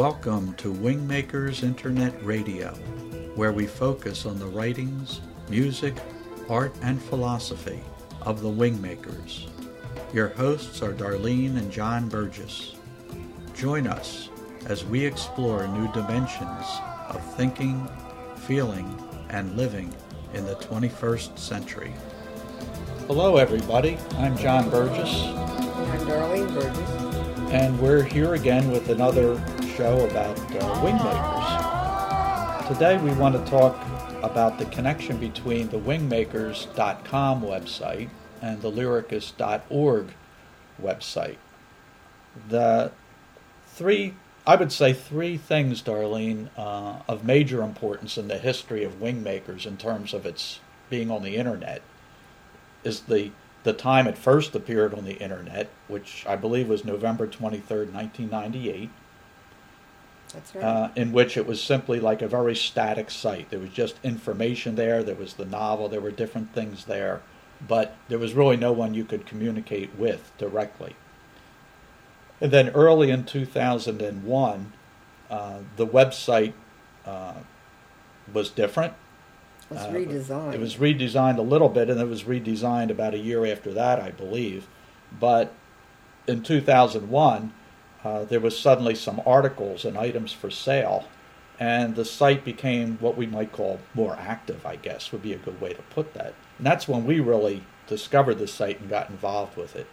Welcome 0.00 0.54
to 0.54 0.72
Wingmakers 0.72 1.62
Internet 1.62 2.24
Radio, 2.24 2.68
where 3.34 3.52
we 3.52 3.66
focus 3.66 4.24
on 4.24 4.38
the 4.38 4.46
writings, 4.46 5.20
music, 5.50 5.94
art, 6.48 6.74
and 6.80 7.02
philosophy 7.02 7.82
of 8.22 8.40
the 8.40 8.48
Wingmakers. 8.48 9.50
Your 10.14 10.28
hosts 10.28 10.80
are 10.80 10.94
Darlene 10.94 11.58
and 11.58 11.70
John 11.70 12.08
Burgess. 12.08 12.76
Join 13.54 13.86
us 13.86 14.30
as 14.64 14.86
we 14.86 15.04
explore 15.04 15.68
new 15.68 15.92
dimensions 15.92 16.64
of 17.10 17.22
thinking, 17.36 17.86
feeling, 18.36 18.98
and 19.28 19.54
living 19.54 19.94
in 20.32 20.46
the 20.46 20.54
21st 20.54 21.38
century. 21.38 21.92
Hello, 23.06 23.36
everybody. 23.36 23.98
I'm 24.12 24.34
John 24.38 24.70
Burgess. 24.70 25.12
I'm 25.12 26.00
Darlene 26.06 26.54
Burgess. 26.54 26.90
And 27.52 27.78
we're 27.78 28.02
here 28.02 28.32
again 28.32 28.70
with 28.70 28.88
another 28.88 29.34
show 29.80 30.04
about 30.04 30.38
uh, 30.38 30.60
wingmakers. 30.82 32.68
Today 32.68 32.98
we 32.98 33.12
want 33.12 33.34
to 33.34 33.50
talk 33.50 33.82
about 34.22 34.58
the 34.58 34.66
connection 34.66 35.16
between 35.16 35.70
the 35.70 35.78
wingmakers.com 35.78 37.40
website 37.40 38.10
and 38.42 38.60
the 38.60 38.70
lyricus.org 38.70 40.08
website. 40.82 41.38
The 42.50 42.92
three, 43.68 44.16
I 44.46 44.56
would 44.56 44.70
say, 44.70 44.92
three 44.92 45.38
things, 45.38 45.80
Darlene, 45.80 46.50
uh, 46.58 46.96
of 47.08 47.24
major 47.24 47.62
importance 47.62 48.18
in 48.18 48.28
the 48.28 48.36
history 48.36 48.84
of 48.84 49.00
Wingmakers 49.00 49.64
in 49.64 49.78
terms 49.78 50.12
of 50.12 50.26
its 50.26 50.60
being 50.90 51.10
on 51.10 51.22
the 51.22 51.36
internet 51.36 51.80
is 52.84 53.00
the 53.00 53.30
the 53.62 53.72
time 53.72 54.06
it 54.06 54.18
first 54.18 54.54
appeared 54.54 54.92
on 54.92 55.06
the 55.06 55.16
internet, 55.22 55.70
which 55.88 56.26
I 56.26 56.36
believe 56.36 56.68
was 56.68 56.84
November 56.84 57.26
23rd, 57.26 57.92
1998. 57.92 58.90
That's 60.32 60.54
right. 60.54 60.64
Uh, 60.64 60.90
in 60.96 61.12
which 61.12 61.36
it 61.36 61.46
was 61.46 61.62
simply 61.62 62.00
like 62.00 62.22
a 62.22 62.28
very 62.28 62.54
static 62.54 63.10
site. 63.10 63.50
There 63.50 63.60
was 63.60 63.70
just 63.70 63.96
information 64.02 64.76
there, 64.76 65.02
there 65.02 65.14
was 65.14 65.34
the 65.34 65.44
novel, 65.44 65.88
there 65.88 66.00
were 66.00 66.10
different 66.10 66.54
things 66.54 66.84
there, 66.84 67.22
but 67.66 67.96
there 68.08 68.18
was 68.18 68.34
really 68.34 68.56
no 68.56 68.72
one 68.72 68.94
you 68.94 69.04
could 69.04 69.26
communicate 69.26 69.94
with 69.96 70.32
directly. 70.38 70.96
And 72.40 72.50
then 72.52 72.70
early 72.70 73.10
in 73.10 73.24
2001, 73.24 74.72
uh, 75.30 75.58
the 75.76 75.86
website 75.86 76.54
uh, 77.04 77.34
was 78.32 78.50
different. 78.50 78.94
It 79.70 79.74
was 79.74 79.82
Uh, 79.82 79.90
redesigned. 79.90 80.54
It 80.54 80.60
was 80.60 80.76
redesigned 80.76 81.38
a 81.38 81.42
little 81.42 81.68
bit, 81.68 81.90
and 81.90 82.00
it 82.00 82.08
was 82.08 82.24
redesigned 82.24 82.90
about 82.90 83.14
a 83.14 83.18
year 83.18 83.46
after 83.46 83.72
that, 83.72 84.00
I 84.00 84.10
believe. 84.10 84.66
But 85.18 85.52
in 86.26 86.42
2001, 86.42 87.52
uh, 88.04 88.24
there 88.24 88.40
was 88.40 88.58
suddenly 88.58 88.94
some 88.94 89.20
articles 89.26 89.84
and 89.84 89.96
items 89.98 90.32
for 90.32 90.50
sale, 90.50 91.06
and 91.58 91.94
the 91.96 92.04
site 92.04 92.44
became 92.44 92.96
what 93.00 93.16
we 93.16 93.26
might 93.26 93.52
call 93.52 93.80
more 93.94 94.16
active, 94.18 94.64
I 94.64 94.76
guess, 94.76 95.12
would 95.12 95.22
be 95.22 95.34
a 95.34 95.38
good 95.38 95.60
way 95.60 95.72
to 95.74 95.82
put 95.82 96.14
that. 96.14 96.34
And 96.58 96.66
that's 96.66 96.88
when 96.88 97.04
we 97.04 97.20
really 97.20 97.64
discovered 97.86 98.36
the 98.36 98.46
site 98.46 98.80
and 98.80 98.88
got 98.88 99.10
involved 99.10 99.56
with 99.56 99.76
it. 99.76 99.86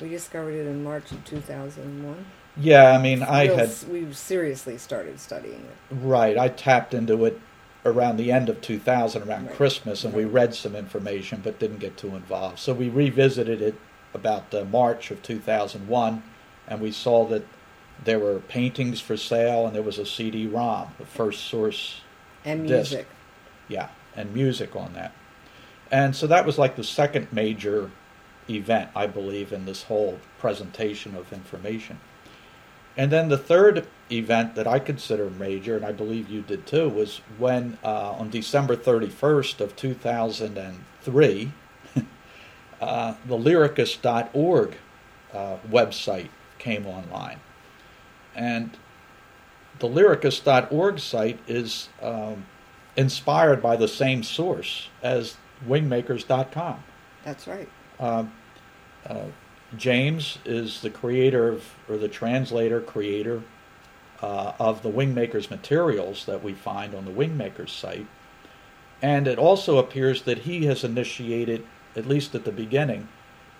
We 0.00 0.08
discovered 0.08 0.54
it 0.54 0.66
in 0.66 0.82
March 0.82 1.12
of 1.12 1.24
2001. 1.24 2.24
Yeah, 2.56 2.90
I 2.90 3.00
mean, 3.00 3.22
I 3.22 3.44
Real 3.44 3.56
had 3.56 3.70
we 3.88 4.12
seriously 4.12 4.76
started 4.76 5.20
studying 5.20 5.60
it. 5.60 5.94
Right. 5.94 6.36
I 6.36 6.48
tapped 6.48 6.92
into 6.92 7.24
it 7.24 7.40
around 7.84 8.16
the 8.16 8.30
end 8.30 8.48
of 8.48 8.60
2000, 8.60 9.22
around 9.22 9.46
Right. 9.46 9.54
Christmas, 9.56 10.04
and 10.04 10.12
we 10.12 10.24
read 10.24 10.54
some 10.54 10.74
information 10.76 11.40
but 11.42 11.58
didn't 11.58 11.78
get 11.78 11.96
too 11.96 12.14
involved. 12.16 12.58
So 12.58 12.74
we 12.74 12.88
revisited 12.88 13.62
it 13.62 13.74
about 14.14 14.52
uh, 14.54 14.64
March 14.64 15.10
of 15.10 15.22
2001, 15.22 16.22
and 16.68 16.80
we 16.80 16.90
saw 16.92 17.24
that 17.26 17.44
there 18.04 18.18
were 18.18 18.40
paintings 18.40 19.00
for 19.00 19.16
sale 19.16 19.66
and 19.66 19.74
there 19.74 19.82
was 19.82 19.98
a 19.98 20.06
CD-ROM, 20.06 20.94
the 20.98 21.06
first 21.06 21.44
source, 21.44 22.00
And 22.44 22.66
Disc. 22.66 22.92
music. 22.92 23.06
yeah, 23.68 23.88
and 24.16 24.32
music 24.34 24.74
on 24.74 24.92
that. 24.94 25.12
And 25.90 26.16
so 26.16 26.26
that 26.26 26.46
was 26.46 26.58
like 26.58 26.76
the 26.76 26.84
second 26.84 27.28
major 27.32 27.90
event, 28.48 28.90
I 28.96 29.06
believe, 29.06 29.52
in 29.52 29.66
this 29.66 29.84
whole 29.84 30.18
presentation 30.38 31.14
of 31.14 31.32
information. 31.32 32.00
And 32.96 33.10
then 33.12 33.28
the 33.28 33.38
third 33.38 33.86
event 34.10 34.54
that 34.56 34.66
I 34.66 34.78
consider 34.78 35.30
major, 35.30 35.76
and 35.76 35.84
I 35.84 35.92
believe 35.92 36.28
you 36.28 36.42
did 36.42 36.66
too, 36.66 36.88
was 36.88 37.20
when 37.38 37.78
uh, 37.84 38.12
on 38.12 38.30
December 38.30 38.76
31st 38.76 39.60
of 39.60 39.76
2003, 39.76 41.52
uh, 42.80 43.14
the 43.26 43.36
lyricus.org 43.36 44.76
uh, 45.32 45.56
website 45.70 46.28
came 46.62 46.86
online. 46.86 47.40
And 48.34 48.76
the 49.78 49.88
lyricus.org 49.88 50.98
site 51.00 51.40
is 51.48 51.88
um, 52.00 52.46
inspired 52.96 53.60
by 53.60 53.76
the 53.76 53.88
same 53.88 54.22
source 54.22 54.88
as 55.02 55.36
wingmakers.com. 55.66 56.82
That's 57.24 57.46
right. 57.46 57.68
Um, 57.98 58.32
uh, 59.06 59.26
James 59.76 60.38
is 60.44 60.80
the 60.82 60.90
creator 60.90 61.48
of, 61.48 61.74
or 61.88 61.96
the 61.96 62.08
translator, 62.08 62.80
creator 62.80 63.42
uh, 64.20 64.52
of 64.58 64.82
the 64.82 64.90
Wingmakers 64.90 65.50
materials 65.50 66.26
that 66.26 66.44
we 66.44 66.52
find 66.52 66.94
on 66.94 67.04
the 67.04 67.10
Wingmakers 67.10 67.70
site. 67.70 68.06
And 69.00 69.26
it 69.26 69.38
also 69.38 69.78
appears 69.78 70.22
that 70.22 70.40
he 70.40 70.66
has 70.66 70.84
initiated, 70.84 71.66
at 71.96 72.06
least 72.06 72.34
at 72.34 72.44
the 72.44 72.52
beginning, 72.52 73.08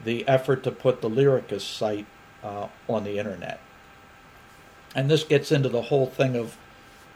the 0.04 0.26
effort 0.28 0.62
to 0.64 0.70
put 0.70 1.00
the 1.00 1.10
Lyricus 1.10 1.62
site 1.62 2.06
uh, 2.42 2.68
on 2.88 3.04
the 3.04 3.18
internet. 3.18 3.60
And 4.94 5.10
this 5.10 5.24
gets 5.24 5.50
into 5.50 5.68
the 5.68 5.82
whole 5.82 6.06
thing 6.06 6.36
of 6.36 6.56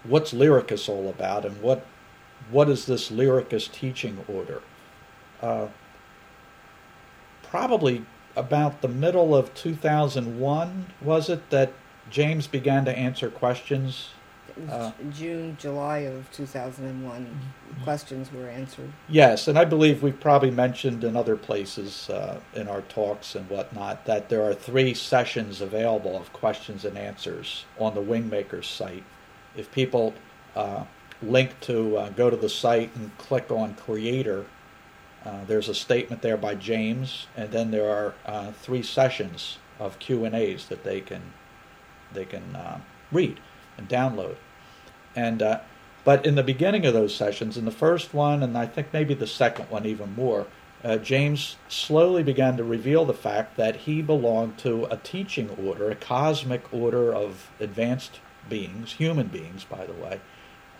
what's 0.04 0.32
Lyricus 0.32 0.88
all 0.88 1.08
about 1.08 1.44
and 1.44 1.60
what 1.60 1.84
what 2.50 2.68
is 2.68 2.86
this 2.86 3.10
Lyricus 3.10 3.70
teaching 3.70 4.24
order? 4.28 4.62
Uh, 5.42 5.68
probably 7.42 8.04
about 8.36 8.82
the 8.82 8.88
middle 8.88 9.34
of 9.34 9.52
2001 9.54 10.86
was 11.00 11.28
it 11.28 11.50
that 11.50 11.72
James 12.10 12.46
began 12.46 12.84
to 12.84 12.96
answer 12.96 13.30
questions 13.30 14.10
It 14.56 14.62
was 14.64 14.70
Uh, 14.72 14.92
June, 15.10 15.56
July 15.60 15.98
of 15.98 16.30
2001. 16.32 17.26
Mm-hmm. 17.26 17.84
Questions 17.84 18.32
were 18.32 18.48
answered. 18.48 18.90
Yes, 19.08 19.48
and 19.48 19.58
I 19.58 19.64
believe 19.64 20.02
we've 20.02 20.18
probably 20.18 20.50
mentioned 20.50 21.04
in 21.04 21.16
other 21.16 21.36
places 21.36 22.08
uh, 22.08 22.40
in 22.54 22.68
our 22.68 22.82
talks 22.82 23.34
and 23.34 23.48
whatnot 23.50 24.04
that 24.06 24.28
there 24.28 24.42
are 24.42 24.54
three 24.54 24.94
sessions 24.94 25.60
available 25.60 26.16
of 26.16 26.32
questions 26.32 26.84
and 26.84 26.96
answers 26.96 27.64
on 27.78 27.94
the 27.94 28.00
Wingmakers 28.02 28.64
site. 28.64 29.04
If 29.54 29.70
people 29.72 30.14
uh, 30.54 30.84
link 31.22 31.58
to 31.60 31.96
uh, 31.98 32.08
go 32.10 32.30
to 32.30 32.36
the 32.36 32.48
site 32.48 32.94
and 32.96 33.16
click 33.18 33.50
on 33.50 33.74
Creator, 33.74 34.46
uh, 35.24 35.44
there's 35.46 35.68
a 35.68 35.74
statement 35.74 36.22
there 36.22 36.36
by 36.36 36.54
James, 36.54 37.26
and 37.36 37.50
then 37.50 37.70
there 37.70 37.90
are 37.90 38.14
uh, 38.24 38.52
three 38.52 38.82
sessions 38.82 39.58
of 39.78 39.98
Q 39.98 40.24
and 40.24 40.34
A's 40.34 40.68
that 40.68 40.84
they 40.84 41.00
can 41.00 41.32
they 42.12 42.24
can 42.24 42.54
uh, 42.54 42.80
read 43.10 43.40
and 43.76 43.88
download. 43.88 44.36
And 45.16 45.42
uh, 45.42 45.60
but 46.04 46.24
in 46.24 46.36
the 46.36 46.44
beginning 46.44 46.86
of 46.86 46.94
those 46.94 47.14
sessions, 47.14 47.56
in 47.56 47.64
the 47.64 47.72
first 47.72 48.14
one, 48.14 48.42
and 48.42 48.56
I 48.56 48.66
think 48.66 48.92
maybe 48.92 49.14
the 49.14 49.26
second 49.26 49.70
one 49.70 49.84
even 49.86 50.14
more, 50.14 50.46
uh, 50.84 50.98
James 50.98 51.56
slowly 51.68 52.22
began 52.22 52.56
to 52.58 52.62
reveal 52.62 53.04
the 53.04 53.12
fact 53.12 53.56
that 53.56 53.74
he 53.74 54.02
belonged 54.02 54.56
to 54.58 54.84
a 54.84 54.98
teaching 54.98 55.50
order, 55.50 55.90
a 55.90 55.96
cosmic 55.96 56.72
order 56.72 57.12
of 57.12 57.50
advanced 57.58 58.20
beings, 58.48 58.92
human 58.92 59.26
beings, 59.26 59.64
by 59.64 59.84
the 59.84 59.94
way, 59.94 60.20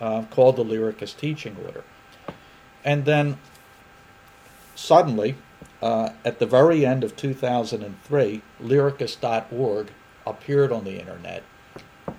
uh, 0.00 0.22
called 0.30 0.54
the 0.54 0.64
Lyricus 0.64 1.16
Teaching 1.16 1.56
Order. 1.64 1.82
And 2.84 3.04
then 3.04 3.38
suddenly, 4.76 5.34
uh, 5.82 6.10
at 6.24 6.38
the 6.38 6.46
very 6.46 6.86
end 6.86 7.02
of 7.02 7.16
2003, 7.16 8.42
Lyricus.org 8.62 9.88
appeared 10.24 10.70
on 10.70 10.84
the 10.84 11.00
internet, 11.00 11.42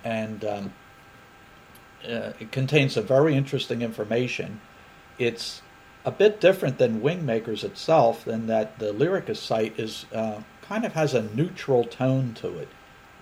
and 0.04 0.44
um, 0.44 0.72
uh, 2.04 2.32
it 2.38 2.52
contains 2.52 2.94
some 2.94 3.06
very 3.06 3.34
interesting 3.34 3.82
information. 3.82 4.60
It's 5.18 5.62
a 6.04 6.10
bit 6.10 6.40
different 6.40 6.78
than 6.78 7.00
Wingmakers 7.00 7.64
itself, 7.64 8.26
in 8.26 8.46
that 8.46 8.78
the 8.78 8.92
Lyricus 8.92 9.36
site 9.36 9.78
is 9.78 10.06
uh, 10.12 10.42
kind 10.62 10.84
of 10.84 10.92
has 10.92 11.14
a 11.14 11.22
neutral 11.22 11.84
tone 11.84 12.34
to 12.34 12.58
it. 12.58 12.68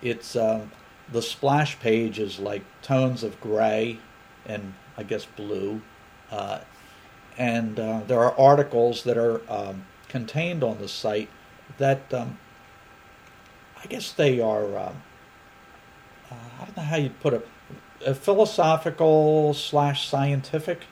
It's 0.02 0.36
um, 0.36 0.72
the 1.10 1.22
splash 1.22 1.78
page 1.80 2.18
is 2.18 2.38
like 2.38 2.62
tones 2.82 3.22
of 3.22 3.40
gray 3.40 3.98
and 4.44 4.74
I 4.96 5.02
guess 5.02 5.24
blue, 5.24 5.82
uh, 6.30 6.60
and 7.36 7.78
uh, 7.78 8.00
there 8.06 8.20
are 8.20 8.38
articles 8.38 9.04
that 9.04 9.16
are 9.16 9.40
um, 9.50 9.86
contained 10.08 10.62
on 10.62 10.78
the 10.78 10.88
site 10.88 11.28
that 11.78 12.12
um, 12.14 12.38
I 13.82 13.86
guess 13.86 14.12
they 14.12 14.40
are. 14.40 14.78
Um, 14.78 15.02
uh, 16.30 16.34
I 16.60 16.64
don't 16.64 16.76
know 16.76 16.82
how 16.82 16.96
you'd 16.96 17.20
put 17.20 17.34
it. 17.34 17.48
Uh, 18.06 18.14
philosophical 18.14 19.52
slash 19.52 20.08
scientific. 20.08 20.82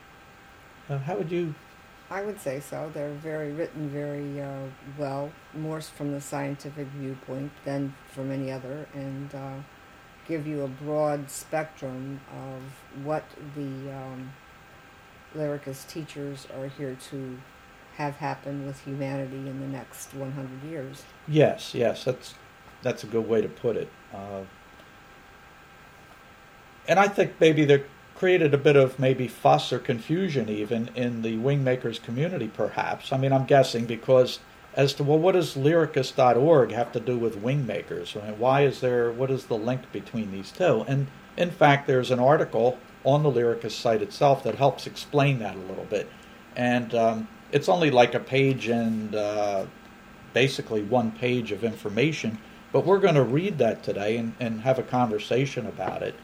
Uh, 0.90 0.98
how 0.98 1.16
would 1.16 1.30
you? 1.30 1.54
I 2.10 2.22
would 2.22 2.40
say 2.40 2.58
so. 2.58 2.90
They're 2.92 3.12
very 3.12 3.52
written 3.52 3.88
very 3.88 4.40
uh, 4.40 4.64
well, 4.98 5.30
more 5.54 5.80
from 5.80 6.10
the 6.10 6.20
scientific 6.20 6.88
viewpoint 6.88 7.52
than 7.64 7.94
from 8.08 8.32
any 8.32 8.50
other, 8.50 8.88
and 8.94 9.32
uh, 9.32 9.54
give 10.26 10.44
you 10.44 10.62
a 10.62 10.68
broad 10.68 11.30
spectrum 11.30 12.20
of 12.32 13.04
what 13.04 13.24
the 13.54 13.94
um, 13.94 14.32
lyricus 15.36 15.86
teachers 15.86 16.48
are 16.58 16.66
here 16.66 16.96
to 17.10 17.38
have 17.96 18.16
happen 18.16 18.66
with 18.66 18.80
humanity 18.80 19.36
in 19.36 19.60
the 19.60 19.68
next 19.68 20.14
100 20.14 20.68
years. 20.68 21.04
Yes, 21.28 21.74
yes, 21.74 22.02
that's 22.02 22.34
that's 22.82 23.04
a 23.04 23.06
good 23.06 23.28
way 23.28 23.40
to 23.40 23.48
put 23.48 23.76
it. 23.76 23.88
And 26.86 26.98
I 26.98 27.08
think 27.08 27.34
maybe 27.40 27.64
they 27.64 27.84
created 28.14 28.54
a 28.54 28.58
bit 28.58 28.76
of 28.76 28.98
maybe 28.98 29.28
fuss 29.28 29.72
or 29.72 29.78
confusion 29.78 30.48
even 30.48 30.90
in 30.94 31.22
the 31.22 31.36
wingmakers 31.36 32.02
community, 32.02 32.48
perhaps. 32.48 33.12
I 33.12 33.16
mean, 33.16 33.32
I'm 33.32 33.44
guessing 33.44 33.86
because 33.86 34.40
as 34.76 34.92
to 34.94 35.04
well, 35.04 35.18
what 35.18 35.32
does 35.32 35.56
lyricus.org 35.56 36.72
have 36.72 36.92
to 36.92 37.00
do 37.00 37.16
with 37.16 37.42
wingmakers? 37.42 38.20
I 38.20 38.30
mean, 38.30 38.38
why 38.38 38.62
is 38.62 38.80
there? 38.80 39.10
What 39.10 39.30
is 39.30 39.46
the 39.46 39.56
link 39.56 39.90
between 39.92 40.32
these 40.32 40.50
two? 40.50 40.84
And 40.86 41.06
in 41.36 41.50
fact, 41.50 41.86
there's 41.86 42.10
an 42.10 42.20
article 42.20 42.78
on 43.04 43.22
the 43.22 43.30
Lyricus 43.30 43.72
site 43.72 44.02
itself 44.02 44.42
that 44.44 44.54
helps 44.54 44.86
explain 44.86 45.38
that 45.40 45.54
a 45.54 45.60
little 45.60 45.84
bit, 45.84 46.08
and 46.56 46.94
um, 46.94 47.28
it's 47.52 47.68
only 47.68 47.90
like 47.90 48.14
a 48.14 48.20
page 48.20 48.68
and 48.68 49.14
uh, 49.14 49.66
basically 50.32 50.82
one 50.82 51.12
page 51.12 51.52
of 51.52 51.64
information. 51.64 52.38
But 52.72 52.84
we're 52.84 52.98
going 52.98 53.14
to 53.14 53.22
read 53.22 53.58
that 53.58 53.84
today 53.84 54.16
and, 54.16 54.34
and 54.40 54.62
have 54.62 54.80
a 54.80 54.82
conversation 54.82 55.66
about 55.66 56.02
it, 56.02 56.16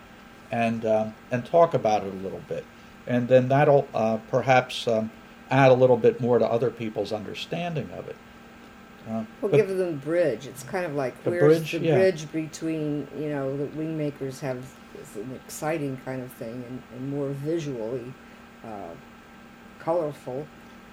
and 0.51 0.85
um, 0.85 1.15
and 1.31 1.45
talk 1.45 1.75
about 1.75 2.05
it 2.05 2.13
a 2.13 2.17
little 2.17 2.43
bit, 2.49 2.65
and 3.07 3.29
then 3.29 3.49
that'll 3.49 3.89
uh, 3.95 4.19
perhaps 4.31 4.89
um, 4.89 5.11
add 5.51 5.71
a 5.71 5.75
little 5.75 5.97
bit 5.97 6.21
more 6.21 6.39
to 6.39 6.47
other 6.47 6.71
people's 6.71 7.13
understanding 7.13 7.91
of 7.93 8.09
it. 8.09 8.17
Uh, 9.09 9.25
we'll 9.41 9.51
give 9.51 9.69
them 9.69 9.99
bridge. 9.99 10.47
It's 10.47 10.63
kind 10.63 10.85
of 10.85 10.95
like 10.95 11.23
the 11.25 11.31
where's 11.31 11.59
bridge, 11.59 11.73
the 11.73 11.79
yeah. 11.79 11.95
bridge 11.97 12.31
between 12.33 13.09
you 13.19 13.31
know 13.31 13.57
the 13.57 13.67
wing 13.77 13.97
makers 13.97 14.41
have 14.41 14.65
is 15.01 15.17
an 15.17 15.33
exciting 15.45 15.97
kind 16.05 16.23
of 16.23 16.33
thing 16.33 16.65
and, 16.69 16.83
and 16.95 17.11
more 17.11 17.29
visually 17.31 18.13
uh, 18.65 18.95
colorful, 19.79 20.47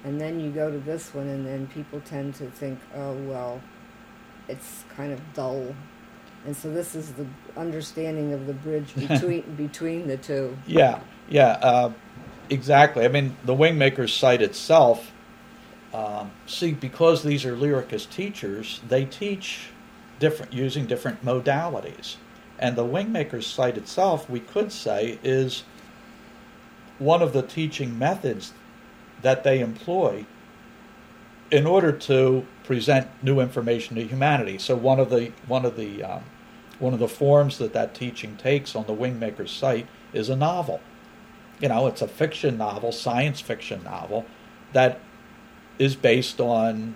and 0.03 0.21
then 0.21 0.39
you 0.39 0.51
go 0.51 0.71
to 0.71 0.79
this 0.79 1.13
one 1.13 1.27
and 1.27 1.45
then 1.45 1.67
people 1.67 1.99
tend 2.01 2.35
to 2.35 2.49
think, 2.51 2.79
oh 2.95 3.13
well, 3.13 3.61
it's 4.47 4.85
kind 4.95 5.11
of 5.11 5.21
dull, 5.33 5.75
and 6.47 6.55
so 6.55 6.71
this 6.71 6.95
is 6.95 7.11
the 7.11 7.27
understanding 7.55 8.33
of 8.33 8.47
the 8.47 8.53
bridge 8.53 8.95
between 9.07 9.43
between 9.55 10.07
the 10.07 10.17
two. 10.17 10.57
Yeah, 10.65 11.01
yeah, 11.29 11.59
uh, 11.61 11.91
exactly. 12.49 13.05
I 13.05 13.09
mean, 13.09 13.37
the 13.45 13.53
Wingmakers 13.53 14.17
site 14.17 14.41
itself 14.41 15.11
um, 15.93 16.31
see, 16.45 16.73
because 16.73 17.23
these 17.23 17.45
are 17.45 17.55
lyricus 17.55 18.09
teachers, 18.09 18.81
they 18.87 19.05
teach 19.05 19.69
different 20.19 20.53
using 20.53 20.85
different 20.85 21.23
modalities. 21.23 22.17
And 22.59 22.75
the 22.75 22.85
Wingmakers 22.85 23.43
site 23.43 23.77
itself, 23.77 24.29
we 24.29 24.39
could 24.39 24.71
say, 24.71 25.19
is 25.23 25.63
one 26.99 27.21
of 27.21 27.33
the 27.33 27.41
teaching 27.41 27.97
methods 27.97 28.53
that 29.21 29.43
they 29.43 29.59
employ 29.59 30.25
in 31.49 31.65
order 31.65 31.91
to 31.91 32.45
present 32.63 33.07
new 33.23 33.39
information 33.39 33.95
to 33.95 34.03
humanity. 34.03 34.57
So 34.57 34.75
one 34.75 34.99
of 34.99 35.09
the 35.09 35.31
one 35.47 35.65
of 35.65 35.77
the 35.77 36.03
um, 36.03 36.23
one 36.79 36.93
of 36.93 36.99
the 36.99 37.07
forms 37.07 37.57
that 37.57 37.73
that 37.73 37.93
teaching 37.93 38.37
takes 38.37 38.75
on 38.75 38.85
the 38.85 38.93
Wingmakers 38.93 39.49
site 39.49 39.87
is 40.13 40.29
a 40.29 40.35
novel. 40.35 40.79
You 41.59 41.69
know, 41.69 41.87
it's 41.87 42.01
a 42.01 42.07
fiction 42.07 42.57
novel, 42.57 42.91
science 42.91 43.41
fiction 43.41 43.83
novel 43.83 44.25
that 44.73 44.99
is 45.79 45.95
based 45.95 46.39
on 46.39 46.95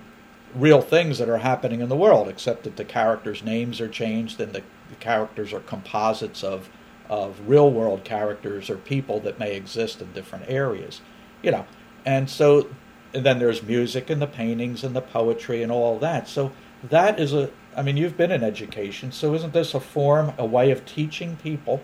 real 0.55 0.81
things 0.81 1.17
that 1.17 1.29
are 1.29 1.37
happening 1.37 1.81
in 1.81 1.89
the 1.89 1.95
world, 1.95 2.27
except 2.27 2.63
that 2.63 2.75
the 2.77 2.85
characters' 2.85 3.43
names 3.43 3.79
are 3.79 3.87
changed 3.87 4.39
and 4.39 4.53
the, 4.53 4.61
the 4.89 4.95
characters 4.99 5.53
are 5.53 5.61
composites 5.61 6.43
of 6.43 6.69
of 7.09 7.41
real 7.45 7.69
world 7.69 8.05
characters 8.05 8.69
or 8.69 8.77
people 8.77 9.19
that 9.19 9.37
may 9.37 9.53
exist 9.53 10.01
in 10.01 10.13
different 10.13 10.45
areas, 10.47 11.01
you 11.43 11.51
know. 11.51 11.65
And 12.05 12.29
so, 12.29 12.69
and 13.13 13.25
then 13.25 13.37
there's 13.37 13.61
music 13.61 14.09
and 14.09 14.21
the 14.21 14.27
paintings 14.27 14.81
and 14.81 14.95
the 14.95 15.01
poetry 15.01 15.61
and 15.61 15.71
all 15.71 15.99
that. 15.99 16.29
So 16.29 16.53
that 16.83 17.19
is 17.19 17.33
a. 17.33 17.51
I 17.75 17.83
mean, 17.83 17.95
you've 17.95 18.17
been 18.17 18.31
in 18.31 18.43
education, 18.43 19.11
so 19.11 19.33
isn't 19.33 19.53
this 19.53 19.73
a 19.73 19.79
form, 19.79 20.33
a 20.37 20.45
way 20.45 20.71
of 20.71 20.85
teaching 20.85 21.37
people? 21.37 21.81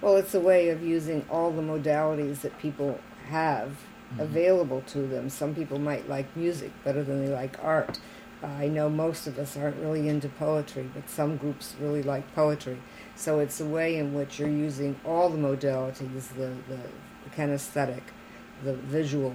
Well, 0.00 0.16
it's 0.16 0.34
a 0.34 0.40
way 0.40 0.68
of 0.68 0.82
using 0.82 1.24
all 1.28 1.50
the 1.50 1.62
modalities 1.62 2.42
that 2.42 2.56
people 2.58 3.00
have 3.28 3.70
mm-hmm. 4.12 4.20
available 4.20 4.82
to 4.88 5.00
them. 5.00 5.28
Some 5.28 5.54
people 5.54 5.80
might 5.80 6.08
like 6.08 6.36
music 6.36 6.70
better 6.84 7.02
than 7.02 7.24
they 7.24 7.32
like 7.32 7.56
art. 7.62 7.98
Uh, 8.42 8.46
I 8.46 8.68
know 8.68 8.88
most 8.88 9.26
of 9.26 9.38
us 9.38 9.56
aren't 9.56 9.76
really 9.78 10.08
into 10.08 10.28
poetry, 10.28 10.88
but 10.94 11.08
some 11.08 11.36
groups 11.36 11.74
really 11.80 12.02
like 12.02 12.32
poetry. 12.34 12.78
So 13.16 13.40
it's 13.40 13.60
a 13.60 13.64
way 13.64 13.96
in 13.96 14.14
which 14.14 14.38
you're 14.38 14.48
using 14.48 14.94
all 15.04 15.28
the 15.28 15.38
modalities 15.38 16.28
the, 16.36 16.52
the, 16.68 16.78
the 17.24 17.30
kinesthetic, 17.34 18.02
the 18.62 18.74
visual, 18.74 19.34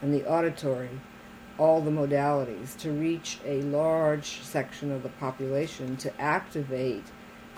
and 0.00 0.14
the 0.14 0.26
auditory, 0.26 1.00
all 1.58 1.80
the 1.80 1.90
modalities 1.90 2.76
to 2.78 2.90
reach 2.90 3.38
a 3.44 3.62
large 3.62 4.40
section 4.42 4.92
of 4.92 5.02
the 5.02 5.08
population 5.08 5.96
to 5.96 6.20
activate 6.20 7.04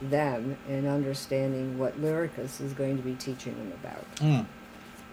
them 0.01 0.57
in 0.69 0.87
understanding 0.87 1.79
what 1.79 2.01
Lyricus 2.01 2.61
is 2.61 2.73
going 2.73 2.97
to 2.97 3.03
be 3.03 3.15
teaching 3.15 3.57
them 3.57 3.73
about. 3.73 4.17
Mm. 4.17 4.47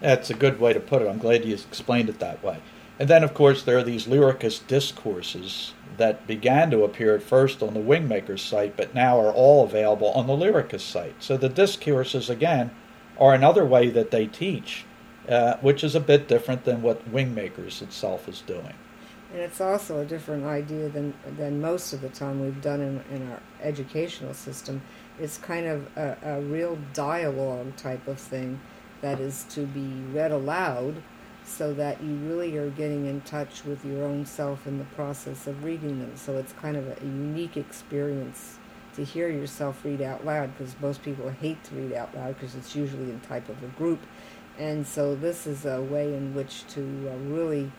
That's 0.00 0.30
a 0.30 0.34
good 0.34 0.60
way 0.60 0.72
to 0.72 0.80
put 0.80 1.02
it. 1.02 1.08
I'm 1.08 1.18
glad 1.18 1.44
you 1.44 1.54
explained 1.54 2.08
it 2.08 2.20
that 2.20 2.42
way. 2.44 2.58
And 2.98 3.10
then, 3.10 3.24
of 3.24 3.34
course, 3.34 3.62
there 3.62 3.78
are 3.78 3.82
these 3.82 4.06
Lyricus 4.06 4.66
discourses 4.66 5.74
that 5.98 6.26
began 6.26 6.70
to 6.70 6.84
appear 6.84 7.14
at 7.14 7.22
first 7.22 7.62
on 7.62 7.74
the 7.74 7.80
Wingmakers 7.80 8.40
site, 8.40 8.76
but 8.76 8.94
now 8.94 9.18
are 9.20 9.32
all 9.32 9.64
available 9.64 10.08
on 10.12 10.26
the 10.26 10.36
Lyricus 10.36 10.80
site. 10.80 11.22
So 11.22 11.36
the 11.36 11.48
discourses, 11.48 12.30
again, 12.30 12.70
are 13.18 13.34
another 13.34 13.64
way 13.64 13.90
that 13.90 14.10
they 14.10 14.26
teach, 14.26 14.85
uh, 15.28 15.56
which 15.58 15.82
is 15.82 15.94
a 15.94 16.00
bit 16.00 16.28
different 16.28 16.64
than 16.64 16.82
what 16.82 17.10
Wingmakers 17.10 17.82
itself 17.82 18.28
is 18.28 18.40
doing. 18.42 18.74
And 19.32 19.40
it's 19.40 19.60
also 19.60 20.00
a 20.00 20.04
different 20.04 20.44
idea 20.44 20.88
than, 20.88 21.12
than 21.36 21.60
most 21.60 21.92
of 21.92 22.00
the 22.00 22.08
time 22.08 22.40
we've 22.40 22.62
done 22.62 22.80
in, 22.80 23.02
in 23.14 23.30
our 23.32 23.40
educational 23.60 24.34
system. 24.34 24.82
It's 25.18 25.36
kind 25.36 25.66
of 25.66 25.96
a, 25.96 26.16
a 26.22 26.40
real 26.40 26.78
dialogue 26.94 27.76
type 27.76 28.06
of 28.06 28.18
thing 28.18 28.60
that 29.00 29.20
is 29.20 29.44
to 29.50 29.66
be 29.66 29.88
read 30.12 30.32
aloud 30.32 31.02
so 31.44 31.72
that 31.74 32.02
you 32.02 32.14
really 32.28 32.56
are 32.56 32.70
getting 32.70 33.06
in 33.06 33.20
touch 33.22 33.64
with 33.64 33.84
your 33.84 34.04
own 34.04 34.26
self 34.26 34.66
in 34.66 34.78
the 34.78 34.84
process 34.84 35.46
of 35.46 35.62
reading 35.64 36.00
them. 36.00 36.16
So 36.16 36.36
it's 36.36 36.52
kind 36.54 36.76
of 36.76 36.86
a, 36.88 37.04
unique 37.04 37.56
experience 37.56 38.58
to 38.94 39.04
hear 39.04 39.28
yourself 39.28 39.84
read 39.84 40.02
out 40.02 40.24
loud 40.24 40.56
because 40.56 40.74
most 40.80 41.02
people 41.02 41.30
hate 41.30 41.62
to 41.64 41.74
read 41.74 41.92
out 41.92 42.14
loud 42.14 42.34
because 42.34 42.54
it's 42.54 42.74
usually 42.74 43.10
in 43.10 43.20
type 43.20 43.48
of 43.48 43.62
a 43.62 43.68
group. 43.68 44.00
And 44.58 44.86
so 44.86 45.14
this 45.14 45.46
is 45.46 45.66
a 45.66 45.82
way 45.82 46.14
in 46.14 46.34
which 46.34 46.66
to 46.68 46.80
uh, 46.80 47.16
really 47.28 47.70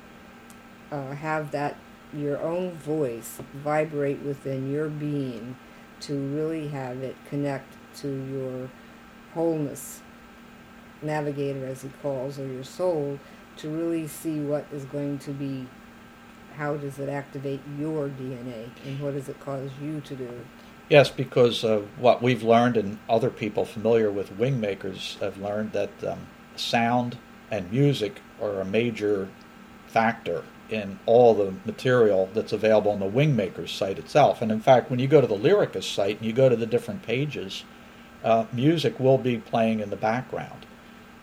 uh, 0.91 1.11
have 1.11 1.51
that 1.51 1.75
your 2.13 2.41
own 2.41 2.71
voice 2.71 3.39
vibrate 3.53 4.21
within 4.21 4.71
your 4.71 4.87
being 4.87 5.55
to 5.99 6.13
really 6.13 6.67
have 6.69 7.01
it 7.01 7.15
connect 7.29 7.73
to 7.95 8.07
your 8.07 8.69
wholeness 9.33 10.01
navigator, 11.01 11.65
as 11.65 11.81
he 11.81 11.89
calls, 12.01 12.39
or 12.39 12.47
your 12.47 12.63
soul, 12.63 13.19
to 13.57 13.69
really 13.69 14.07
see 14.07 14.39
what 14.39 14.65
is 14.71 14.85
going 14.85 15.17
to 15.19 15.31
be, 15.31 15.67
how 16.55 16.75
does 16.75 16.99
it 16.99 17.09
activate 17.09 17.61
your 17.79 18.09
DNA, 18.09 18.69
and 18.85 18.99
what 18.99 19.13
does 19.13 19.29
it 19.29 19.39
cause 19.39 19.69
you 19.81 20.01
to 20.01 20.15
do. 20.15 20.29
Yes, 20.89 21.09
because 21.09 21.63
uh, 21.63 21.81
what 21.97 22.21
we've 22.21 22.43
learned, 22.43 22.77
and 22.77 22.97
other 23.09 23.29
people 23.29 23.65
familiar 23.65 24.09
with 24.09 24.37
wingmakers 24.37 25.19
have 25.19 25.37
learned 25.37 25.73
that 25.73 25.91
um, 26.03 26.27
sound 26.59 27.17
and 27.49 27.71
music 27.71 28.21
are 28.41 28.59
a 28.59 28.65
major 28.65 29.29
factor 29.87 30.43
in 30.69 30.99
all 31.05 31.33
the 31.33 31.53
material 31.65 32.29
that's 32.33 32.51
available 32.51 32.91
on 32.91 32.99
the 32.99 33.09
Wingmakers 33.09 33.69
site 33.69 33.97
itself. 33.97 34.41
And 34.41 34.51
in 34.51 34.59
fact, 34.59 34.89
when 34.89 34.99
you 34.99 35.07
go 35.07 35.21
to 35.21 35.27
the 35.27 35.37
Lyricus 35.37 35.83
site 35.83 36.17
and 36.17 36.25
you 36.25 36.33
go 36.33 36.49
to 36.49 36.55
the 36.55 36.65
different 36.65 37.03
pages, 37.03 37.63
uh, 38.23 38.45
music 38.51 38.99
will 38.99 39.17
be 39.17 39.37
playing 39.37 39.79
in 39.79 39.89
the 39.89 39.95
background. 39.95 40.65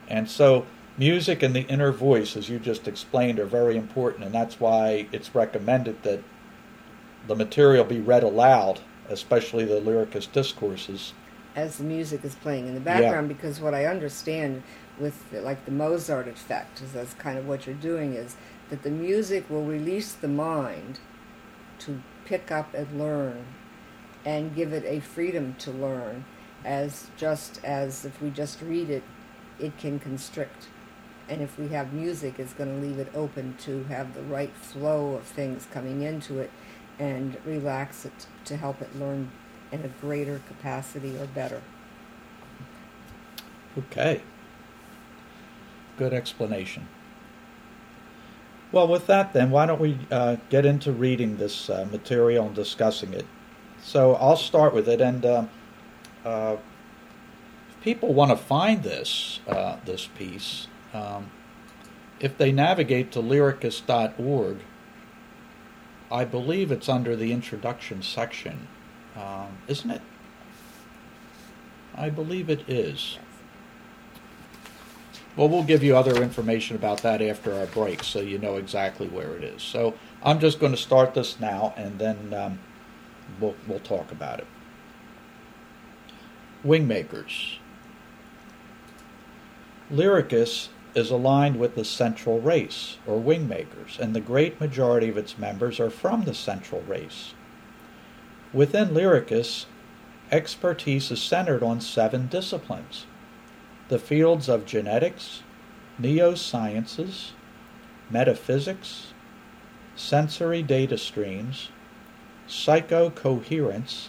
And 0.09 0.31
so, 0.31 0.67
music 0.97 1.43
and 1.43 1.55
the 1.55 1.67
inner 1.67 1.93
voice, 1.93 2.37
as 2.37 2.49
you 2.49 2.59
just 2.59 2.89
explained, 2.89 3.39
are 3.39 3.47
very 3.47 3.77
important, 3.77 4.25
and 4.25 4.35
that's 4.35 4.61
why 4.61 5.07
it's 5.13 5.35
recommended 5.35 6.03
that 6.03 6.23
the 7.27 7.35
material 7.35 7.85
be 7.85 8.01
read 8.01 8.23
aloud, 8.23 8.81
especially 9.09 9.65
the 9.65 9.81
lyricus 9.81 10.31
discourses. 10.31 11.13
As 11.57 11.79
the 11.79 11.85
music 11.85 12.25
is 12.25 12.35
playing 12.35 12.67
in 12.67 12.75
the 12.75 12.81
background, 12.81 13.29
yeah. 13.29 13.35
because 13.35 13.61
what 13.61 13.75
I 13.75 13.87
understand 13.87 14.63
with 14.99 15.25
like 15.33 15.65
the 15.65 15.71
Mozart 15.71 16.29
effect 16.29 16.81
is 16.81 16.93
that's 16.93 17.15
kind 17.15 17.39
of 17.39 17.47
what 17.47 17.67
you're 17.67 17.75
doing 17.75 18.15
is 18.15 18.37
that 18.71 18.83
the 18.83 18.91
music 18.91 19.49
will 19.51 19.65
release 19.65 20.13
the 20.13 20.29
mind 20.29 21.01
to 21.81 22.01
pick 22.25 22.51
up 22.51 22.75
and 22.75 22.99
learn 22.99 23.45
and 24.25 24.55
give 24.55 24.73
it 24.73 24.85
a 24.87 25.01
freedom 25.01 25.55
to 25.59 25.71
learn 25.71 26.25
as 26.65 27.11
just 27.17 27.63
as 27.65 28.05
if 28.05 28.23
we 28.23 28.31
just 28.31 28.61
read 28.63 28.89
it 28.89 29.03
it 29.59 29.77
can 29.79 29.99
constrict. 29.99 30.69
And 31.29 31.41
if 31.41 31.59
we 31.59 31.69
have 31.69 31.93
music, 31.93 32.39
it's 32.39 32.53
going 32.53 32.69
to 32.69 32.87
leave 32.87 32.99
it 32.99 33.11
open 33.15 33.57
to 33.61 33.85
have 33.85 34.15
the 34.15 34.23
right 34.23 34.53
flow 34.55 35.15
of 35.15 35.23
things 35.23 35.67
coming 35.71 36.03
into 36.03 36.39
it 36.39 36.51
and 36.99 37.37
relax 37.45 38.05
it 38.05 38.27
to 38.45 38.57
help 38.57 38.83
it 38.83 38.95
learn 38.99 39.31
in 39.73 39.85
a 39.85 39.89
greater 39.89 40.41
capacity 40.47 41.17
or 41.17 41.27
better. 41.27 41.63
Okay. 43.79 44.23
Good 45.97 46.13
explanation. 46.13 46.89
Well, 48.73 48.89
with 48.89 49.07
that, 49.07 49.33
then, 49.33 49.51
why 49.51 49.67
don't 49.67 49.81
we 49.81 49.99
uh, 50.11 50.37
get 50.51 50.67
into 50.67 50.91
reading 50.91 51.37
this 51.37 51.71
uh, 51.71 51.87
material 51.93 52.47
and 52.47 52.55
discussing 52.55 53.15
it? 53.15 53.25
So 53.81 54.15
I'll 54.15 54.37
start 54.37 54.75
with 54.75 54.89
it, 54.89 55.01
and 55.01 55.25
uh, 55.25 55.45
uh 56.25 56.57
if 57.69 57.81
people 57.85 58.13
want 58.13 58.33
to 58.33 58.37
find 58.37 58.83
this 58.83 59.39
uh, 59.47 59.77
this 59.85 60.09
piece, 60.19 60.67
um, 60.93 61.31
if 62.19 62.37
they 62.37 62.51
navigate 62.51 63.13
to 63.13 63.21
lyricus.org, 63.21 64.59
I 66.11 66.25
believe 66.25 66.73
it's 66.73 66.89
under 66.89 67.15
the 67.15 67.33
introduction 67.33 68.03
section, 68.03 68.67
um, 69.15 69.59
isn't 69.69 69.91
it? 69.91 70.03
I 71.95 72.11
believe 72.11 72.51
it 72.51 72.69
is. 72.69 73.19
Well, 75.37 75.49
we'll 75.49 75.65
give 75.65 75.83
you 75.83 75.97
other 75.97 76.23
information 76.23 76.77
about 76.77 77.03
that 77.03 77.21
after 77.21 77.55
our 77.55 77.67
break 77.67 78.05
so 78.05 78.21
you 78.21 78.39
know 78.39 78.57
exactly 78.57 79.09
where 79.09 79.35
it 79.35 79.43
is. 79.43 79.63
So 79.63 79.95
I'm 80.23 80.39
just 80.39 80.61
going 80.61 80.73
to 80.73 80.79
start 80.79 81.15
this 81.15 81.41
now 81.41 81.75
and 81.77 81.99
then 81.99 82.33
um, 82.33 82.59
we'll, 83.41 83.57
we'll 83.67 83.81
talk 83.81 84.13
about 84.13 84.39
it. 84.39 84.47
Wingmakers. 86.65 87.57
Lyricus 89.91 90.69
is 90.95 91.11
aligned 91.11 91.59
with 91.59 91.75
the 91.75 91.85
central 91.85 92.41
race, 92.41 92.99
or 93.07 93.21
wingmakers, 93.21 93.99
and 93.99 94.15
the 94.15 94.21
great 94.21 94.61
majority 94.61 95.09
of 95.09 95.19
its 95.19 95.37
members 95.37 95.81
are 95.81 95.91
from 95.91 96.23
the 96.23 96.33
central 96.33 96.83
race. 96.83 97.35
Within 98.53 98.95
Lyricus, 98.95 99.67
expertise 100.31 101.11
is 101.11 101.21
centered 101.21 101.63
on 101.63 101.81
seven 101.81 102.29
disciplines 102.29 103.07
the 103.89 103.99
fields 103.99 104.49
of 104.49 104.65
genetics, 104.65 105.43
neosciences, 106.01 107.31
metaphysics, 108.11 109.13
sensory 109.95 110.63
data 110.63 110.99
streams, 110.99 111.71
psychocoherence, 112.49 114.09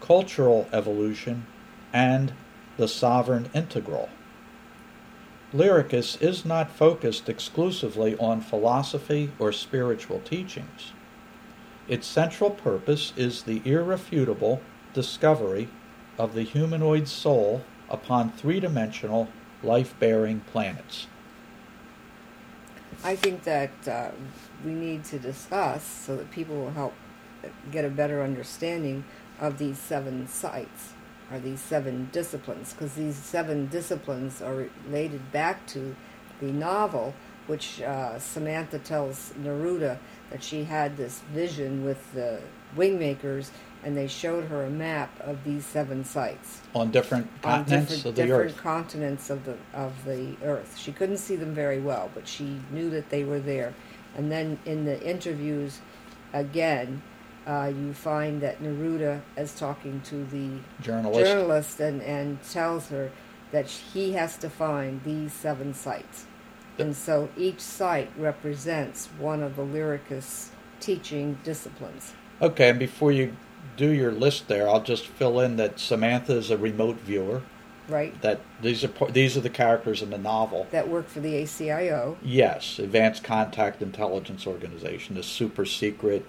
cultural 0.00 0.68
evolution, 0.72 1.46
and 1.92 2.32
the 2.76 2.88
sovereign 2.88 3.48
integral. 3.54 4.08
Lyricus 5.52 6.20
is 6.22 6.44
not 6.44 6.70
focused 6.70 7.28
exclusively 7.28 8.16
on 8.18 8.40
philosophy 8.40 9.32
or 9.38 9.50
spiritual 9.52 10.20
teachings. 10.20 10.92
Its 11.88 12.06
central 12.06 12.50
purpose 12.50 13.12
is 13.16 13.42
the 13.42 13.60
irrefutable 13.64 14.60
discovery 14.94 15.68
of 16.18 16.34
the 16.34 16.42
humanoid 16.42 17.08
soul 17.08 17.64
upon 17.90 18.30
three 18.30 18.60
dimensional 18.60 19.28
life 19.62 19.94
bearing 19.98 20.40
planets. 20.52 21.06
I 23.02 23.16
think 23.16 23.44
that 23.44 23.88
uh, 23.88 24.10
we 24.64 24.72
need 24.72 25.04
to 25.04 25.18
discuss 25.18 25.84
so 25.84 26.16
that 26.16 26.30
people 26.30 26.56
will 26.56 26.72
help 26.72 26.94
get 27.70 27.84
a 27.84 27.88
better 27.88 28.22
understanding 28.22 29.04
of 29.38 29.58
these 29.58 29.78
seven 29.78 30.28
sites 30.28 30.92
or 31.32 31.38
these 31.38 31.60
seven 31.60 32.08
disciplines 32.12 32.72
because 32.72 32.94
these 32.94 33.16
seven 33.16 33.68
disciplines 33.68 34.42
are 34.42 34.68
related 34.86 35.32
back 35.32 35.66
to 35.68 35.96
the 36.40 36.46
novel 36.46 37.14
which 37.46 37.80
uh, 37.80 38.18
Samantha 38.18 38.78
tells 38.78 39.32
Neruda 39.40 39.98
that 40.30 40.42
she 40.42 40.64
had 40.64 40.96
this 40.96 41.20
vision 41.32 41.84
with 41.84 42.12
the 42.12 42.40
wingmakers 42.76 43.50
and 43.84 43.96
they 43.96 44.06
showed 44.06 44.44
her 44.44 44.64
a 44.64 44.70
map 44.70 45.10
of 45.20 45.42
these 45.44 45.64
seven 45.64 46.04
sites 46.04 46.60
on 46.74 46.90
different 46.90 47.28
continents 47.42 47.94
different, 47.94 48.06
of 48.06 48.14
the 48.14 48.22
different 48.22 48.50
earth. 48.50 48.56
continents 48.56 49.30
of 49.30 49.44
the 49.44 49.56
of 49.72 50.04
the 50.04 50.36
earth. 50.42 50.76
She 50.76 50.92
couldn't 50.92 51.18
see 51.18 51.36
them 51.36 51.54
very 51.54 51.80
well, 51.80 52.10
but 52.14 52.28
she 52.28 52.60
knew 52.70 52.90
that 52.90 53.10
they 53.10 53.24
were 53.24 53.40
there. 53.40 53.74
And 54.16 54.30
then 54.30 54.58
in 54.64 54.84
the 54.84 55.00
interviews, 55.02 55.80
again, 56.32 57.02
uh, 57.46 57.72
you 57.74 57.94
find 57.94 58.40
that 58.42 58.62
Neruda 58.62 59.22
is 59.36 59.54
talking 59.54 60.00
to 60.02 60.24
the 60.26 60.58
journalist, 60.82 61.24
journalist 61.24 61.80
and, 61.80 62.02
and 62.02 62.42
tells 62.42 62.88
her 62.88 63.10
that 63.52 63.66
he 63.66 64.12
has 64.12 64.36
to 64.38 64.50
find 64.50 65.02
these 65.04 65.32
seven 65.32 65.74
sites. 65.74 66.26
And 66.78 66.96
so 66.96 67.28
each 67.36 67.60
site 67.60 68.10
represents 68.16 69.06
one 69.18 69.42
of 69.42 69.56
the 69.56 69.62
Lyricus 69.62 70.50
teaching 70.80 71.38
disciplines. 71.44 72.14
Okay, 72.40 72.70
and 72.70 72.78
before 72.78 73.12
you 73.12 73.36
do 73.80 73.90
your 73.90 74.12
list 74.12 74.46
there, 74.46 74.68
I'll 74.68 74.82
just 74.82 75.06
fill 75.06 75.40
in 75.40 75.56
that 75.56 75.80
Samantha 75.80 76.36
is 76.36 76.50
a 76.50 76.58
remote 76.58 76.98
viewer. 76.98 77.40
Right. 77.88 78.20
That 78.20 78.40
these 78.60 78.84
are 78.84 78.92
these 79.10 79.36
are 79.36 79.40
the 79.40 79.50
characters 79.50 80.02
in 80.02 80.10
the 80.10 80.18
novel 80.18 80.68
that 80.70 80.86
work 80.86 81.08
for 81.08 81.18
the 81.18 81.34
ACIO. 81.34 82.16
Yes, 82.22 82.78
Advanced 82.78 83.24
Contact 83.24 83.82
Intelligence 83.82 84.46
Organization, 84.46 85.16
the 85.16 85.24
super 85.24 85.64
secret 85.64 86.24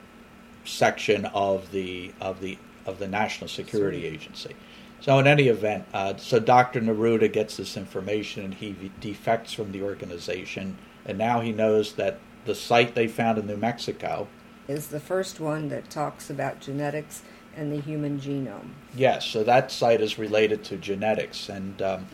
section 0.64 1.26
of 1.26 1.72
the 1.72 2.14
of 2.20 2.40
the 2.40 2.58
of 2.86 2.98
the 2.98 3.08
National 3.08 3.48
Security 3.48 4.00
Sweet. 4.00 4.14
Agency. 4.14 4.56
So 5.02 5.20
in 5.20 5.28
any 5.28 5.50
event, 5.50 5.86
uh, 5.94 6.16
so 6.18 6.40
Dr. 6.40 6.80
Neruda 6.80 7.32
gets 7.32 7.58
this 7.58 7.76
information 7.76 8.46
and 8.46 8.54
he 8.54 8.92
defects 9.00 9.52
from 9.52 9.72
the 9.72 9.84
organization, 9.84 10.78
and 11.06 11.18
now 11.18 11.42
he 11.42 11.52
knows 11.52 11.94
that 11.94 12.20
the 12.46 12.56
site 12.56 12.96
they 12.96 13.08
found 13.08 13.38
in 13.38 13.46
New 13.46 13.58
Mexico 13.58 14.28
is 14.68 14.88
the 14.88 15.00
first 15.00 15.40
one 15.40 15.70
that 15.70 15.90
talks 15.90 16.30
about 16.30 16.60
genetics 16.60 17.24
and 17.56 17.72
the 17.72 17.82
human 17.82 18.20
genome. 18.20 18.70
Yes, 18.96 19.26
so 19.26 19.44
that 19.44 19.72
site 19.72 20.02
is 20.02 20.18
related 20.18 20.64
to 20.66 20.78
genetics. 20.78 21.50
And 21.50 21.82
um, 21.82 22.08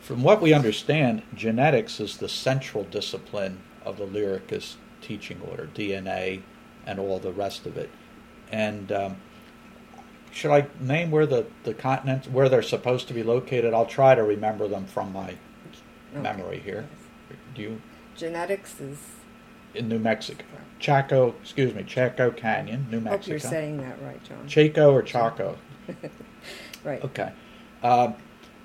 from 0.00 0.22
what 0.22 0.40
we 0.40 0.52
understand, 0.52 1.22
genetics 1.34 2.00
is 2.00 2.16
the 2.16 2.28
central 2.28 2.84
discipline 2.84 3.60
of 3.84 3.98
the 3.98 4.06
Lyricus 4.06 4.76
teaching 5.00 5.40
order, 5.42 5.68
DNA 5.74 6.42
and 6.86 6.98
all 6.98 7.18
the 7.18 7.32
rest 7.32 7.66
of 7.66 7.76
it. 7.76 7.90
And 8.50 8.90
um, 8.90 9.16
should 10.32 10.50
I 10.50 10.66
name 10.80 11.10
where 11.10 11.26
the, 11.26 11.46
the 11.64 11.74
continents, 11.74 12.26
where 12.28 12.48
they're 12.48 12.62
supposed 12.62 13.08
to 13.08 13.14
be 13.14 13.22
located? 13.22 13.74
I'll 13.74 13.86
try 13.86 14.14
to 14.14 14.22
remember 14.22 14.66
them 14.68 14.86
from 14.86 15.12
my 15.12 15.36
okay. 16.12 16.20
memory 16.20 16.60
here. 16.60 16.88
Do 17.54 17.62
you? 17.62 17.82
Genetics 18.16 18.80
is 18.80 18.98
in 19.74 19.88
New 19.88 19.98
Mexico. 19.98 20.44
Chaco, 20.78 21.34
excuse 21.42 21.74
me, 21.74 21.82
Chaco 21.82 22.30
Canyon, 22.30 22.86
New 22.90 23.00
Mexico. 23.00 23.16
Hope 23.16 23.28
you're 23.28 23.50
saying 23.50 23.78
that 23.78 24.00
right, 24.02 24.22
John. 24.24 24.46
Chaco 24.46 24.92
or 24.92 25.02
Chaco? 25.02 25.56
right. 26.84 27.02
Okay. 27.04 27.32
Uh, 27.82 28.12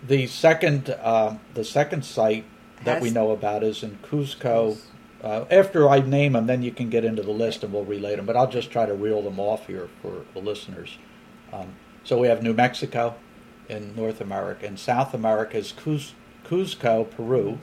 the 0.06 0.28
second, 0.28 0.90
uh, 0.90 1.38
the 1.54 1.64
second 1.64 2.04
site 2.06 2.46
that 2.84 2.96
Has 2.96 3.04
we 3.04 3.10
know 3.10 3.32
about 3.32 3.64
is 3.64 3.84
in 3.84 3.98
Cuzco. 4.04 4.78
Uh, 5.24 5.46
after 5.50 5.90
I 5.90 6.00
name 6.00 6.34
them, 6.34 6.48
then 6.48 6.64
you 6.64 6.72
can 6.72 6.90
get 6.90 7.06
into 7.06 7.22
the 7.22 7.32
list 7.32 7.64
and 7.64 7.72
we'll 7.72 7.86
relate 7.86 8.18
them. 8.18 8.26
But 8.26 8.36
I'll 8.36 8.50
just 8.50 8.72
try 8.72 8.86
to 8.86 8.94
reel 8.94 9.22
them 9.22 9.40
off 9.40 9.68
here 9.68 9.90
for 10.02 10.26
the 10.34 10.40
listeners. 10.40 10.98
Um, 11.54 11.76
so 12.04 12.20
we 12.20 12.28
have 12.28 12.44
New 12.44 12.54
Mexico 12.54 13.16
in 13.70 13.96
North 13.96 14.20
America, 14.20 14.66
and 14.66 14.78
South 14.78 15.14
America 15.14 15.58
is 15.58 15.72
Cuz- 15.72 16.14
Cuzco, 16.46 17.10
Peru, 17.10 17.60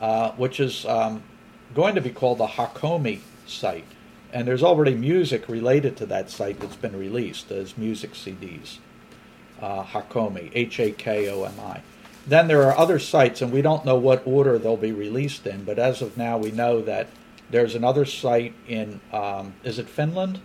uh, 0.00 0.32
which 0.32 0.60
is 0.60 0.84
um, 0.84 1.22
going 1.74 1.94
to 1.94 2.02
be 2.02 2.10
called 2.10 2.38
the 2.38 2.46
Hakomi 2.46 3.20
site. 3.50 3.84
And 4.32 4.46
there's 4.46 4.62
already 4.62 4.94
music 4.94 5.48
related 5.48 5.96
to 5.98 6.06
that 6.06 6.30
site 6.30 6.60
that's 6.60 6.76
been 6.76 6.96
released 6.96 7.50
as 7.50 7.76
music 7.76 8.12
CDs. 8.12 8.78
Uh, 9.60 9.82
Hakomi, 9.82 10.50
H 10.54 10.78
A 10.80 10.92
K 10.92 11.28
O 11.28 11.44
M 11.44 11.58
I. 11.60 11.82
Then 12.26 12.48
there 12.48 12.62
are 12.62 12.76
other 12.78 12.98
sites, 12.98 13.42
and 13.42 13.50
we 13.50 13.62
don't 13.62 13.84
know 13.84 13.96
what 13.96 14.22
order 14.26 14.58
they'll 14.58 14.76
be 14.76 14.92
released 14.92 15.46
in, 15.46 15.64
but 15.64 15.78
as 15.78 16.00
of 16.00 16.16
now, 16.16 16.38
we 16.38 16.50
know 16.50 16.80
that 16.82 17.08
there's 17.50 17.74
another 17.74 18.04
site 18.04 18.54
in, 18.68 19.00
um, 19.12 19.54
is 19.64 19.78
it 19.78 19.88
Finland? 19.88 20.40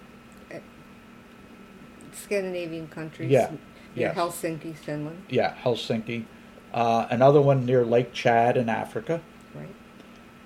Scandinavian 2.14 2.88
countries. 2.88 3.30
Yeah. 3.30 3.52
Near 3.96 4.08
yes. 4.08 4.18
Helsinki, 4.18 4.76
Finland. 4.76 5.24
Yeah, 5.30 5.54
Helsinki. 5.64 6.26
Uh, 6.74 7.08
another 7.10 7.42
one 7.42 7.66
near 7.66 7.86
Lake 7.86 8.14
Chad 8.14 8.58
in 8.58 8.68
Africa. 8.68 9.22
Right. 9.54 9.70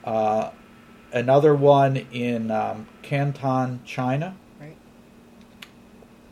Uh, 0.04 0.51
another 1.12 1.56
one 1.56 1.98
in 2.12 2.51
um, 2.51 2.88
Canton, 3.01 3.82
China. 3.86 4.36
Right. 4.60 4.78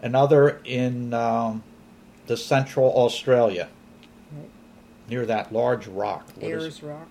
Another 0.02 0.62
in 0.64 1.14
um, 1.14 1.64
the 2.28 2.38
central 2.38 2.92
Australia, 2.96 3.70
right. 4.36 4.50
near 5.10 5.26
that 5.26 5.52
large 5.52 5.88
rock. 5.88 6.28
What 6.36 6.46
Ayers 6.46 6.84
Rock. 6.84 7.10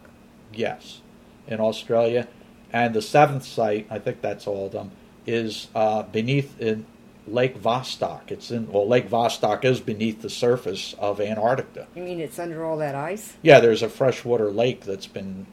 Yes, 0.52 1.00
in 1.46 1.60
Australia, 1.60 2.28
and 2.72 2.94
the 2.94 3.02
seventh 3.02 3.44
site, 3.44 3.86
I 3.90 3.98
think 3.98 4.20
that's 4.20 4.46
all 4.46 4.66
of 4.66 4.72
them, 4.72 4.92
is 5.26 5.68
uh, 5.74 6.04
beneath 6.04 6.60
in 6.60 6.86
Lake 7.26 7.60
Vostok. 7.60 8.30
It's 8.30 8.50
in 8.50 8.70
well, 8.70 8.86
Lake 8.86 9.10
Vostok 9.10 9.64
is 9.64 9.80
beneath 9.80 10.22
the 10.22 10.30
surface 10.30 10.94
of 10.98 11.20
Antarctica. 11.20 11.88
You 11.94 12.02
mean 12.02 12.20
it's 12.20 12.38
under 12.38 12.64
all 12.64 12.76
that 12.78 12.94
ice? 12.94 13.36
Yeah, 13.42 13.60
there's 13.60 13.82
a 13.82 13.88
freshwater 13.88 14.50
lake 14.50 14.82
that's 14.82 15.08
been 15.08 15.46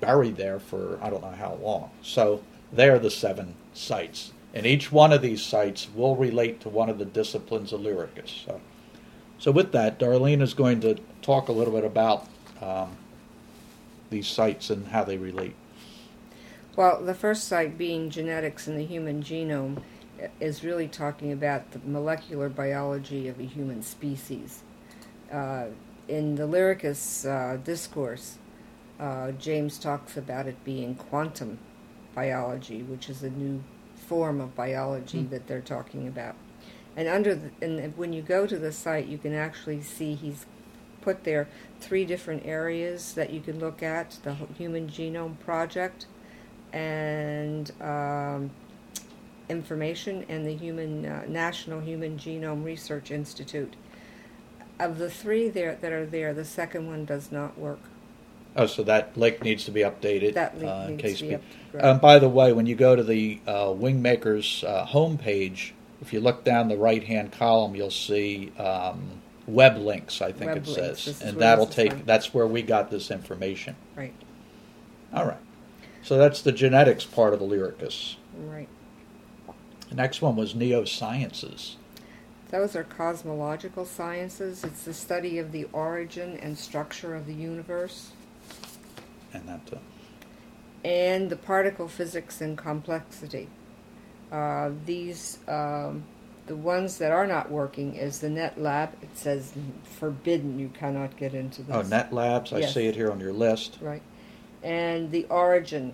buried 0.00 0.36
there 0.36 0.58
for 0.58 0.98
I 1.02 1.10
don't 1.10 1.22
know 1.22 1.30
how 1.30 1.58
long. 1.62 1.90
So 2.02 2.42
they 2.72 2.88
are 2.88 2.98
the 2.98 3.10
seven 3.10 3.54
sites. 3.74 4.32
And 4.52 4.66
each 4.66 4.90
one 4.90 5.12
of 5.12 5.22
these 5.22 5.42
sites 5.42 5.88
will 5.94 6.16
relate 6.16 6.60
to 6.62 6.68
one 6.68 6.90
of 6.90 6.98
the 6.98 7.04
disciplines 7.04 7.72
of 7.72 7.80
Lyricus. 7.80 8.44
So 8.44 8.60
So 9.38 9.50
with 9.50 9.72
that, 9.72 9.98
Darlene 9.98 10.42
is 10.42 10.54
going 10.54 10.80
to 10.80 10.96
talk 11.22 11.48
a 11.48 11.52
little 11.52 11.72
bit 11.72 11.84
about 11.84 12.26
um, 12.60 12.96
these 14.10 14.26
sites 14.26 14.70
and 14.70 14.88
how 14.88 15.04
they 15.04 15.16
relate. 15.16 15.54
Well, 16.76 17.02
the 17.02 17.14
first 17.14 17.48
site 17.48 17.78
being 17.78 18.10
genetics 18.10 18.68
in 18.68 18.76
the 18.76 18.84
human 18.84 19.22
genome 19.22 19.82
is 20.40 20.62
really 20.62 20.88
talking 20.88 21.32
about 21.32 21.70
the 21.72 21.80
molecular 21.84 22.48
biology 22.48 23.28
of 23.28 23.40
a 23.40 23.44
human 23.44 23.82
species. 23.82 24.62
Uh, 25.32 25.66
in 26.08 26.34
the 26.34 26.46
Lyricus 26.46 27.24
uh, 27.24 27.56
discourse, 27.58 28.36
uh, 29.00 29.32
James 29.32 29.78
talks 29.78 30.16
about 30.16 30.46
it 30.46 30.62
being 30.64 30.94
quantum 30.94 31.58
biology, 32.14 32.82
which 32.82 33.08
is 33.08 33.22
a 33.22 33.30
new 33.30 33.62
form 33.96 34.40
of 34.40 34.54
biology 34.54 35.22
Hmm. 35.22 35.30
that 35.30 35.46
they're 35.46 35.60
talking 35.60 36.06
about. 36.06 36.34
And 36.96 37.08
under 37.08 37.34
the, 37.34 37.50
and 37.62 37.96
when 37.96 38.12
you 38.12 38.20
go 38.20 38.46
to 38.46 38.58
the 38.58 38.72
site, 38.72 39.06
you 39.06 39.16
can 39.16 39.34
actually 39.34 39.80
see 39.80 40.14
he's 40.14 40.44
put 41.00 41.24
there 41.24 41.48
three 41.80 42.04
different 42.04 42.44
areas 42.44 43.14
that 43.14 43.30
you 43.30 43.40
can 43.40 43.58
look 43.58 43.82
at: 43.82 44.18
the 44.22 44.34
Human 44.58 44.88
Genome 44.88 45.38
Project, 45.38 46.06
and 46.72 47.70
um, 47.80 48.50
information, 49.48 50.26
and 50.28 50.44
the 50.44 50.54
Human 50.54 51.06
uh, 51.06 51.22
National 51.28 51.80
Human 51.80 52.18
Genome 52.18 52.64
Research 52.64 53.10
Institute. 53.10 53.74
Of 54.78 54.98
the 54.98 55.10
three 55.10 55.48
there 55.48 55.76
that 55.76 55.92
are 55.92 56.06
there, 56.06 56.34
the 56.34 56.44
second 56.44 56.86
one 56.88 57.04
does 57.04 57.30
not 57.30 57.56
work. 57.56 57.80
Oh, 58.56 58.66
so 58.66 58.82
that 58.84 59.16
link 59.16 59.42
needs 59.42 59.64
to 59.66 59.70
be 59.70 59.80
updated. 59.80 60.34
That 60.34 60.58
link 60.58 60.68
uh, 60.70 60.74
in 60.88 60.96
needs 60.96 61.02
case 61.02 61.18
to 61.18 61.22
be 61.24 61.28
we- 61.30 61.34
up. 61.36 61.42
right. 61.72 61.84
Um, 61.84 61.98
by 62.00 62.18
the 62.18 62.28
way, 62.28 62.52
when 62.52 62.66
you 62.66 62.74
go 62.74 62.96
to 62.96 63.02
the 63.02 63.40
uh, 63.46 63.66
Wingmakers 63.66 64.64
uh, 64.64 64.86
homepage, 64.86 65.70
if 66.02 66.12
you 66.12 66.20
look 66.20 66.44
down 66.44 66.68
the 66.68 66.76
right-hand 66.76 67.30
column, 67.32 67.74
you'll 67.76 67.90
see 67.90 68.50
um, 68.58 69.20
web 69.46 69.76
links. 69.76 70.20
I 70.20 70.32
think 70.32 70.46
Web 70.52 70.56
it 70.58 70.66
links. 70.66 71.02
says, 71.02 71.22
and 71.22 71.38
that'll 71.38 71.66
take. 71.66 71.92
from. 71.92 72.02
That's 72.04 72.32
where 72.34 72.46
we 72.46 72.62
got 72.62 72.90
this 72.90 73.10
information. 73.10 73.76
right, 73.96 74.14
All 75.12 75.26
right. 75.26 75.38
So 76.02 76.16
that's 76.16 76.40
the 76.42 76.52
genetics 76.52 77.04
part 77.04 77.34
of 77.34 77.40
the 77.40 77.46
Lyricus. 77.46 78.16
right. 78.38 78.68
The 79.90 79.94
next 79.96 80.22
one 80.22 80.36
was 80.36 80.54
neosciences. 80.54 81.74
Those 82.50 82.74
are 82.76 82.84
cosmological 82.84 83.84
sciences. 83.84 84.64
It's 84.64 84.84
the 84.84 84.94
study 84.94 85.38
of 85.38 85.52
the 85.52 85.66
origin 85.72 86.36
and 86.38 86.56
structure 86.56 87.14
of 87.14 87.26
the 87.26 87.34
universe. 87.34 88.12
And 89.32 89.48
that, 89.48 89.60
uh, 89.72 89.76
and 90.84 91.30
the 91.30 91.36
particle 91.36 91.88
physics 91.88 92.40
and 92.40 92.56
complexity. 92.56 93.48
Uh, 94.32 94.70
these, 94.86 95.38
um, 95.48 96.04
the 96.46 96.56
ones 96.56 96.98
that 96.98 97.12
are 97.12 97.26
not 97.26 97.50
working 97.50 97.94
is 97.94 98.20
the 98.20 98.28
Net 98.30 98.60
Lab. 98.60 98.90
It 99.02 99.10
says 99.16 99.52
forbidden, 99.98 100.58
you 100.58 100.68
cannot 100.68 101.16
get 101.16 101.34
into 101.34 101.62
this. 101.62 101.74
oh, 101.76 101.82
Net 101.82 102.12
Labs. 102.12 102.52
I 102.52 102.60
Yes. 102.60 102.74
see 102.74 102.86
it 102.86 102.94
here 102.96 103.10
on 103.10 103.20
your 103.20 103.32
list. 103.32 103.78
Right. 103.80 104.02
And 104.62 105.10
the 105.10 105.26
origin. 105.30 105.92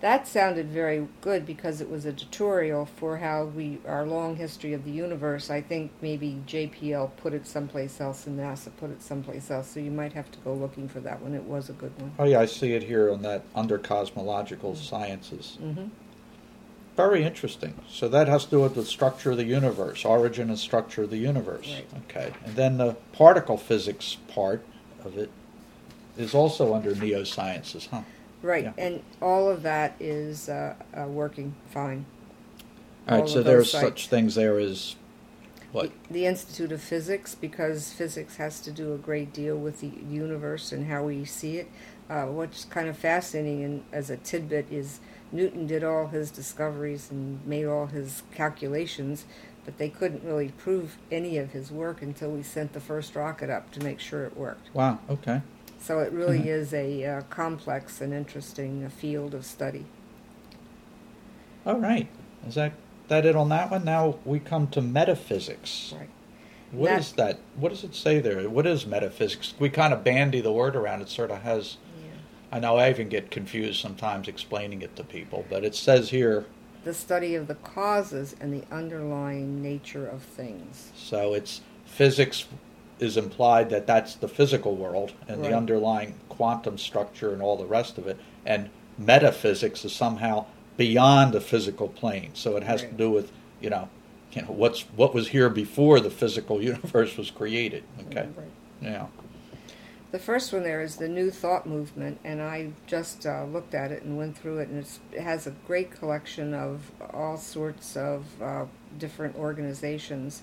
That 0.00 0.28
sounded 0.28 0.68
very 0.68 1.08
good 1.22 1.46
because 1.46 1.80
it 1.80 1.88
was 1.88 2.04
a 2.04 2.12
tutorial 2.12 2.84
for 2.84 3.16
how 3.16 3.46
we, 3.46 3.78
our 3.88 4.04
long 4.04 4.36
history 4.36 4.74
of 4.74 4.84
the 4.84 4.90
universe. 4.90 5.48
I 5.48 5.62
think 5.62 5.90
maybe 6.02 6.42
JPL 6.46 7.16
put 7.16 7.32
it 7.32 7.46
someplace 7.46 7.98
else 7.98 8.26
and 8.26 8.38
NASA 8.38 8.70
put 8.76 8.90
it 8.90 9.02
someplace 9.02 9.50
else, 9.50 9.68
so 9.68 9.80
you 9.80 9.90
might 9.90 10.12
have 10.12 10.30
to 10.32 10.38
go 10.40 10.52
looking 10.52 10.86
for 10.86 11.00
that 11.00 11.22
one. 11.22 11.34
It 11.34 11.44
was 11.44 11.70
a 11.70 11.72
good 11.72 11.98
one. 11.98 12.12
Oh 12.18 12.24
yeah, 12.24 12.40
I 12.40 12.46
see 12.46 12.74
it 12.74 12.82
here 12.82 13.10
on 13.10 13.22
that 13.22 13.44
under 13.54 13.78
cosmological 13.78 14.76
sciences. 14.76 15.56
Mm-hmm. 15.62 15.86
Very 16.94 17.24
interesting. 17.24 17.74
So 17.88 18.08
that 18.08 18.28
has 18.28 18.44
to 18.44 18.50
do 18.50 18.60
with 18.60 18.74
the 18.74 18.84
structure 18.84 19.30
of 19.30 19.38
the 19.38 19.44
universe, 19.44 20.04
origin 20.04 20.50
and 20.50 20.58
structure 20.58 21.04
of 21.04 21.10
the 21.10 21.18
universe. 21.18 21.70
Right. 21.70 21.86
Okay. 22.08 22.32
And 22.44 22.54
then 22.54 22.76
the 22.76 22.96
particle 23.12 23.56
physics 23.56 24.18
part 24.28 24.62
of 25.04 25.16
it 25.16 25.30
is 26.18 26.34
also 26.34 26.74
under 26.74 26.94
neosciences, 26.94 27.88
huh? 27.88 28.02
Right, 28.46 28.64
Yeah. 28.64 28.72
and 28.78 29.02
all 29.20 29.50
of 29.50 29.62
that 29.64 29.96
is 29.98 30.48
uh, 30.48 30.74
uh, 30.96 31.08
working 31.08 31.56
fine. 31.70 32.06
All 33.08 33.14
All 33.14 33.20
right, 33.22 33.28
so 33.28 33.40
of 33.40 33.44
there's 33.44 33.72
those 33.72 33.80
such 33.80 34.06
things 34.08 34.36
there 34.36 34.58
as 34.60 34.94
what? 35.72 35.90
The, 36.08 36.12
the 36.12 36.26
Institute 36.26 36.70
of 36.70 36.80
Physics, 36.80 37.34
because 37.34 37.92
physics 37.92 38.36
has 38.36 38.60
to 38.60 38.70
do 38.70 38.94
a 38.94 38.98
great 38.98 39.32
deal 39.32 39.56
with 39.56 39.80
the 39.80 39.90
universe 40.08 40.70
and 40.70 40.86
how 40.86 41.02
we 41.02 41.24
see 41.24 41.58
it. 41.58 41.68
Uh, 42.08 42.26
what's 42.26 42.64
kind 42.66 42.88
of 42.88 42.96
fascinating 42.96 43.64
and 43.64 43.84
as 43.92 44.10
a 44.10 44.16
tidbit 44.16 44.66
is 44.70 45.00
Newton 45.32 45.66
did 45.66 45.82
all 45.82 46.06
his 46.06 46.30
discoveries 46.30 47.10
and 47.10 47.44
made 47.44 47.64
all 47.66 47.86
his 47.86 48.22
calculations, 48.32 49.24
but 49.64 49.76
they 49.78 49.88
couldn't 49.88 50.22
really 50.22 50.52
prove 50.56 50.98
any 51.10 51.36
of 51.36 51.50
his 51.50 51.72
work 51.72 52.00
until 52.00 52.30
we 52.30 52.44
sent 52.44 52.74
the 52.74 52.80
first 52.80 53.16
rocket 53.16 53.50
up 53.50 53.72
to 53.72 53.82
make 53.82 53.98
sure 53.98 54.24
it 54.24 54.36
worked. 54.36 54.72
Wow, 54.72 55.00
okay. 55.10 55.42
So 55.86 56.00
it 56.00 56.10
really 56.10 56.40
Mhm. 56.40 56.46
is 56.46 56.74
a 56.74 57.04
uh, 57.04 57.20
complex 57.30 58.00
and 58.00 58.12
interesting 58.12 58.82
uh, 58.84 58.88
field 58.88 59.34
of 59.34 59.46
study. 59.46 59.84
All 61.64 61.78
right. 61.78 62.08
Is 62.48 62.56
that 62.56 62.72
that 63.06 63.24
it 63.24 63.36
on 63.36 63.50
that 63.50 63.70
one? 63.70 63.84
Now 63.84 64.16
we 64.24 64.40
come 64.40 64.66
to 64.68 64.82
metaphysics. 64.82 65.94
Right. 65.96 66.08
What 66.72 66.88
That- 66.88 66.98
is 67.00 67.12
that? 67.12 67.38
What 67.54 67.68
does 67.68 67.84
it 67.84 67.94
say 67.94 68.18
there? 68.18 68.50
What 68.50 68.66
is 68.66 68.84
metaphysics? 68.84 69.54
We 69.60 69.68
kind 69.68 69.94
of 69.94 70.02
bandy 70.02 70.40
the 70.40 70.50
word 70.50 70.74
around. 70.74 71.02
It 71.02 71.08
sort 71.08 71.30
of 71.30 71.42
has. 71.42 71.76
I 72.50 72.58
know 72.58 72.78
I 72.78 72.90
even 72.90 73.08
get 73.08 73.30
confused 73.30 73.80
sometimes 73.80 74.26
explaining 74.26 74.82
it 74.82 74.96
to 74.96 75.04
people, 75.04 75.44
but 75.48 75.64
it 75.64 75.74
says 75.76 76.10
here. 76.10 76.46
the 76.84 76.94
study 76.94 77.34
of 77.36 77.46
the 77.48 77.54
causes 77.56 78.34
and 78.40 78.52
the 78.52 78.62
underlying 78.72 79.60
nature 79.60 80.06
of 80.06 80.22
things. 80.22 80.92
So 80.96 81.34
it's 81.34 81.60
physics 81.84 82.46
is 82.98 83.16
implied 83.16 83.70
that 83.70 83.86
that's 83.86 84.14
the 84.14 84.28
physical 84.28 84.74
world 84.74 85.12
and 85.28 85.40
Right. 85.42 85.50
the 85.50 85.56
underlying 85.56 86.14
quantum 86.28 86.78
structure 86.78 87.32
and 87.32 87.42
all 87.42 87.56
the 87.56 87.66
rest 87.66 87.98
of 87.98 88.06
it, 88.06 88.18
and 88.44 88.70
metaphysics 88.98 89.84
is 89.84 89.92
somehow 89.92 90.46
beyond 90.76 91.32
the 91.32 91.40
physical 91.40 91.88
plane. 91.88 92.30
So 92.34 92.56
it 92.56 92.62
has 92.62 92.82
to 92.82 92.92
do 92.92 93.10
with 93.10 93.30
you 93.60 93.70
know, 93.70 93.88
you 94.32 94.42
know 94.42 94.48
what's 94.48 94.82
what 94.96 95.14
was 95.14 95.28
here 95.28 95.48
before 95.48 96.00
the 96.00 96.10
physical 96.10 96.62
universe 96.72 97.16
was 97.16 97.30
created. 97.30 97.84
Okay. 98.08 98.28
Right. 98.36 98.50
Yeah. 98.80 99.06
The 100.12 100.18
first 100.20 100.52
one 100.52 100.62
there 100.62 100.80
is 100.82 100.96
the 100.96 101.08
New 101.08 101.30
Thought 101.30 101.66
Movement, 101.66 102.18
and 102.24 102.40
I 102.40 102.70
just 102.86 103.26
uh, 103.26 103.44
looked 103.44 103.74
at 103.74 103.90
it 103.90 104.02
and 104.04 104.16
went 104.16 104.38
through 104.38 104.58
it, 104.60 104.68
and 104.68 104.78
it's, 104.78 105.00
it 105.12 105.20
has 105.20 105.46
a 105.46 105.50
great 105.66 105.90
collection 105.90 106.54
of 106.54 106.90
all 107.12 107.36
sorts 107.36 107.96
of 107.96 108.24
uh, 108.40 108.64
different 108.98 109.36
organizations 109.36 110.42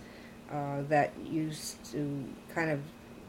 uh, 0.54 0.82
that 0.90 1.12
used 1.26 1.84
to 1.92 2.24
kind 2.54 2.70
of 2.70 2.80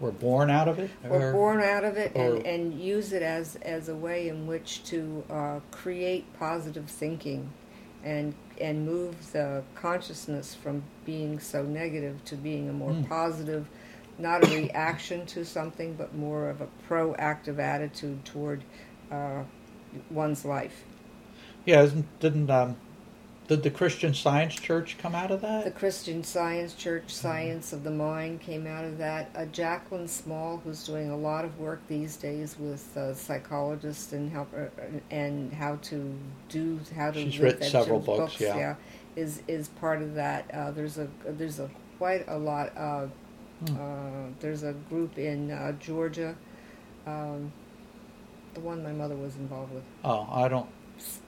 We're 0.01 0.11
born 0.11 0.51
out 0.51 0.69
of 0.69 0.79
it. 0.79 0.91
were 1.09 1.31
or- 1.31 1.33
born 1.33 1.61
out 1.63 1.85
of 1.85 1.97
it 1.97 2.13
or- 2.15 2.37
and, 2.37 2.47
and 2.47 2.81
use 2.81 3.13
it 3.13 3.23
as, 3.23 3.57
as 3.63 3.89
a 3.89 3.95
way 3.95 4.29
in 4.29 4.47
which 4.47 4.85
to 4.85 5.25
uh, 5.31 5.61
create 5.71 6.25
positive 6.39 6.89
thinking 6.91 7.51
and 8.05 8.35
and 8.61 8.85
move 8.87 9.33
the 9.33 9.63
consciousness 9.75 10.55
from 10.55 10.83
being 11.07 11.41
so 11.41 11.63
negative 11.65 12.23
to 12.27 12.37
being 12.37 12.69
a 12.69 12.73
more 12.73 12.91
Mm. 12.93 13.09
positive, 13.09 13.67
not 14.19 14.45
a 14.45 14.57
reaction 14.57 15.25
to 15.27 15.45
something, 15.45 15.95
but 15.95 16.15
more 16.15 16.49
of 16.51 16.61
a 16.61 16.69
proactive 16.89 17.59
attitude 17.59 18.25
toward 18.25 18.63
uh, 19.11 19.43
one's 20.11 20.45
life. 20.45 20.85
Yeah, 21.65 21.83
isn't, 21.83 22.07
didn't 22.21 22.49
um, 22.51 22.77
did 23.48 23.62
the 23.62 23.70
Christian 23.70 24.14
Science 24.14 24.54
Church 24.54 24.96
come 24.98 25.14
out 25.14 25.30
of 25.30 25.40
that? 25.42 25.64
The 25.64 25.70
Christian 25.70 26.24
Science 26.24 26.74
Church, 26.74 27.12
Science 27.14 27.72
of 27.72 27.85
the 27.85 27.90
Mind, 27.90 28.40
came 28.40 28.66
out 28.66 28.85
of 28.85 28.98
that. 28.98 29.30
Uh, 29.35 29.40
Jacquelyn 29.46 30.09
Small, 30.09 30.59
who's 30.64 30.85
doing 30.85 31.11
a 31.11 31.16
lot 31.16 31.44
of 31.44 31.59
work 31.59 31.80
these 31.88 32.16
days 32.16 32.57
with 32.59 32.96
uh, 32.96 33.14
psychologists 33.14 34.12
and 34.12 34.30
help 34.33 34.48
uh, 34.57 34.66
and 35.11 35.52
how 35.52 35.76
to 35.83 36.14
do 36.48 36.80
how 36.96 37.11
to 37.11 37.20
She's 37.20 37.38
written 37.38 37.68
several 37.68 38.00
books, 38.00 38.40
yeah. 38.40 38.57
yeah. 38.57 38.74
is 39.16 39.42
is 39.46 39.68
part 39.68 40.00
of 40.02 40.14
that. 40.14 40.50
Uh, 40.52 40.70
there's 40.70 40.98
a 40.98 41.09
there's 41.26 41.61
a 41.61 41.70
quite 41.98 42.24
a 42.28 42.38
lot. 42.38 42.76
Uh, 42.76 43.07
Hmm. 43.68 43.76
uh, 43.76 44.30
there's 44.40 44.64
a 44.64 44.72
group 44.72 45.16
in 45.16 45.52
uh, 45.52 45.70
Georgia, 45.78 46.35
um, 47.07 47.52
the 48.52 48.61
one 48.61 48.83
my 48.83 48.90
mother 48.92 49.14
was 49.14 49.37
involved 49.37 49.72
with. 49.72 49.85
Oh, 50.04 50.26
I 50.30 50.48
don't. 50.48 50.68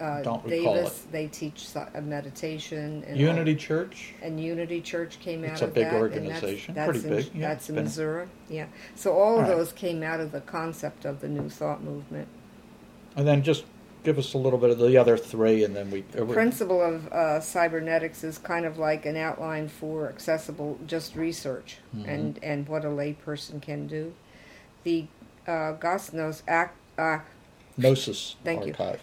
Uh, 0.01 0.23
Don't 0.23 0.45
recall 0.45 0.75
Davis, 0.75 1.07
they 1.11 1.27
teach 1.27 1.69
si- 1.69 1.79
uh, 1.79 2.01
meditation 2.01 3.03
and 3.07 3.15
all- 3.17 3.21
Unity 3.21 3.55
Church. 3.57 4.15
and 4.23 4.39
Unity 4.41 4.81
Church 4.81 5.19
came 5.21 5.45
out 5.45 5.53
It's 5.53 5.63
a 5.63 5.65
of 5.67 5.75
big 5.75 5.85
that. 5.85 5.93
and 5.95 6.03
organization, 6.03 6.75
that's, 6.75 6.91
pretty 6.91 7.09
in, 7.09 7.17
big, 7.17 7.35
yeah, 7.35 7.49
that's 7.49 7.69
in 7.69 7.75
been- 7.75 7.85
Missouri. 7.85 8.27
Yeah. 8.49 8.67
So 8.95 9.15
all 9.15 9.37
of 9.41 9.49
right. 9.49 9.57
those 9.57 9.73
came 9.73 10.03
out 10.03 10.21
of 10.21 10.33
the 10.33 10.41
concept 10.41 11.05
of 11.05 11.21
the 11.21 11.29
New 11.29 11.49
Thought 11.51 11.83
movement. 11.83 12.29
And 13.17 13.27
then 13.27 13.43
just 13.43 13.65
give 14.05 14.19
us 14.19 14.35
a 14.35 14.39
little 14.39 14.59
bit 14.59 14.71
of 14.71 14.79
the 14.79 14.97
other 14.97 15.17
three, 15.17 15.65
and 15.65 15.75
then 15.75 15.91
we. 15.91 16.03
The 16.13 16.25
principle 16.27 16.81
of 16.81 17.09
uh, 17.13 17.41
cybernetics 17.41 18.23
is 18.23 18.39
kind 18.39 18.65
of 18.67 18.79
like 18.79 19.05
an 19.05 19.17
outline 19.17 19.69
for 19.69 20.09
accessible 20.09 20.79
just 20.87 21.17
research 21.17 21.79
Mhm. 21.97 22.07
and, 22.09 22.39
and 22.43 22.69
what 22.69 22.85
a 22.85 22.89
layperson 22.89 23.61
can 23.61 23.87
do. 23.89 24.15
The 24.85 25.07
uh, 25.47 25.75
Gosnos 25.75 26.43
Act. 26.47 26.77
Uh, 26.99 27.19
Gnosis 27.79 28.37
Thank 28.45 28.65
you. 28.65 28.73
Archive. 28.79 29.01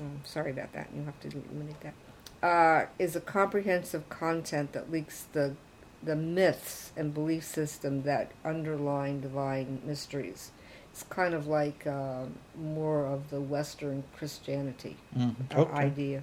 Oh, 0.00 0.04
sorry 0.24 0.50
about 0.50 0.72
that. 0.72 0.88
You 0.96 1.02
have 1.04 1.18
to 1.20 1.28
eliminate 1.28 1.80
that. 1.80 1.94
Uh, 2.42 2.86
is 2.98 3.14
a 3.16 3.20
comprehensive 3.20 4.08
content 4.08 4.72
that 4.72 4.90
leaks 4.90 5.26
the 5.32 5.54
the 6.02 6.16
myths 6.16 6.92
and 6.96 7.12
belief 7.12 7.44
system 7.44 8.04
that 8.04 8.30
underline 8.42 9.20
divine 9.20 9.82
mysteries. 9.84 10.50
It's 10.90 11.02
kind 11.02 11.34
of 11.34 11.46
like 11.46 11.86
uh, 11.86 12.22
more 12.58 13.04
of 13.04 13.28
the 13.28 13.40
Western 13.40 14.02
Christianity 14.16 14.96
Mhm. 15.14 15.34
uh, 15.54 15.60
Okay. 15.60 15.72
idea. 15.84 16.22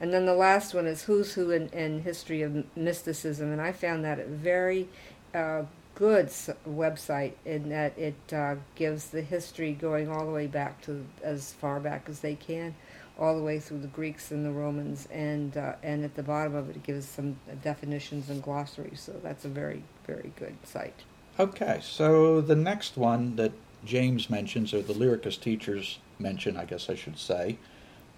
And 0.00 0.14
then 0.14 0.26
the 0.26 0.34
last 0.34 0.74
one 0.74 0.86
is 0.86 1.02
Who's 1.02 1.34
Who 1.34 1.50
in, 1.50 1.68
in 1.70 2.02
History 2.02 2.42
of 2.42 2.64
Mysticism, 2.76 3.50
and 3.50 3.60
I 3.60 3.72
found 3.72 4.04
that 4.04 4.20
a 4.20 4.24
very 4.26 4.88
uh, 5.34 5.64
good 5.96 6.28
website 6.68 7.32
in 7.44 7.68
that 7.70 7.98
it 7.98 8.32
uh, 8.32 8.54
gives 8.76 9.06
the 9.10 9.22
history 9.22 9.72
going 9.72 10.08
all 10.08 10.24
the 10.24 10.32
way 10.32 10.46
back 10.46 10.80
to 10.82 11.04
as 11.22 11.52
far 11.52 11.80
back 11.80 12.08
as 12.08 12.20
they 12.20 12.36
can, 12.36 12.76
all 13.20 13.36
the 13.36 13.42
way 13.42 13.60
through 13.60 13.78
the 13.78 13.88
Greeks 13.88 14.30
and 14.30 14.44
the 14.44 14.50
Romans, 14.50 15.06
and 15.12 15.56
uh, 15.56 15.74
and 15.82 16.04
at 16.04 16.14
the 16.16 16.22
bottom 16.22 16.54
of 16.54 16.70
it, 16.70 16.76
it 16.76 16.82
gives 16.82 17.06
some 17.06 17.36
definitions 17.62 18.30
and 18.30 18.42
glossaries. 18.42 19.00
So 19.00 19.12
that's 19.22 19.44
a 19.44 19.48
very 19.48 19.82
very 20.06 20.32
good 20.36 20.56
site. 20.64 21.04
Okay, 21.38 21.78
so 21.82 22.40
the 22.40 22.56
next 22.56 22.96
one 22.96 23.36
that 23.36 23.52
James 23.84 24.28
mentions, 24.28 24.74
or 24.74 24.82
the 24.82 24.94
lyricus 24.94 25.40
teachers 25.40 25.98
mention, 26.18 26.56
I 26.56 26.64
guess 26.64 26.90
I 26.90 26.94
should 26.94 27.18
say, 27.18 27.58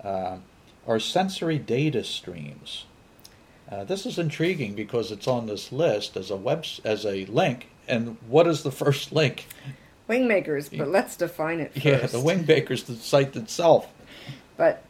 uh, 0.02 0.38
are 0.86 0.98
sensory 0.98 1.58
data 1.58 2.04
streams. 2.04 2.84
Uh, 3.70 3.84
this 3.84 4.06
is 4.06 4.18
intriguing 4.18 4.74
because 4.74 5.10
it's 5.10 5.26
on 5.26 5.46
this 5.46 5.72
list 5.72 6.16
as 6.16 6.30
a 6.30 6.36
web 6.36 6.64
as 6.84 7.04
a 7.04 7.24
link. 7.26 7.68
And 7.88 8.16
what 8.28 8.46
is 8.46 8.62
the 8.62 8.70
first 8.82 9.12
link? 9.12 9.46
Wingmakers, 10.08 10.76
but 10.76 10.88
let's 10.88 11.16
define 11.16 11.60
it 11.60 11.72
first. 11.72 11.84
Yeah, 11.84 12.06
the 12.06 12.18
Wingmakers, 12.18 12.86
the 12.86 12.96
site 12.96 13.34
itself. 13.36 13.88
But 14.56 14.84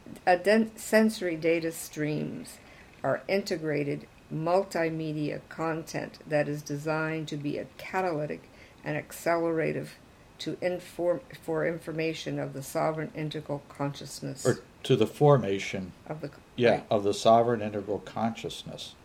sensory 0.75 1.35
data 1.35 1.71
streams 1.71 2.57
are 3.03 3.21
integrated 3.27 4.07
multimedia 4.33 5.41
content 5.49 6.19
that 6.27 6.47
is 6.47 6.61
designed 6.61 7.27
to 7.29 7.37
be 7.37 7.57
a 7.57 7.65
catalytic 7.77 8.49
and 8.83 8.97
accelerative 8.97 9.95
to 10.39 10.57
inform 10.61 11.21
for 11.41 11.65
information 11.65 12.39
of 12.39 12.53
the 12.53 12.63
sovereign 12.63 13.11
integral 13.15 13.61
consciousness 13.69 14.45
Or 14.45 14.59
to 14.83 14.95
the 14.95 15.07
formation, 15.07 15.93
of 16.07 16.21
the 16.21 16.31
yeah, 16.55 16.81
of 16.89 17.03
the 17.03 17.13
sovereign 17.13 17.61
integral 17.61 17.99
consciousness. 17.99 18.95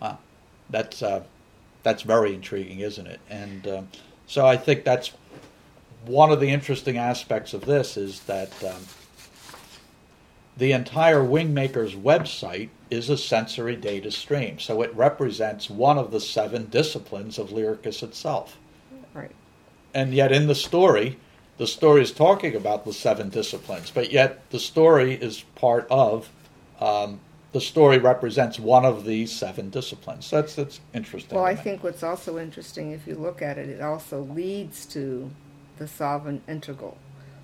Wow, 0.00 0.18
that's 0.68 1.02
uh, 1.02 1.22
that's 1.82 2.02
very 2.02 2.34
intriguing, 2.34 2.80
isn't 2.80 3.06
it? 3.06 3.20
And 3.28 3.68
um, 3.68 3.88
so 4.26 4.46
I 4.46 4.56
think 4.56 4.84
that's 4.84 5.12
one 6.06 6.32
of 6.32 6.40
the 6.40 6.48
interesting 6.48 6.96
aspects 6.96 7.54
of 7.54 7.66
this 7.66 7.96
is 7.96 8.20
that 8.20 8.52
um, 8.64 8.82
the 10.60 10.72
entire 10.72 11.22
Wingmakers 11.22 11.98
website 11.98 12.68
is 12.90 13.08
a 13.08 13.16
sensory 13.16 13.76
data 13.76 14.10
stream. 14.10 14.58
So 14.58 14.82
it 14.82 14.94
represents 14.94 15.70
one 15.70 15.96
of 15.96 16.10
the 16.10 16.20
seven 16.20 16.66
disciplines 16.66 17.38
of 17.38 17.48
Lyricus 17.48 18.02
itself. 18.02 18.58
right. 19.14 19.30
And 19.94 20.12
yet 20.12 20.32
in 20.32 20.48
the 20.48 20.54
story, 20.54 21.18
the 21.56 21.66
story 21.66 22.02
is 22.02 22.12
talking 22.12 22.54
about 22.54 22.84
the 22.84 22.92
seven 22.92 23.30
disciplines, 23.30 23.90
but 23.90 24.12
yet 24.12 24.50
the 24.50 24.60
story 24.60 25.14
is 25.14 25.40
part 25.54 25.86
of 25.90 26.28
um, 26.78 27.20
the 27.52 27.60
story 27.60 27.96
represents 27.96 28.58
one 28.58 28.84
of 28.84 29.06
the 29.06 29.24
seven 29.26 29.70
disciplines. 29.70 30.30
That's 30.30 30.54
that's 30.54 30.80
interesting. 30.92 31.36
Well, 31.36 31.46
I 31.46 31.56
think 31.56 31.82
what's 31.82 32.02
also 32.02 32.38
interesting, 32.38 32.92
if 32.92 33.06
you 33.06 33.14
look 33.14 33.40
at 33.40 33.56
it, 33.56 33.70
it 33.70 33.80
also 33.80 34.20
leads 34.20 34.84
to 34.86 35.30
the 35.78 35.88
sovereign 35.88 36.42
integral. 36.46 36.98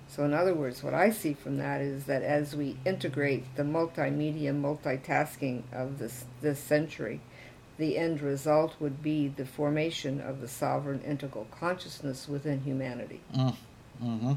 So, 0.09 0.23
in 0.23 0.33
other 0.33 0.53
words, 0.53 0.83
what 0.83 0.93
I 0.93 1.09
see 1.09 1.33
from 1.33 1.57
that 1.57 1.81
is 1.81 2.05
that 2.05 2.23
as 2.23 2.55
we 2.55 2.77
integrate 2.85 3.55
the 3.55 3.63
multimedia 3.63 4.53
multitasking 4.53 5.63
of 5.73 5.99
this 5.99 6.25
this 6.41 6.59
century, 6.59 7.19
the 7.77 7.97
end 7.97 8.21
result 8.21 8.75
would 8.79 9.03
be 9.03 9.27
the 9.27 9.45
formation 9.45 10.21
of 10.21 10.41
the 10.41 10.47
sovereign 10.47 11.01
integral 11.01 11.47
consciousness 11.51 12.27
within 12.27 12.61
humanity. 12.61 13.21
Mm, 13.35 13.55
hmm 13.99 14.33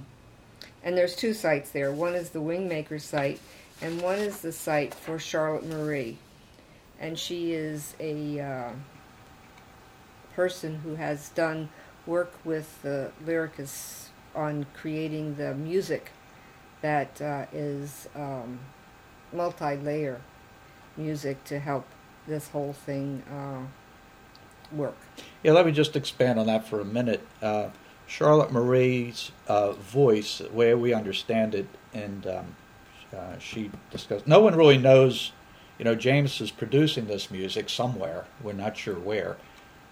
And 0.82 0.96
there's 0.96 1.16
two 1.16 1.32
sites 1.32 1.70
there. 1.70 1.92
One 1.92 2.14
is 2.14 2.30
the 2.30 2.40
Wingmaker 2.40 3.00
site, 3.00 3.40
and 3.80 4.02
one 4.02 4.18
is 4.18 4.40
the 4.40 4.52
site 4.52 4.92
for 4.92 5.18
Charlotte 5.18 5.66
Marie. 5.66 6.18
And 6.98 7.18
she 7.18 7.52
is 7.52 7.94
a 7.98 8.40
uh, 8.40 8.72
person 10.34 10.80
who 10.80 10.96
has 10.96 11.30
done 11.30 11.70
work 12.06 12.34
with 12.44 12.82
the 12.82 13.12
lyricists 13.24 14.09
on 14.34 14.66
creating 14.74 15.36
the 15.36 15.54
music 15.54 16.12
that 16.82 17.20
uh, 17.20 17.46
is 17.52 18.08
um, 18.14 18.58
multi-layer 19.32 20.20
music 20.96 21.42
to 21.44 21.58
help 21.58 21.86
this 22.26 22.48
whole 22.48 22.72
thing 22.72 23.22
uh, 23.30 23.62
work. 24.74 24.96
Yeah, 25.42 25.52
let 25.52 25.66
me 25.66 25.72
just 25.72 25.96
expand 25.96 26.38
on 26.38 26.46
that 26.46 26.66
for 26.66 26.80
a 26.80 26.84
minute. 26.84 27.26
Uh, 27.42 27.68
Charlotte 28.06 28.50
Marie's 28.50 29.30
uh, 29.46 29.72
voice, 29.72 30.38
the 30.38 30.48
way 30.50 30.74
we 30.74 30.92
understand 30.92 31.54
it, 31.54 31.66
and 31.94 32.26
um, 32.26 32.56
uh, 33.16 33.38
she 33.38 33.70
discussed. 33.90 34.26
No 34.26 34.40
one 34.40 34.56
really 34.56 34.78
knows. 34.78 35.32
You 35.78 35.84
know, 35.84 35.94
James 35.94 36.40
is 36.40 36.50
producing 36.50 37.06
this 37.06 37.30
music 37.30 37.68
somewhere. 37.68 38.26
We're 38.42 38.52
not 38.52 38.76
sure 38.76 38.98
where. 38.98 39.36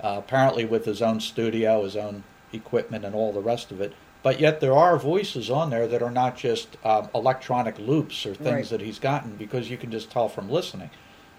Uh, 0.00 0.16
apparently, 0.18 0.64
with 0.64 0.84
his 0.84 1.00
own 1.00 1.20
studio, 1.20 1.84
his 1.84 1.96
own 1.96 2.24
equipment, 2.52 3.04
and 3.04 3.14
all 3.14 3.32
the 3.32 3.40
rest 3.40 3.70
of 3.70 3.80
it. 3.80 3.94
But 4.22 4.40
yet, 4.40 4.60
there 4.60 4.74
are 4.74 4.98
voices 4.98 5.48
on 5.50 5.70
there 5.70 5.86
that 5.86 6.02
are 6.02 6.10
not 6.10 6.36
just 6.36 6.76
um, 6.84 7.08
electronic 7.14 7.78
loops 7.78 8.26
or 8.26 8.34
things 8.34 8.70
Right. 8.72 8.78
that 8.78 8.80
he's 8.80 8.98
gotten, 8.98 9.36
because 9.36 9.70
you 9.70 9.76
can 9.76 9.90
just 9.90 10.10
tell 10.10 10.28
from 10.28 10.50
listening. 10.50 10.90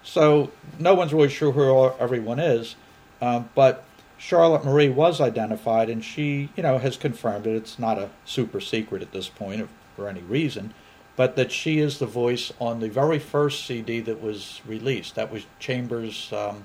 So, 0.02 0.50
no 0.78 0.94
one's 0.94 1.12
really 1.12 1.28
sure 1.28 1.52
who 1.52 1.90
everyone 2.00 2.38
is. 2.38 2.76
Um, 3.20 3.50
but 3.54 3.84
Charlotte 4.16 4.64
Marie 4.64 4.88
was 4.88 5.20
identified, 5.20 5.90
and 5.90 6.02
she, 6.02 6.48
you 6.56 6.62
know, 6.62 6.78
has 6.78 6.96
confirmed 6.96 7.46
it. 7.46 7.54
It's 7.54 7.78
not 7.78 7.98
a 7.98 8.08
super 8.24 8.60
secret 8.60 9.02
at 9.02 9.12
this 9.12 9.28
point, 9.28 9.68
for 9.94 10.08
any 10.08 10.20
reason, 10.22 10.72
but 11.16 11.36
that 11.36 11.52
she 11.52 11.80
is 11.80 11.98
the 11.98 12.06
voice 12.06 12.50
on 12.58 12.80
the 12.80 12.88
very 12.88 13.18
first 13.18 13.66
CD 13.66 14.00
that 14.00 14.22
was 14.22 14.62
released. 14.66 15.14
That 15.16 15.30
was 15.30 15.44
Chambers 15.58 16.32
um, 16.32 16.64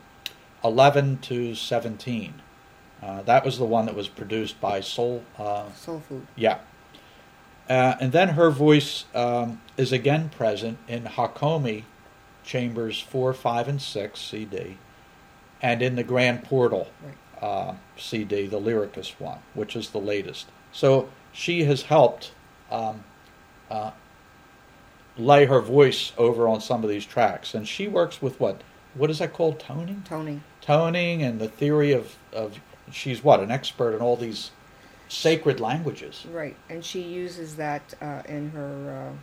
11 0.63 1.17
to 1.23 1.55
17. 1.55 2.35
Uh, 3.03 3.21
that 3.23 3.45
was 3.45 3.57
the 3.57 3.65
one 3.65 3.85
that 3.85 3.95
was 3.95 4.07
produced 4.07 4.59
by 4.61 4.79
Soul. 4.81 5.23
Uh, 5.37 5.71
Soul 5.73 5.99
food. 5.99 6.25
yeah. 6.35 6.59
Uh, 7.69 7.95
and 7.99 8.11
then 8.11 8.29
her 8.29 8.51
voice 8.51 9.05
um, 9.15 9.59
is 9.75 9.91
again 9.91 10.29
present 10.29 10.77
in 10.87 11.03
Hakomi 11.03 11.83
Chambers 12.43 12.99
4, 13.01 13.33
5, 13.33 13.67
and 13.67 13.81
6 13.81 14.19
CD, 14.21 14.77
and 15.63 15.81
in 15.81 15.95
the 15.95 16.03
Grand 16.03 16.43
Portal 16.43 16.87
Right. 17.03 17.43
uh, 17.43 17.73
CD, 17.97 18.45
the 18.45 18.59
Lyricus 18.59 19.19
one, 19.19 19.39
which 19.55 19.75
is 19.75 19.89
the 19.89 19.99
latest. 19.99 20.45
So 20.71 21.09
she 21.31 21.63
has 21.63 21.81
helped 21.83 22.33
um, 22.69 23.03
uh, 23.71 23.91
lay 25.17 25.45
her 25.45 25.59
voice 25.61 26.11
over 26.19 26.47
on 26.47 26.61
some 26.61 26.83
of 26.83 26.89
these 26.89 27.05
tracks. 27.05 27.55
And 27.55 27.67
she 27.67 27.87
works 27.87 28.21
with 28.21 28.39
what? 28.39 28.61
What 28.93 29.09
is 29.09 29.17
that 29.19 29.33
called? 29.33 29.59
Toning? 29.59 30.03
Toning. 30.07 30.43
Toning 30.61 31.23
and 31.23 31.39
the 31.39 31.47
theory 31.47 31.93
of, 31.93 32.15
of 32.31 32.59
she's 32.91 33.23
what? 33.23 33.39
An 33.39 33.51
expert 33.51 33.93
in 33.95 34.01
all 34.01 34.15
these 34.15 34.51
sacred 35.07 35.59
languages. 35.59 36.25
Right, 36.31 36.55
and 36.69 36.83
she 36.83 37.01
uses 37.01 37.55
that 37.57 37.93
uh, 38.01 38.21
in 38.27 38.49
her 38.51 39.13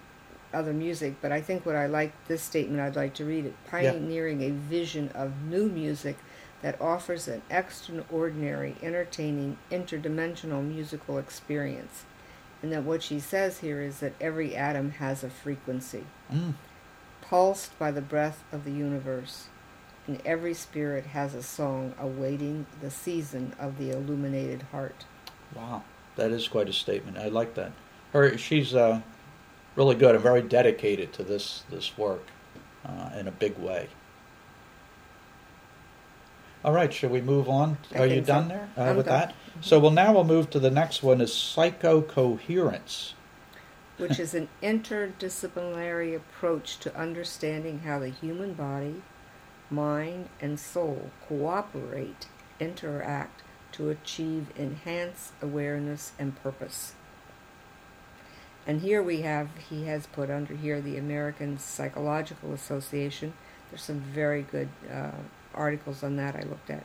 uh, 0.53 0.57
other 0.57 0.73
music. 0.73 1.15
But 1.21 1.33
I 1.33 1.41
think 1.41 1.67
what 1.67 1.77
I 1.77 1.87
like 1.87 2.13
this 2.29 2.43
statement, 2.43 2.81
I'd 2.81 2.97
like 2.97 3.15
to 3.15 3.25
read 3.25 3.47
it: 3.47 3.55
pioneering 3.71 4.43
a 4.43 4.51
vision 4.51 5.11
of 5.15 5.43
new 5.43 5.69
music 5.69 6.17
that 6.63 6.81
offers 6.81 7.27
an 7.27 7.43
extraordinary, 7.51 8.77
entertaining, 8.83 9.57
interdimensional 9.71 10.65
musical 10.65 11.19
experience. 11.19 12.05
And 12.63 12.73
that 12.73 12.85
what 12.85 13.03
she 13.03 13.19
says 13.19 13.59
here 13.59 13.83
is 13.83 13.99
that 13.99 14.13
every 14.21 14.55
atom 14.55 14.93
has 14.93 15.25
a 15.25 15.31
frequency, 15.31 16.05
Mm. 16.33 16.55
pulsed 17.21 17.77
by 17.79 17.91
the 17.91 18.01
breath 18.01 18.45
of 18.53 18.65
the 18.65 18.71
universe, 18.71 19.49
and 20.07 20.21
every 20.25 20.55
spirit 20.55 21.07
has 21.07 21.35
a 21.35 21.43
song 21.43 21.95
awaiting 22.01 22.67
the 22.81 22.91
season 22.91 23.55
of 23.59 23.79
the 23.79 23.91
illuminated 23.91 24.63
heart. 24.73 25.05
Wow, 25.55 25.85
that 26.17 26.31
is 26.33 26.49
quite 26.49 26.69
a 26.69 26.73
statement. 26.73 27.19
I 27.19 27.29
like 27.29 27.55
that. 27.55 27.73
Her, 28.13 28.37
she's 28.37 28.75
uh, 28.75 29.01
really 29.77 29.95
good 29.95 30.15
and 30.15 30.23
very 30.23 30.43
dedicated 30.43 31.13
to 31.15 31.23
this 31.23 31.63
this 31.71 31.97
work 31.97 32.25
uh, 32.85 33.11
in 33.19 33.29
a 33.29 33.33
big 33.33 33.57
way. 33.59 33.89
All 36.65 36.73
right, 36.73 36.93
shall 36.93 37.11
we 37.11 37.21
move 37.21 37.49
on? 37.49 37.79
I 37.95 37.99
Are 38.01 38.07
you 38.07 38.15
think 38.17 38.27
so. 38.27 38.33
done 38.35 38.49
there 38.49 38.69
uh, 38.77 38.95
with 38.95 39.07
done. 39.07 39.19
that? 39.21 39.35
So, 39.61 39.79
well, 39.81 39.91
now 39.91 40.13
we'll 40.13 40.25
move 40.25 40.51
to 40.51 40.61
the 40.61 40.71
next 40.71 41.03
one: 41.03 41.21
is 41.21 41.31
psychocoherence. 41.33 43.13
which 43.99 44.19
is 44.21 44.35
an 44.35 44.49
interdisciplinary 44.63 46.15
approach 46.17 46.79
to 46.79 46.97
understanding 46.97 47.81
how 47.81 47.99
the 47.99 48.09
human 48.11 48.55
body, 48.55 49.03
mind, 49.73 50.29
and 50.41 50.61
soul 50.61 51.11
cooperate, 51.27 52.27
interact 52.61 53.43
to 53.73 53.89
achieve 53.91 54.47
enhanced 54.57 55.33
awareness 55.41 56.13
and 56.19 56.41
purpose. 56.43 56.95
And 58.67 58.83
here 58.83 59.03
we 59.03 59.23
have, 59.23 59.49
he 59.69 59.87
has 59.87 60.07
put 60.07 60.31
under 60.31 60.55
here 60.55 60.81
the 60.81 60.97
American 60.97 61.59
Psychological 61.59 62.53
Association. 62.53 63.33
There's 63.71 63.83
some 63.83 64.01
very 64.01 64.43
good 64.43 64.69
uh, 64.93 65.11
articles 65.55 66.03
on 66.05 66.17
that 66.17 66.37
I 66.37 66.43
looked 66.43 66.71
at. 66.71 66.85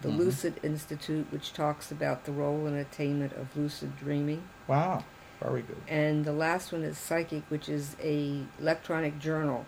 the 0.00 0.10
Mhm. 0.10 0.18
Lucid 0.18 0.60
Institute, 0.62 1.26
which 1.30 1.54
talks 1.54 1.90
about 1.90 2.24
the 2.24 2.32
role 2.32 2.66
and 2.66 2.76
attainment 2.76 3.32
of 3.34 3.56
lucid 3.56 3.96
dreaming. 3.96 4.42
Wow, 4.66 5.02
very 5.40 5.62
good. 5.62 5.80
And 5.88 6.26
the 6.26 6.32
last 6.32 6.72
one 6.72 6.82
is 6.82 6.98
Psychic, 6.98 7.42
which 7.48 7.70
is 7.70 7.96
a 8.02 8.42
electronic 8.60 9.18
journal 9.18 9.64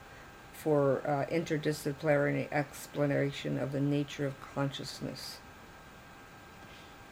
for 0.67 1.01
uh, 1.07 1.33
interdisciplinary 1.33 2.51
explanation 2.51 3.57
of 3.57 3.71
the 3.71 3.79
nature 3.79 4.27
of 4.27 4.35
consciousness. 4.53 5.39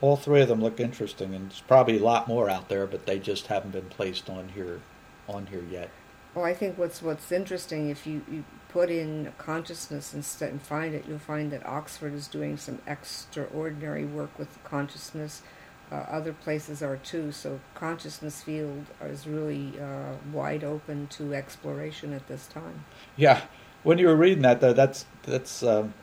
All 0.01 0.17
three 0.17 0.41
of 0.41 0.49
them 0.49 0.61
look 0.61 0.81
interesting, 0.81 1.37
and 1.37 1.51
there's 1.51 1.61
probably 1.61 1.99
a 1.99 2.03
lot 2.03 2.27
more 2.27 2.51
out 2.51 2.69
there, 2.69 2.85
but 2.85 3.07
they 3.07 3.21
just 3.21 3.47
haven't 3.47 3.71
been 3.71 3.89
placed 3.91 4.29
on 4.29 4.49
here, 4.49 4.81
on 5.29 5.47
here 5.47 5.63
yet. 5.71 5.91
Well, 6.35 6.45
I 6.45 6.53
think 6.53 6.77
what's 6.77 7.01
what's 7.01 7.31
interesting 7.31 7.91
if 7.91 8.09
you, 8.09 8.23
you 8.29 8.43
put 8.71 8.91
in 8.91 9.33
consciousness 9.39 10.13
instead 10.13 10.51
and 10.51 10.61
find 10.61 10.93
it, 10.93 11.05
you'll 11.07 11.21
find 11.21 11.53
that 11.53 11.65
Oxford 11.65 12.13
is 12.13 12.27
doing 12.27 12.57
some 12.57 12.81
extraordinary 12.89 14.05
work 14.05 14.37
with 14.37 14.59
consciousness. 14.65 15.43
Uh, 15.93 15.97
other 16.11 16.33
places 16.33 16.83
are 16.83 16.97
too. 16.97 17.31
So 17.31 17.61
consciousness 17.75 18.43
field 18.43 18.87
is 19.03 19.27
really 19.27 19.79
uh, 19.79 20.15
wide 20.33 20.65
open 20.65 21.07
to 21.09 21.35
exploration 21.35 22.13
at 22.13 22.27
this 22.27 22.47
time. 22.47 22.85
Yeah, 23.17 23.43
when 23.83 23.99
you 23.99 24.09
were 24.09 24.17
reading 24.17 24.43
that, 24.43 24.61
though, 24.61 24.73
that's 24.73 25.07
that's 25.23 25.63
um, 25.63 25.95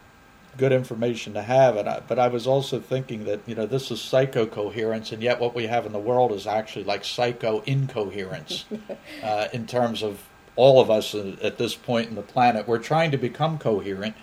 good 0.57 0.71
information 0.71 1.33
to 1.33 1.41
have. 1.41 1.77
And 1.77 1.89
I, 1.89 2.01
but 2.07 2.19
I 2.19 2.27
was 2.27 2.47
also 2.47 2.79
thinking 2.79 3.25
that 3.25 3.41
you 3.45 3.55
know 3.55 3.65
this 3.65 3.91
is 3.91 4.01
psycho 4.01 4.45
coherence, 4.45 5.11
and 5.11 5.21
yet 5.21 5.39
what 5.39 5.55
we 5.55 5.67
have 5.67 5.85
in 5.85 5.91
the 5.91 5.99
world 5.99 6.31
is 6.31 6.47
actually 6.47 6.85
like 6.85 7.03
psycho 7.03 7.61
incoherence 7.61 8.65
uh, 9.23 9.47
in 9.53 9.65
terms 9.65 10.03
of 10.03 10.21
all 10.55 10.81
of 10.81 10.89
us 10.89 11.15
at 11.15 11.57
this 11.57 11.75
point 11.75 12.09
in 12.09 12.15
the 12.15 12.21
planet. 12.21 12.67
We're 12.67 12.79
trying 12.79 13.11
to 13.11 13.17
become 13.17 13.57
coherent, 13.57 14.15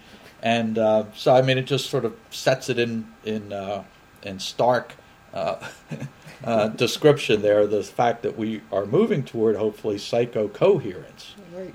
and 0.43 0.79
uh, 0.79 1.05
so 1.15 1.35
I 1.35 1.43
mean 1.43 1.59
it 1.59 1.65
just 1.65 1.91
sort 1.91 2.05
of 2.05 2.17
sets 2.31 2.69
it 2.69 2.79
in 2.79 3.09
in 3.25 3.53
uh, 3.53 3.85
in 4.23 4.39
stark. 4.39 4.95
Uh, 5.33 5.57
uh, 6.45 6.69
description 6.69 7.43
there, 7.43 7.67
the 7.67 7.83
fact 7.83 8.23
that 8.23 8.39
we 8.39 8.63
are 8.73 8.87
moving 8.87 9.23
toward 9.23 9.57
hopefully 9.57 9.99
psycho-coherence. 9.99 11.35
Right. 11.55 11.75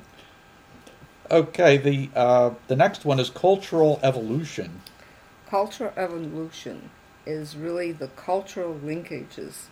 Okay, 1.32 1.78
the 1.78 2.10
uh, 2.16 2.52
the 2.68 2.76
next 2.76 3.06
one 3.06 3.20
is 3.20 3.30
cultural 3.30 4.00
evolution. 4.04 4.82
Cultural 5.50 5.94
evolution 5.96 6.90
is 7.26 7.56
really 7.56 7.92
the 7.92 8.08
cultural 8.10 8.80
linkages 8.84 9.66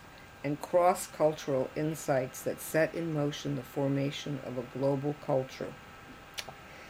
and 0.44 0.60
cross 0.60 1.06
cultural 1.06 1.70
insights 1.76 2.42
that 2.42 2.60
set 2.60 2.94
in 2.94 3.14
motion 3.14 3.56
the 3.56 3.62
formation 3.62 4.40
of 4.46 4.58
a 4.58 4.78
global 4.78 5.14
culture. 5.24 5.72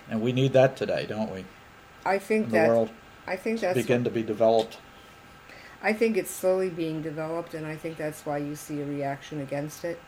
And 0.09 0.21
we 0.21 0.33
need 0.33 0.53
that 0.53 0.77
today, 0.77 1.07
don't 1.07 1.31
we? 1.31 1.45
I 2.05 2.19
think 2.19 2.51
that 2.51 2.69
world 2.69 2.91
I 3.27 3.37
think 3.37 3.61
that's 3.61 3.77
begin 3.77 4.05
to 4.05 4.11
be 4.11 4.23
developed. 4.23 4.79
I 5.83 5.92
think 5.92 6.16
it's 6.16 6.31
slowly 6.31 6.71
being 6.71 7.03
developed, 7.03 7.55
and 7.55 7.66
I 7.66 7.77
think 7.77 7.97
that's 7.97 8.25
why 8.25 8.38
you 8.38 8.55
see 8.55 8.81
a 8.81 8.87
reaction 8.87 9.40
against 9.40 9.85
it, 9.85 10.01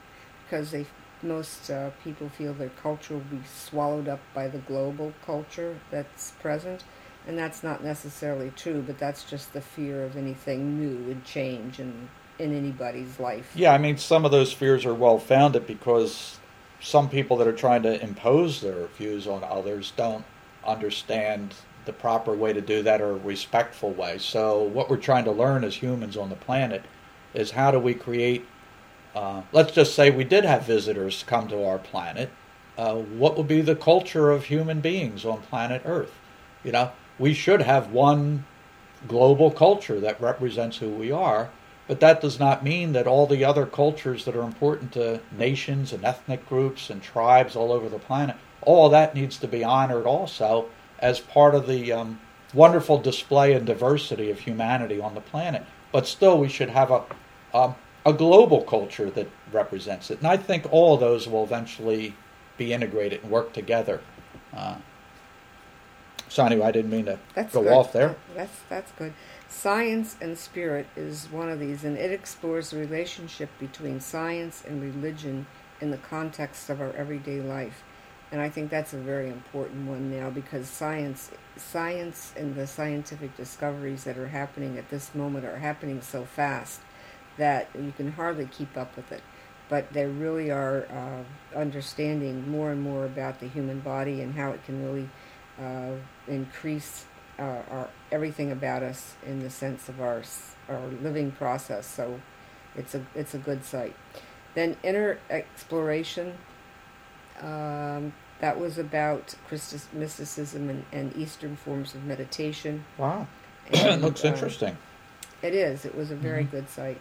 because 0.45 0.71
they 0.71 0.87
most 1.23 1.71
uh, 1.71 1.91
people 2.03 2.29
feel 2.29 2.53
their 2.53 2.69
culture 2.69 3.15
will 3.15 3.21
be 3.39 3.41
swallowed 3.47 4.09
up 4.09 4.21
by 4.35 4.47
the 4.47 4.59
global 4.59 5.13
culture 5.25 5.79
that's 5.91 6.33
present, 6.33 6.85
and 7.27 7.37
that's 7.37 7.63
not 7.63 7.83
necessarily 7.83 8.53
true. 8.55 8.83
But 8.87 8.99
that's 8.99 9.25
just 9.25 9.53
the 9.53 9.61
fear 9.61 10.05
of 10.05 10.17
anything 10.17 10.79
new 10.79 11.11
and 11.11 11.25
change 11.25 11.81
in 11.81 12.09
in 12.39 12.55
anybody's 12.55 13.19
life. 13.19 13.53
Yeah, 13.55 13.73
I 13.73 13.79
mean, 13.79 13.97
some 13.97 14.25
of 14.25 14.31
those 14.31 14.53
fears 14.53 14.85
are 14.85 14.95
well 14.95 15.19
founded 15.19 15.67
because 15.67 16.39
some 16.81 17.09
people 17.09 17.37
that 17.39 17.47
are 17.47 17.53
trying 17.53 17.83
to 17.83 18.03
impose 18.03 18.61
their 18.61 18.87
views 18.89 19.27
on 19.27 19.43
others 19.45 19.93
don't 19.97 20.25
understand 20.65 21.55
the 21.87 21.93
proper 21.93 22.33
way 22.33 22.53
to 22.53 22.61
do 22.61 22.83
that 22.83 23.01
or 23.01 23.11
a 23.11 23.17
respectful 23.17 23.91
way. 23.91 24.19
So, 24.19 24.63
what 24.63 24.89
we're 24.89 24.97
trying 24.97 25.25
to 25.25 25.33
learn 25.33 25.65
as 25.65 25.77
humans 25.77 26.17
on 26.17 26.31
the 26.31 26.37
planet 26.37 26.83
is 27.35 27.51
how 27.51 27.71
do 27.71 27.79
we 27.79 27.95
create, 27.95 28.47
uh, 29.15 29.43
let's 29.53 29.73
just 29.73 29.95
say 29.95 30.11
we 30.11 30.25
did 30.25 30.45
have 30.45 30.65
visitors 30.65 31.25
come 31.27 31.49
to 31.49 31.65
our 31.65 31.79
planet. 31.79 32.31
Uh, 32.77 32.95
what 32.97 33.37
would 33.37 33.49
be 33.49 33.61
the 33.61 33.77
culture 33.77 34.31
of 34.31 34.45
human 34.45 34.81
beings 34.81 35.25
on 35.25 35.41
planet 35.43 35.83
Earth? 35.85 36.19
You 36.65 36.73
know, 36.73 36.91
we 37.19 37.35
should 37.35 37.63
have 37.63 37.93
one 37.93 38.45
global 39.07 39.51
culture 39.51 40.01
that 40.01 40.21
represents 40.21 40.79
who 40.79 40.89
we 40.89 41.13
are, 41.13 41.51
but 41.87 42.01
that 42.01 42.21
does 42.21 42.41
not 42.41 42.65
mean 42.65 42.93
that 42.93 43.07
all 43.07 43.27
the 43.27 43.45
other 43.45 43.67
cultures 43.67 44.25
that 44.25 44.35
are 44.35 44.43
important 44.43 44.93
to 44.93 45.21
nations 45.37 45.93
and 45.93 46.05
ethnic 46.05 46.49
groups 46.49 46.91
and 46.91 47.03
tribes 47.03 47.55
all 47.55 47.71
over 47.71 47.89
the 47.89 47.99
planet, 47.99 48.37
all 48.63 48.89
that 48.89 49.15
needs 49.15 49.37
to 49.39 49.47
be 49.47 49.63
honored 49.63 50.07
also 50.07 50.67
as 51.05 51.21
part 51.21 51.55
of 51.55 51.67
the 51.67 51.93
um, 51.93 52.19
wonderful 52.55 52.97
display 52.99 53.53
and 53.53 53.67
diversity 53.67 54.31
of 54.31 54.39
humanity 54.41 54.99
on 54.99 55.15
the 55.15 55.21
planet. 55.21 55.63
But 55.93 56.07
still, 56.07 56.39
we 56.39 56.49
should 56.49 56.71
have 56.71 56.91
a 56.91 57.05
um, 57.53 57.77
a 58.07 58.13
global 58.13 58.63
culture 58.63 59.11
that 59.11 59.29
represents 59.53 60.11
it, 60.11 60.19
and 60.19 60.27
I 60.27 60.37
think 60.37 60.67
all 60.73 60.95
of 60.95 61.01
those 61.01 61.29
will 61.29 61.45
eventually 61.45 62.15
be 62.57 62.73
integrated 62.73 63.23
and 63.23 63.31
work 63.31 63.53
together. 63.53 64.01
Uh, 64.53 64.77
so 66.29 66.45
anyway, 66.45 66.67
I 66.67 66.73
didn't 66.73 66.91
mean 66.91 67.05
to 67.05 67.19
That's 67.35 67.55
go 67.55 67.63
good. 67.63 67.73
off 67.73 67.93
there. 67.93 68.17
That's 68.35 68.59
that's 68.69 68.93
good. 68.93 69.13
Science 69.49 70.17
and 70.21 70.37
spirit 70.37 70.87
is 70.97 71.29
one 71.31 71.49
of 71.49 71.61
these, 71.61 71.85
and 71.85 71.97
it 71.97 72.11
explores 72.11 72.71
the 72.71 72.79
relationship 72.79 73.51
between 73.61 74.01
science 74.01 74.65
and 74.67 74.83
religion 74.83 75.47
in 75.81 75.91
the 75.91 75.99
context 75.99 76.71
of 76.71 76.81
our 76.81 76.93
everyday 76.93 77.41
life. 77.41 77.85
And 78.35 78.43
I 78.43 78.49
think 78.49 78.69
that's 78.69 78.93
a 78.93 78.99
very 78.99 79.29
important 79.29 79.87
one 79.89 80.11
now 80.11 80.29
because 80.29 80.67
science, 80.67 81.31
science 81.57 82.35
and 82.37 82.57
the 82.57 82.67
scientific 82.67 83.37
discoveries 83.37 84.03
that 84.03 84.19
are 84.19 84.27
happening 84.27 84.77
at 84.77 84.91
this 84.91 85.15
moment 85.15 85.45
are 85.45 85.59
happening 85.59 86.03
so 86.03 86.25
fast 86.25 86.81
that 87.37 87.69
you 87.81 87.93
can 87.97 88.11
hardly 88.11 88.47
keep 88.47 88.77
up 88.77 88.97
with 88.97 89.13
it. 89.13 89.23
But 89.69 89.93
they 89.93 90.07
really 90.07 90.51
are 90.51 90.85
uh, 90.91 91.57
understanding 91.57 92.51
more 92.51 92.73
and 92.73 92.83
more 92.83 93.05
about 93.05 93.39
the 93.39 93.47
human 93.47 93.79
body 93.79 94.21
and 94.21 94.35
how 94.35 94.51
it 94.51 94.65
can 94.65 94.85
really 94.85 95.09
uh, 95.61 95.93
increase 96.27 97.05
uh, 97.39 97.63
our 97.71 97.89
everything 98.11 98.51
about 98.51 98.83
us 98.83 99.15
in 99.25 99.45
the 99.45 99.51
sense 99.51 99.89
of 99.89 100.01
our 100.01 100.25
our 100.69 100.89
living 101.01 101.31
process. 101.31 101.87
So 101.87 102.21
it's 102.75 102.97
a 102.97 103.07
it's 103.15 103.35
a 103.35 103.39
good 103.39 103.65
site. 103.65 103.95
Then 104.55 104.77
inner 104.83 105.21
exploration. 105.31 106.37
Um, 107.41 108.13
that 108.45 108.61
was 108.61 108.77
about 108.77 109.35
Christus, 109.49 109.89
mysticism 109.95 110.69
and, 110.69 110.85
and 110.93 111.17
Eastern 111.17 111.57
forms 111.57 111.95
of 111.95 112.05
meditation. 112.05 112.85
Wow, 112.99 113.27
And, 113.73 114.03
looks 114.03 114.23
uh, 114.23 114.29
interesting. 114.29 114.77
It 115.41 115.55
is. 115.55 115.87
It 115.87 115.95
was 115.95 116.11
a 116.11 116.15
very 116.15 116.45
Mhm. 116.45 116.51
good 116.51 116.69
site. 116.69 117.01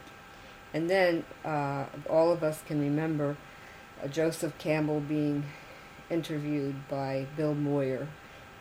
And 0.73 0.89
then 0.89 1.25
uh, 1.43 1.83
all 2.09 2.31
of 2.31 2.43
us 2.43 2.63
can 2.65 2.79
remember 2.79 3.35
uh, 4.01 4.07
Joseph 4.07 4.57
Campbell 4.57 5.01
being 5.01 5.43
interviewed 6.09 6.87
by 6.87 7.27
Bill 7.35 7.53
Moyer 7.53 8.07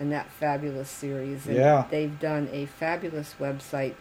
in 0.01 0.11
that 0.11 0.29
fabulous 0.33 0.91
series. 0.91 1.47
And 1.47 1.55
Yeah. 1.59 1.85
They've 1.89 2.19
done 2.19 2.49
a 2.53 2.67
fabulous 2.67 3.37
website 3.39 3.95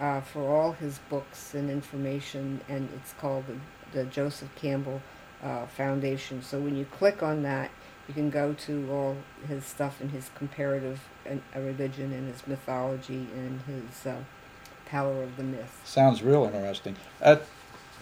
uh, 0.00 0.22
for 0.22 0.42
all 0.52 0.72
his 0.72 0.98
books 1.08 1.54
and 1.54 1.70
information, 1.70 2.62
and 2.68 2.88
it's 2.96 3.12
called 3.12 3.44
the, 3.46 3.58
the 3.96 4.04
Joseph 4.06 4.52
Campbell 4.56 5.00
uh, 5.40 5.66
Foundation. 5.66 6.42
So 6.42 6.58
when 6.58 6.76
you 6.76 6.84
click 6.98 7.22
on 7.22 7.44
that, 7.44 7.70
you 8.08 8.14
can 8.14 8.30
go 8.30 8.52
to 8.52 8.88
all 8.90 9.16
his 9.48 9.64
stuff 9.64 10.00
and 10.00 10.10
his 10.10 10.30
comparative 10.34 11.00
and, 11.24 11.42
uh, 11.54 11.60
religion 11.60 12.12
and 12.12 12.32
his 12.32 12.46
mythology 12.46 13.26
and 13.34 13.60
his 13.62 14.06
uh, 14.06 14.16
power 14.86 15.22
of 15.22 15.36
the 15.36 15.42
myth. 15.42 15.80
Sounds 15.84 16.22
real 16.22 16.44
interesting. 16.44 16.96
Uh, 17.22 17.36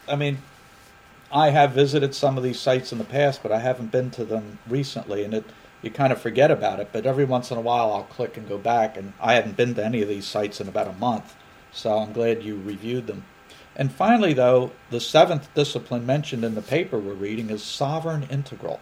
I 0.08 0.16
mean, 0.16 0.38
I 1.30 1.50
have 1.50 1.72
visited 1.72 2.14
some 2.14 2.36
of 2.36 2.42
these 2.42 2.58
sites 2.58 2.92
in 2.92 2.98
the 2.98 3.04
past, 3.04 3.42
but 3.42 3.52
I 3.52 3.60
haven't 3.60 3.90
been 3.90 4.10
to 4.12 4.24
them 4.24 4.58
recently, 4.68 5.24
and 5.24 5.32
it 5.32 5.44
you 5.80 5.90
kind 5.90 6.12
of 6.12 6.20
forget 6.20 6.50
about 6.50 6.78
it. 6.78 6.90
But 6.92 7.06
every 7.06 7.24
once 7.24 7.50
in 7.50 7.58
a 7.58 7.60
while, 7.60 7.92
I'll 7.92 8.04
click 8.04 8.36
and 8.36 8.48
go 8.48 8.58
back, 8.58 8.96
and 8.96 9.12
I 9.20 9.34
haven't 9.34 9.56
been 9.56 9.74
to 9.74 9.84
any 9.84 10.00
of 10.02 10.08
these 10.08 10.26
sites 10.26 10.60
in 10.60 10.68
about 10.68 10.86
a 10.86 10.92
month, 10.92 11.34
so 11.72 11.98
I'm 11.98 12.12
glad 12.12 12.42
you 12.42 12.60
reviewed 12.60 13.06
them. 13.06 13.24
And 13.74 13.90
finally, 13.90 14.32
though, 14.32 14.72
the 14.90 15.00
seventh 15.00 15.52
discipline 15.54 16.04
mentioned 16.04 16.44
in 16.44 16.54
the 16.54 16.62
paper 16.62 16.98
we're 16.98 17.14
reading 17.14 17.50
is 17.50 17.62
sovereign 17.62 18.24
integral. 18.24 18.80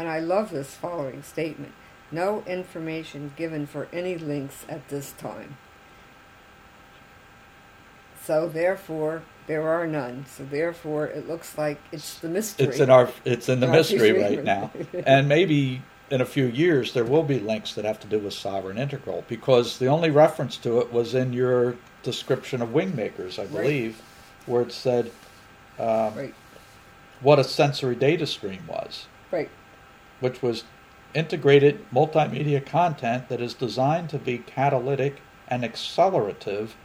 And 0.00 0.08
I 0.08 0.18
love 0.18 0.50
this 0.50 0.74
following 0.76 1.22
statement 1.22 1.74
no 2.10 2.42
information 2.46 3.34
given 3.36 3.66
for 3.66 3.86
any 3.92 4.16
links 4.16 4.64
at 4.66 4.88
this 4.88 5.12
time. 5.12 5.58
So, 8.22 8.48
therefore, 8.48 9.24
there 9.46 9.68
are 9.68 9.86
none. 9.86 10.24
So, 10.24 10.44
therefore, 10.44 11.04
it 11.06 11.28
looks 11.28 11.58
like 11.58 11.78
it's 11.92 12.18
the 12.18 12.30
mystery. 12.30 12.68
It's 12.68 12.80
in 12.80 12.88
our 12.88 13.10
it's 13.26 13.50
in 13.50 13.60
the 13.60 13.66
Our 13.66 13.72
mystery 13.76 14.12
right 14.12 14.42
now, 14.42 14.70
and 15.04 15.28
maybe 15.28 15.82
in 16.08 16.22
a 16.22 16.26
few 16.26 16.46
years 16.46 16.94
there 16.94 17.04
will 17.04 17.22
be 17.22 17.38
links 17.38 17.74
that 17.74 17.84
have 17.84 18.00
to 18.00 18.06
do 18.06 18.20
with 18.20 18.32
sovereign 18.32 18.78
integral 18.78 19.26
because 19.28 19.78
the 19.78 19.88
only 19.88 20.10
reference 20.10 20.56
to 20.56 20.80
it 20.80 20.90
was 20.90 21.14
in 21.14 21.34
your 21.34 21.76
description 22.02 22.62
of 22.62 22.70
wingmakers, 22.70 23.38
I 23.38 23.44
believe, 23.44 24.00
where 24.46 24.62
it 24.62 24.72
said 24.72 25.12
um, 25.78 26.14
Right, 26.14 26.34
what 27.20 27.38
a 27.38 27.44
sensory 27.44 27.96
data 27.96 28.26
stream 28.26 28.66
was, 28.66 29.04
right. 29.30 29.50
Which 30.20 30.42
was 30.42 30.64
integrated 31.14 31.84
multimedia 31.90 32.64
content 32.64 33.28
that 33.28 33.40
is 33.40 33.54
designed 33.54 34.08
to 34.10 34.18
be 34.18 34.38
catalytic 34.38 35.20
and 35.48 35.64
accelerative 35.64 36.76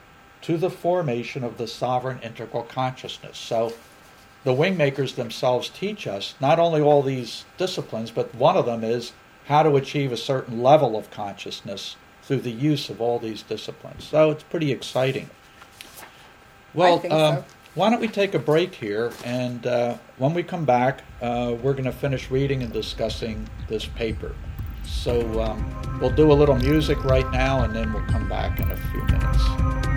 to 0.41 0.58
the 0.58 0.69
formation 0.69 1.43
of 1.43 1.58
the 1.58 1.67
sovereign 1.67 2.19
integral 2.24 2.63
consciousness. 2.63 3.38
So 3.38 3.74
the 4.43 4.54
wingmakers 4.54 5.15
themselves 5.15 5.69
teach 5.69 6.08
us 6.08 6.36
not 6.39 6.60
only 6.60 6.82
all 6.82 7.02
these 7.02 7.45
disciplines, 7.58 8.12
but 8.12 8.34
one 8.36 8.56
of 8.56 8.65
them 8.65 8.84
is 8.84 9.13
how 9.45 9.63
to 9.63 9.76
achieve 9.76 10.12
a 10.12 10.17
certain 10.17 10.62
level 10.62 10.95
of 10.95 11.10
consciousness 11.12 11.95
through 12.21 12.41
the 12.41 12.52
use 12.52 12.89
of 12.89 13.00
all 13.00 13.19
these 13.19 13.43
disciplines. 13.43 14.04
So 14.04 14.32
it's 14.32 14.43
pretty 14.43 14.71
exciting. 14.71 15.30
Well, 16.74 16.95
um, 16.95 17.38
so. 17.38 17.45
why 17.76 17.89
don't 17.89 18.02
we 18.02 18.08
take 18.08 18.34
a 18.34 18.39
break 18.39 18.76
here? 18.76 19.12
And 19.24 19.65
uh, 19.65 19.98
when 20.17 20.34
we 20.34 20.43
come 20.43 20.65
back, 20.65 21.04
uh, 21.26 21.54
we're 21.54 21.74
going 21.74 21.86
to 21.86 21.92
finish 21.92 22.30
reading 22.30 22.62
and 22.62 22.72
discussing 22.72 23.50
this 23.68 23.86
paper. 23.86 24.36
So 24.84 25.42
um, 25.42 26.00
we'll 26.00 26.12
do 26.12 26.32
a 26.32 26.34
little 26.34 26.56
music 26.56 27.04
right 27.04 27.30
now, 27.32 27.64
and 27.64 27.76
then 27.76 27.92
we'll 27.92 28.06
come 28.06 28.30
back 28.30 28.60
in 28.60 28.70
a 28.70 28.78
few 28.78 29.04
minutes. 29.06 29.95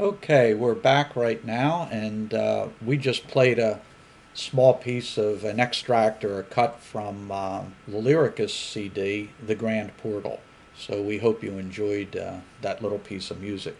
Okay, 0.00 0.54
we're 0.54 0.74
back 0.74 1.14
right 1.14 1.44
now, 1.44 1.86
and 1.92 2.32
uh, 2.32 2.68
we 2.82 2.96
just 2.96 3.28
played 3.28 3.58
a 3.58 3.82
small 4.32 4.72
piece 4.72 5.18
of 5.18 5.44
an 5.44 5.60
extract 5.60 6.24
or 6.24 6.40
a 6.40 6.42
cut 6.42 6.80
from 6.80 7.28
the 7.86 7.98
Lyricus 7.98 8.48
CD, 8.54 9.28
The 9.46 9.54
Grand 9.54 9.94
Portal. 9.98 10.40
So 10.74 11.02
we 11.02 11.18
hope 11.18 11.42
you 11.42 11.58
enjoyed 11.58 12.16
uh, 12.16 12.36
that 12.62 12.80
little 12.82 12.98
piece 12.98 13.30
of 13.30 13.42
music. 13.42 13.76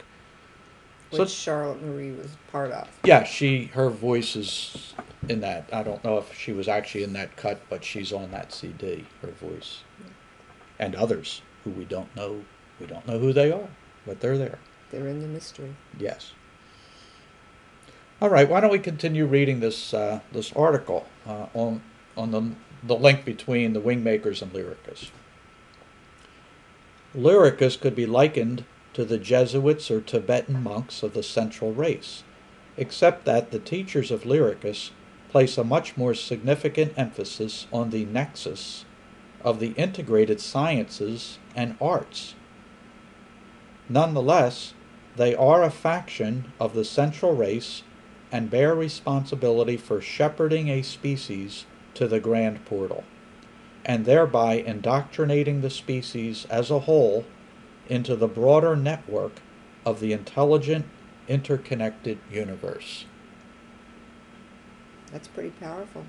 which 1.09 1.21
So- 1.21 1.25
Charlotte 1.25 1.83
Marie 1.83 2.13
was 2.13 2.37
part 2.53 2.71
of. 2.71 2.87
Yeah, 3.03 3.25
she 3.25 3.71
her 3.73 3.89
voice 3.89 4.37
is 4.37 4.93
in 5.27 5.41
that. 5.41 5.71
I 5.73 5.83
don't 5.83 6.05
know 6.05 6.19
if 6.19 6.39
she 6.39 6.53
was 6.53 6.69
actually 6.69 7.03
in 7.03 7.15
that 7.15 7.35
cut, 7.37 7.63
but 7.71 7.83
she's 7.83 8.13
on 8.13 8.31
that 8.33 8.53
CD. 8.53 9.07
Her 9.23 9.31
voice, 9.31 9.85
and 10.79 10.95
others 10.95 11.41
who 11.65 11.71
we 11.71 11.87
don't 11.87 12.15
know. 12.15 12.45
We 12.79 12.85
don't 12.87 13.09
know 13.09 13.19
who 13.19 13.33
they 13.33 13.51
are, 13.51 13.69
but 14.05 14.21
they're 14.21 14.37
there. 14.37 14.59
They're 14.91 15.07
in 15.07 15.21
the 15.21 15.29
mystery. 15.29 15.75
Yes. 15.99 16.33
All 18.21 18.29
right. 18.29 18.49
Why 18.49 18.61
don't 18.61 18.71
we 18.71 18.79
continue 18.79 19.25
reading 19.27 19.61
this 19.61 19.95
uh, 19.95 20.21
this 20.33 20.53
article 20.53 21.07
uh, 21.27 21.47
on 21.55 21.83
on 22.17 22.31
the 22.33 22.53
the 22.83 22.97
link 22.97 23.25
between 23.25 23.73
the 23.73 23.81
Wingmakers 23.81 24.43
and 24.43 24.53
Lyricus. 24.53 25.11
Lyricus 27.15 27.77
could 27.77 27.95
be 27.95 28.07
likened 28.07 28.65
to 28.95 29.05
the 29.05 29.19
Jesuits 29.19 29.91
or 29.91 30.01
Tibetan 30.01 30.63
monks 30.63 31.03
of 31.03 31.13
the 31.13 31.23
Central 31.23 31.73
Race, 31.73 32.23
except 32.77 33.25
that 33.25 33.51
the 33.51 33.59
teachers 33.59 34.11
of 34.11 34.25
Lyricus 34.25 34.91
place 35.29 35.59
a 35.59 35.65
much 35.65 35.97
more 35.97 36.15
significant 36.15 36.93
emphasis 36.97 37.67
on 37.73 37.91
the 37.91 38.05
nexus 38.05 38.85
of 39.43 39.61
the 39.61 39.73
integrated 39.73 40.41
sciences 40.41 41.39
and 41.55 41.77
arts. 41.81 42.35
Nonetheless, 43.89 44.75
they 45.21 45.35
are 45.35 45.63
a 45.63 45.71
faction 45.71 46.51
of 46.59 46.73
the 46.73 46.83
Central 46.83 47.37
Race 47.37 47.83
and 48.33 48.49
bear 48.49 48.75
responsibility 48.75 49.77
for 49.77 50.01
shepherding 50.01 50.71
a 50.71 50.81
species 50.81 51.67
to 51.93 52.09
the 52.09 52.21
Grand 52.21 52.65
Portal, 52.65 53.05
and 53.85 54.07
thereby 54.07 54.55
indoctrinating 54.55 55.61
the 55.61 55.69
species 55.69 56.47
as 56.49 56.71
a 56.71 56.79
whole 56.79 57.27
into 57.87 58.17
the 58.17 58.29
broader 58.29 58.75
network 58.75 59.43
of 59.85 60.01
the 60.01 60.15
intelligent, 60.15 60.87
interconnected 61.29 62.19
universe. 62.31 63.05
That's 65.13 65.29
pretty 65.29 65.51
powerful. 65.51 66.07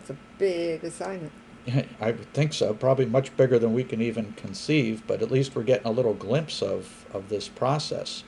It's 0.00 0.10
a 0.10 0.16
big 0.38 0.84
assignment. 0.84 1.32
I 2.00 2.12
would 2.12 2.32
think 2.32 2.52
so. 2.52 2.72
Probably 2.72 3.06
much 3.06 3.36
bigger 3.36 3.58
than 3.58 3.74
we 3.74 3.82
can 3.82 4.00
even 4.00 4.34
conceive, 4.34 5.04
but 5.08 5.22
at 5.22 5.32
least 5.32 5.56
we're 5.56 5.64
getting 5.64 5.88
a 5.88 5.90
little 5.90 6.14
glimpse 6.14 6.62
of, 6.62 7.04
of 7.12 7.30
this 7.30 7.48
process. 7.48 8.22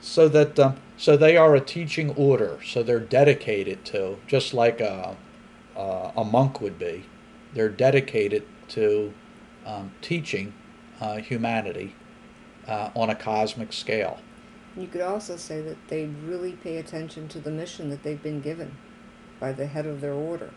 So 0.00 0.28
that 0.28 0.58
um, 0.58 0.76
so 0.96 1.16
they 1.16 1.36
are 1.36 1.54
a 1.54 1.60
teaching 1.60 2.10
order. 2.10 2.58
So 2.64 2.82
they're 2.82 3.00
dedicated 3.00 3.84
to 3.86 4.18
just 4.26 4.54
like 4.54 4.80
a 4.80 5.16
a, 5.76 6.12
a 6.16 6.24
monk 6.24 6.60
would 6.60 6.78
be. 6.78 7.04
They're 7.54 7.68
dedicated 7.68 8.44
to 8.68 9.12
um, 9.64 9.92
teaching 10.00 10.52
uh, 11.00 11.16
humanity 11.16 11.94
uh, 12.66 12.90
on 12.94 13.10
a 13.10 13.14
cosmic 13.14 13.72
scale. 13.72 14.18
You 14.76 14.86
could 14.86 15.00
also 15.00 15.36
say 15.36 15.62
that 15.62 15.76
they 15.88 16.06
really 16.06 16.52
pay 16.52 16.76
attention 16.76 17.28
to 17.28 17.38
the 17.38 17.50
mission 17.50 17.88
that 17.90 18.02
they've 18.02 18.22
been 18.22 18.40
given 18.40 18.76
by 19.40 19.52
the 19.52 19.66
head 19.66 19.86
of 19.86 20.00
their 20.00 20.12
order. 20.12 20.50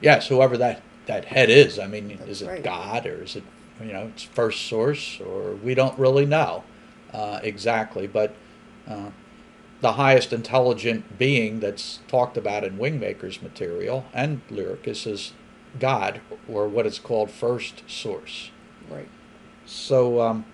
Yes, 0.00 0.28
whoever 0.28 0.56
that 0.58 0.82
that 1.06 1.26
head 1.26 1.50
is. 1.50 1.78
I 1.78 1.86
mean, 1.86 2.16
That's 2.16 2.30
is 2.30 2.42
it 2.42 2.48
right. 2.48 2.62
God 2.62 3.06
or 3.06 3.22
is 3.22 3.36
it 3.36 3.44
you 3.80 3.92
know 3.92 4.10
it's 4.14 4.22
first 4.22 4.66
source 4.66 5.20
or 5.20 5.54
we 5.56 5.74
don't 5.74 5.98
really 5.98 6.26
know 6.26 6.64
uh, 7.12 7.40
exactly, 7.42 8.06
but 8.06 8.34
uh, 8.86 9.10
the 9.80 9.92
highest 9.92 10.32
intelligent 10.32 11.18
being 11.18 11.60
that's 11.60 12.00
talked 12.06 12.36
about 12.36 12.64
in 12.64 12.78
Wingmaker's 12.78 13.42
material 13.42 14.04
and 14.14 14.40
Lyricus 14.48 15.06
is 15.06 15.32
God 15.78 16.20
or 16.48 16.68
what 16.68 16.86
is 16.86 16.98
called 16.98 17.30
first 17.30 17.82
source. 17.88 18.50
Right. 18.88 19.08
So 19.66 20.20
um, 20.20 20.44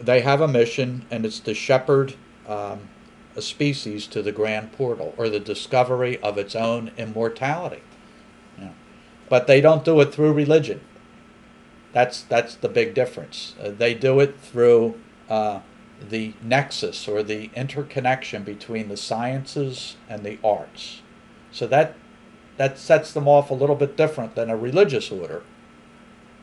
they 0.00 0.20
have 0.20 0.40
a 0.40 0.48
mission, 0.48 1.06
and 1.10 1.24
it's 1.24 1.40
to 1.40 1.54
shepherd 1.54 2.14
um, 2.46 2.88
a 3.34 3.42
species 3.42 4.06
to 4.08 4.22
the 4.22 4.32
grand 4.32 4.72
portal 4.72 5.14
or 5.16 5.28
the 5.28 5.40
discovery 5.40 6.18
of 6.22 6.38
its 6.38 6.54
own 6.54 6.90
immortality. 6.96 7.82
Yeah. 8.58 8.72
But 9.28 9.46
they 9.46 9.60
don't 9.60 9.84
do 9.84 10.00
it 10.00 10.12
through 10.12 10.32
religion. 10.32 10.80
That's 11.92 12.22
that's 12.22 12.54
the 12.54 12.68
big 12.68 12.94
difference. 12.94 13.54
Uh, 13.60 13.70
they 13.70 13.94
do 13.94 14.20
it 14.20 14.38
through 14.38 15.00
uh, 15.28 15.60
the 16.00 16.34
nexus 16.42 17.08
or 17.08 17.22
the 17.22 17.50
interconnection 17.54 18.42
between 18.42 18.88
the 18.88 18.96
sciences 18.96 19.96
and 20.08 20.22
the 20.24 20.38
arts. 20.44 21.02
So 21.50 21.66
that 21.68 21.94
that 22.56 22.78
sets 22.78 23.12
them 23.12 23.28
off 23.28 23.50
a 23.50 23.54
little 23.54 23.76
bit 23.76 23.96
different 23.96 24.34
than 24.34 24.48
a 24.48 24.56
religious 24.56 25.10
order. 25.10 25.42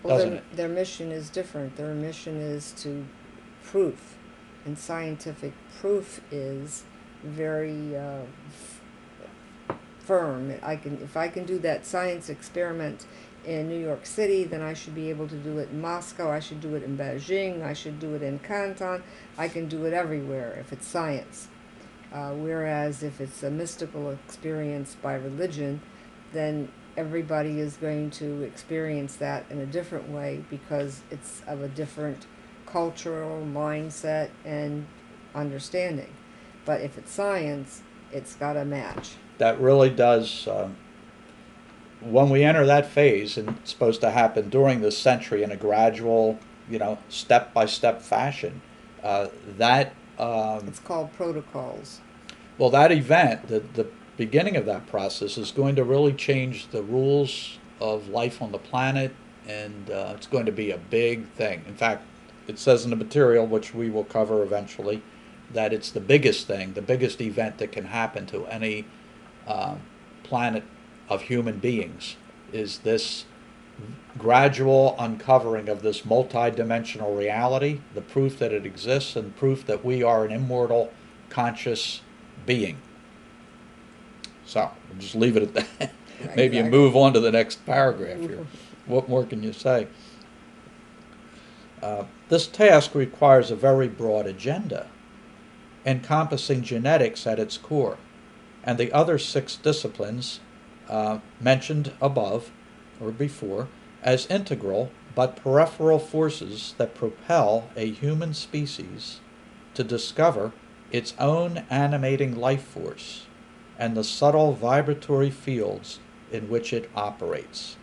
Well, 0.04 0.18
Doesn't 0.18 0.30
their, 0.32 0.40
it? 0.40 0.56
their 0.56 0.70
mission 0.70 1.12
is 1.12 1.30
different. 1.30 1.76
Their 1.76 1.94
mission 1.94 2.38
is 2.40 2.72
to 2.84 3.06
proof, 3.64 4.18
and 4.66 4.78
scientific 4.78 5.54
proof 5.80 6.22
is 6.32 6.84
very 7.24 7.96
uh, 7.96 8.22
f- 8.48 8.82
firm. 10.00 10.54
I 10.62 10.76
can 10.76 11.02
if 11.02 11.16
I 11.18 11.30
can 11.30 11.46
do 11.46 11.58
that 11.60 11.86
science 11.86 12.30
experiment 12.30 13.06
in 13.46 13.70
New 13.70 13.80
York 13.80 14.06
City, 14.06 14.44
then 14.44 14.62
I 14.62 14.74
should 14.74 14.96
be 14.96 15.10
able 15.10 15.28
to 15.28 15.36
do 15.36 15.58
it 15.58 15.70
in 15.70 15.82
Moscow. 15.82 16.32
I 16.32 16.40
should 16.40 16.62
do 16.62 16.76
it 16.76 16.84
in 16.84 16.98
Beijing. 16.98 17.64
I 17.64 17.74
should 17.74 18.00
do 18.00 18.14
it 18.16 18.22
in 18.22 18.40
Canton. 18.40 19.04
I 19.38 19.48
can 19.48 19.68
do 19.68 19.86
it 19.86 19.94
everywhere 19.94 20.58
if 20.60 20.72
it's 20.72 20.88
science. 20.88 21.48
Uh, 22.12 22.32
whereas 22.32 23.02
if 23.02 23.20
it's 23.20 23.42
a 23.44 23.50
mystical 23.50 24.12
experience 24.12 24.96
by 25.02 25.16
religion, 25.16 25.82
then 26.32 26.70
everybody 26.96 27.60
is 27.60 27.78
going 27.78 28.12
to 28.12 28.44
experience 28.44 29.16
that 29.16 29.46
in 29.50 29.60
a 29.60 29.66
different 29.66 30.10
way 30.10 30.44
because 30.50 31.02
it's 31.10 31.42
of 31.48 31.62
a 31.62 31.68
different 31.68 32.28
cultural 32.68 33.46
mindset 33.46 34.30
and 34.46 34.86
understanding. 35.34 36.14
But 36.66 36.82
if 36.82 36.98
it's 36.98 37.12
science, 37.12 37.82
it's 38.12 38.36
got 38.36 38.54
to 38.54 38.66
match. 38.66 39.14
that 39.40 39.60
really 39.60 39.90
does 39.90 40.48
um, 40.48 40.78
when 42.06 42.30
we 42.30 42.44
enter 42.44 42.66
that 42.66 42.86
phase 42.86 43.38
and 43.38 43.50
it's 43.50 43.72
supposed 43.72 44.02
to 44.02 44.12
happen 44.12 44.50
during 44.50 44.82
this 44.82 44.98
century 44.98 45.44
in 45.44 45.52
a 45.52 45.56
gradual 45.56 46.38
you 46.70 46.80
know 46.80 46.98
step 47.10 47.54
by 47.54 47.66
step 47.66 48.02
fashion 48.02 48.62
uh, 49.04 49.28
that 49.58 49.94
um, 50.18 50.68
It's 50.68 50.80
called 50.80 51.12
protocols. 51.14 52.02
well 52.58 52.70
that 52.70 52.92
event 52.92 53.48
the, 53.48 53.60
the 53.60 53.88
beginning 54.18 54.56
of 54.56 54.66
that 54.66 54.88
process 54.88 55.38
is 55.38 55.52
going 55.52 55.76
to 55.76 55.84
really 55.84 56.14
change 56.14 56.68
the 56.70 56.84
rules 56.84 57.58
of 57.80 58.08
life 58.10 58.42
on 58.42 58.52
the 58.52 58.60
planet 58.60 59.14
and 59.48 59.90
uh, 59.90 60.14
it's 60.16 60.28
going 60.28 60.46
to 60.46 60.52
be 60.52 60.72
a 60.72 60.78
big 60.78 61.28
thing 61.32 61.64
in 61.68 61.76
fact 61.76 62.04
it 62.48 62.60
says 62.60 62.84
in 62.84 62.90
the 62.90 62.96
material 62.96 63.46
which 63.46 63.74
we 63.74 63.90
will 63.90 64.04
cover 64.04 64.44
eventually 64.44 65.02
that 65.52 65.74
it's 65.74 65.92
the 65.92 66.00
biggest 66.00 66.48
thing 66.48 66.74
the 66.74 66.82
biggest 66.82 67.22
event 67.22 67.58
that 67.58 67.72
can 67.72 67.86
happen 67.86 68.26
to 68.26 68.46
any 68.48 68.86
um, 69.48 69.82
planet 70.24 70.64
of 71.10 71.24
human 71.24 71.60
beings 71.60 72.16
is 72.52 72.80
this 72.80 73.26
gradual 74.18 74.96
uncovering 75.00 75.68
of 75.68 75.82
this 75.82 76.02
multidimensional 76.02 77.18
reality, 77.18 77.80
the 77.94 78.02
proof 78.02 78.38
that 78.40 78.54
it 78.54 78.66
exists, 78.66 79.16
and 79.16 79.36
proof 79.36 79.66
that 79.66 79.84
we 79.84 80.04
are 80.04 80.24
an 80.24 80.32
immortal, 80.32 80.92
conscious 81.30 82.02
being. 82.46 82.78
So, 84.46 84.72
we'll 84.90 85.00
just 85.00 85.16
leave 85.16 85.38
it 85.38 85.44
at 85.44 85.54
that. 85.54 85.92
Right, 86.22 86.38
Maybe 86.38 86.56
you 86.56 86.62
exactly. 86.62 86.80
move 86.80 86.96
on 86.96 87.14
to 87.14 87.20
the 87.20 87.32
next 87.32 87.66
paragraph 87.66 88.20
here. 88.20 88.46
What 88.86 89.10
more 89.10 89.26
can 89.26 89.44
you 89.44 89.52
say? 89.52 89.88
Uh, 91.82 92.06
this 92.30 92.48
task 92.48 92.96
requires 92.96 93.52
a 93.52 93.56
very 93.56 93.90
broad 93.90 94.26
agenda, 94.26 94.88
encompassing 95.86 96.62
genetics 96.62 97.26
at 97.28 97.40
its 97.40 97.58
core, 97.58 97.98
and 98.64 98.78
the 98.78 98.92
other 98.94 99.18
six 99.18 99.58
disciplines 99.58 100.40
uh, 100.90 101.20
mentioned 101.40 101.92
above 102.02 102.52
or 103.02 103.12
before 103.12 103.68
as 104.02 104.26
integral 104.28 104.92
but 105.16 105.36
peripheral 105.36 106.00
forces 106.00 106.74
that 106.78 106.96
propel 106.96 107.70
a 107.76 107.92
human 107.92 108.34
species 108.34 109.20
to 109.74 109.84
discover 109.84 110.52
its 110.92 111.14
own 111.20 111.64
animating 111.70 112.36
life 112.36 112.64
force 112.64 113.26
and 113.78 113.96
the 113.96 114.04
subtle 114.04 114.54
vibratory 114.54 115.30
fields 115.30 116.00
in 116.32 116.50
which 116.50 116.74
it 116.74 116.90
operates. 116.96 117.78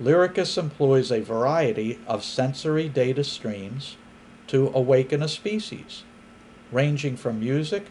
Lyricus 0.00 0.56
employs 0.56 1.12
a 1.12 1.20
variety 1.20 1.98
of 2.06 2.24
sensory 2.24 2.88
data 2.88 3.22
streams 3.22 3.96
to 4.46 4.70
awaken 4.74 5.22
a 5.22 5.28
species, 5.28 6.04
ranging 6.72 7.16
from 7.16 7.38
music, 7.38 7.86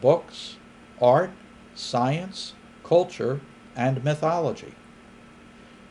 books, 0.00 0.56
art, 1.00 1.30
science, 1.78 2.54
culture, 2.84 3.40
and 3.76 4.02
mythology. 4.02 4.74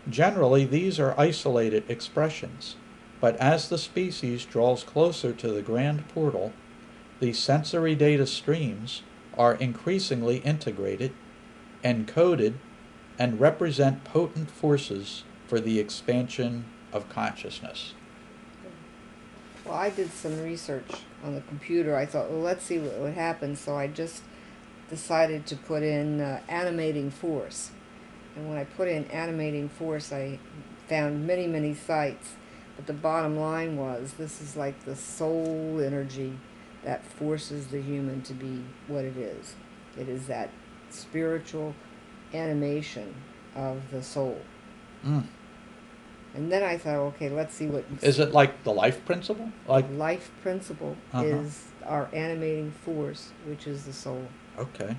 Generally, 0.10 0.66
these 0.66 1.00
are 1.00 1.20
isolated 1.20 1.84
expressions, 1.90 2.76
but 3.20 3.36
as 3.38 3.70
the 3.70 3.78
species 3.78 4.46
draws 4.46 4.84
closer 4.84 5.34
to 5.34 5.50
the 5.50 5.62
grand 5.62 6.08
portal, 6.10 6.54
the 7.20 7.34
sensory 7.34 7.96
data 7.96 8.28
streams 8.28 9.04
are 9.38 9.56
increasingly 9.56 10.38
integrated, 10.38 11.14
encoded, 11.84 12.56
and 13.18 13.40
represent 13.40 14.04
potent 14.04 14.52
forces 14.52 15.24
for 15.48 15.60
the 15.60 15.80
expansion 15.80 16.66
of 16.92 17.10
consciousness. 17.10 17.94
Well, 19.66 19.76
I 19.76 19.90
did 19.90 20.12
some 20.12 20.42
research 20.44 20.90
on 21.24 21.36
the 21.36 21.42
computer. 21.42 21.96
I 21.96 22.06
thought, 22.06 22.30
well, 22.30 22.42
let's 22.42 22.64
see 22.64 22.78
what 22.78 22.98
would 23.00 23.16
happen. 23.16 23.56
So 23.56 23.76
I 23.76 23.88
just 23.88 24.24
decided 24.90 25.46
to 25.48 25.56
put 25.56 25.84
in 25.84 26.22
uh, 26.22 26.40
animating 26.48 27.12
force. 27.12 27.72
And 28.36 28.48
when 28.50 28.58
I 28.58 28.64
put 28.64 28.88
in 28.88 29.06
animating 29.06 29.70
force, 29.70 30.12
I 30.14 30.40
found 30.88 31.26
many, 31.28 31.48
many 31.48 31.74
sites. 31.74 32.34
But 32.76 32.86
the 32.86 32.94
bottom 32.94 33.38
line 33.38 33.76
was 33.78 34.14
this 34.14 34.42
is 34.42 34.56
like 34.56 34.86
the 34.86 34.96
soul 34.96 35.82
energy 35.82 36.38
that 36.84 37.04
forces 37.06 37.68
the 37.68 37.82
human 37.82 38.22
to 38.22 38.34
be 38.34 38.64
what 38.88 39.04
it 39.04 39.18
is. 39.18 39.56
It 39.98 40.08
is 40.08 40.28
that 40.28 40.52
spiritual 40.90 41.74
animation 42.34 43.16
of 43.56 43.90
the 43.92 44.04
soul. 44.04 44.40
Mm. 45.06 45.26
And 46.36 46.52
then 46.52 46.62
I 46.62 46.78
thought, 46.78 46.98
okay, 47.16 47.30
let's 47.30 47.56
see 47.56 47.66
what 47.66 47.84
Is 48.04 48.20
it 48.20 48.32
like 48.32 48.64
the 48.64 48.72
life 48.72 49.04
principle? 49.06 49.52
Like, 49.68 49.86
life 49.92 50.30
principle 50.44 50.96
Uh-huh. 51.12 51.26
is 51.26 51.64
our 51.84 52.10
animating 52.14 52.72
force, 52.72 53.32
which 53.48 53.66
is 53.66 53.86
the 53.86 53.94
soul. 53.94 54.28
Okay. 54.58 54.96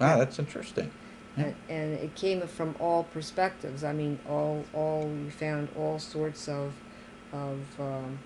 Wow, 0.00 0.18
that's 0.18 0.38
interesting. 0.38 0.90
And, 1.36 1.54
and 1.68 1.94
it 1.94 2.14
came 2.14 2.42
from 2.46 2.74
all 2.78 3.04
perspectives. 3.04 3.84
I 3.84 3.92
mean, 3.92 4.18
all, 4.28 4.64
all 4.74 5.06
we 5.06 5.30
found 5.30 5.68
all 5.76 5.98
sorts 5.98 6.48
of, 6.48 6.74
of 7.32 7.60
um, 7.78 8.18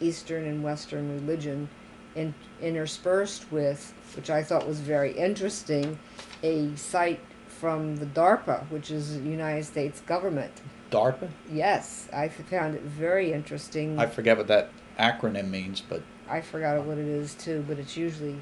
Eastern 0.00 0.44
and 0.44 0.62
Western 0.62 1.14
religion, 1.14 1.68
in, 2.14 2.34
interspersed 2.60 3.50
with, 3.50 3.94
which 4.16 4.30
I 4.30 4.42
thought 4.42 4.66
was 4.66 4.80
very 4.80 5.12
interesting, 5.12 5.98
a 6.42 6.74
site 6.76 7.20
from 7.48 7.96
the 7.96 8.06
DARPA, 8.06 8.68
which 8.70 8.90
is 8.90 9.14
the 9.14 9.28
United 9.28 9.64
States 9.64 10.00
government. 10.00 10.52
DARPA? 10.90 11.28
Yes, 11.50 12.08
I 12.12 12.28
found 12.28 12.74
it 12.74 12.82
very 12.82 13.32
interesting. 13.32 13.98
I 13.98 14.06
forget 14.06 14.36
what 14.36 14.48
that 14.48 14.70
acronym 14.98 15.50
means, 15.50 15.80
but 15.80 16.02
I 16.28 16.40
forgot 16.40 16.82
what 16.84 16.98
it 16.98 17.06
is 17.06 17.34
too, 17.34 17.64
but 17.68 17.78
it's 17.78 17.96
usually 17.96 18.38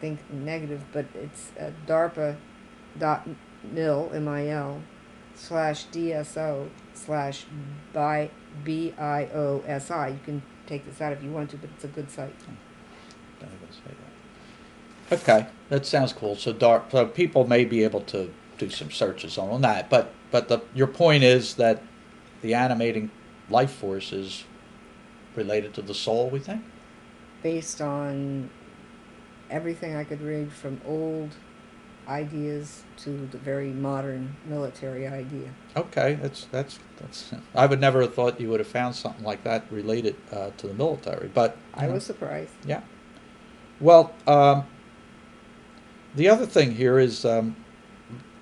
think 0.00 0.18
negative, 0.32 0.82
but 0.92 1.06
it's 1.14 1.52
uh, 1.60 1.70
DARPA 1.86 2.36
dot 2.98 3.28
mil 3.72 4.10
m 4.14 4.26
i 4.28 4.48
l 4.48 4.80
slash 5.34 5.86
dso 5.88 6.68
slash 6.94 7.44
by 7.92 8.30
b 8.64 8.94
i 8.98 9.28
o 9.34 9.62
s 9.66 9.90
i. 9.90 10.08
You 10.08 10.18
can 10.24 10.42
take 10.66 10.86
this 10.86 11.00
out 11.00 11.12
if 11.12 11.22
you 11.22 11.30
want 11.30 11.50
to, 11.50 11.56
but 11.56 11.70
it's 11.74 11.84
a 11.84 11.88
good 11.88 12.10
site. 12.10 12.34
Okay, 15.12 15.46
that 15.68 15.86
sounds 15.86 16.12
cool. 16.12 16.36
So 16.36 16.52
dark, 16.52 16.90
so 16.90 17.06
people 17.06 17.46
may 17.46 17.64
be 17.64 17.82
able 17.84 18.00
to 18.02 18.32
do 18.58 18.70
some 18.70 18.90
searches 18.90 19.38
on, 19.38 19.50
on 19.50 19.60
that. 19.62 19.90
But 19.90 20.12
but 20.30 20.48
the 20.48 20.62
your 20.74 20.86
point 20.86 21.24
is 21.24 21.54
that 21.54 21.82
the 22.42 22.54
animating 22.54 23.10
life 23.48 23.72
force 23.72 24.12
is 24.12 24.44
related 25.34 25.74
to 25.74 25.82
the 25.82 25.94
soul. 25.94 26.30
We 26.30 26.38
think. 26.38 26.62
Based 27.42 27.80
on 27.80 28.50
everything 29.50 29.96
I 29.96 30.04
could 30.04 30.20
read 30.20 30.52
from 30.52 30.80
old 30.86 31.30
ideas 32.08 32.82
to 32.98 33.10
the 33.30 33.38
very 33.38 33.70
modern 33.70 34.36
military 34.46 35.06
idea. 35.06 35.50
Okay, 35.76 36.18
that's 36.20 36.46
that's 36.46 36.78
that's. 36.98 37.32
I 37.54 37.66
would 37.66 37.80
never 37.80 38.00
have 38.02 38.14
thought 38.14 38.40
you 38.40 38.48
would 38.50 38.60
have 38.60 38.68
found 38.68 38.94
something 38.94 39.24
like 39.24 39.44
that 39.44 39.64
related 39.70 40.16
uh, 40.32 40.50
to 40.58 40.68
the 40.68 40.74
military, 40.74 41.28
but 41.28 41.56
I 41.74 41.86
know. 41.86 41.94
was 41.94 42.04
surprised. 42.04 42.52
Yeah. 42.66 42.82
Well, 43.80 44.12
um, 44.26 44.66
the 46.14 46.28
other 46.28 46.46
thing 46.46 46.74
here 46.74 46.98
is 46.98 47.24
um, 47.24 47.56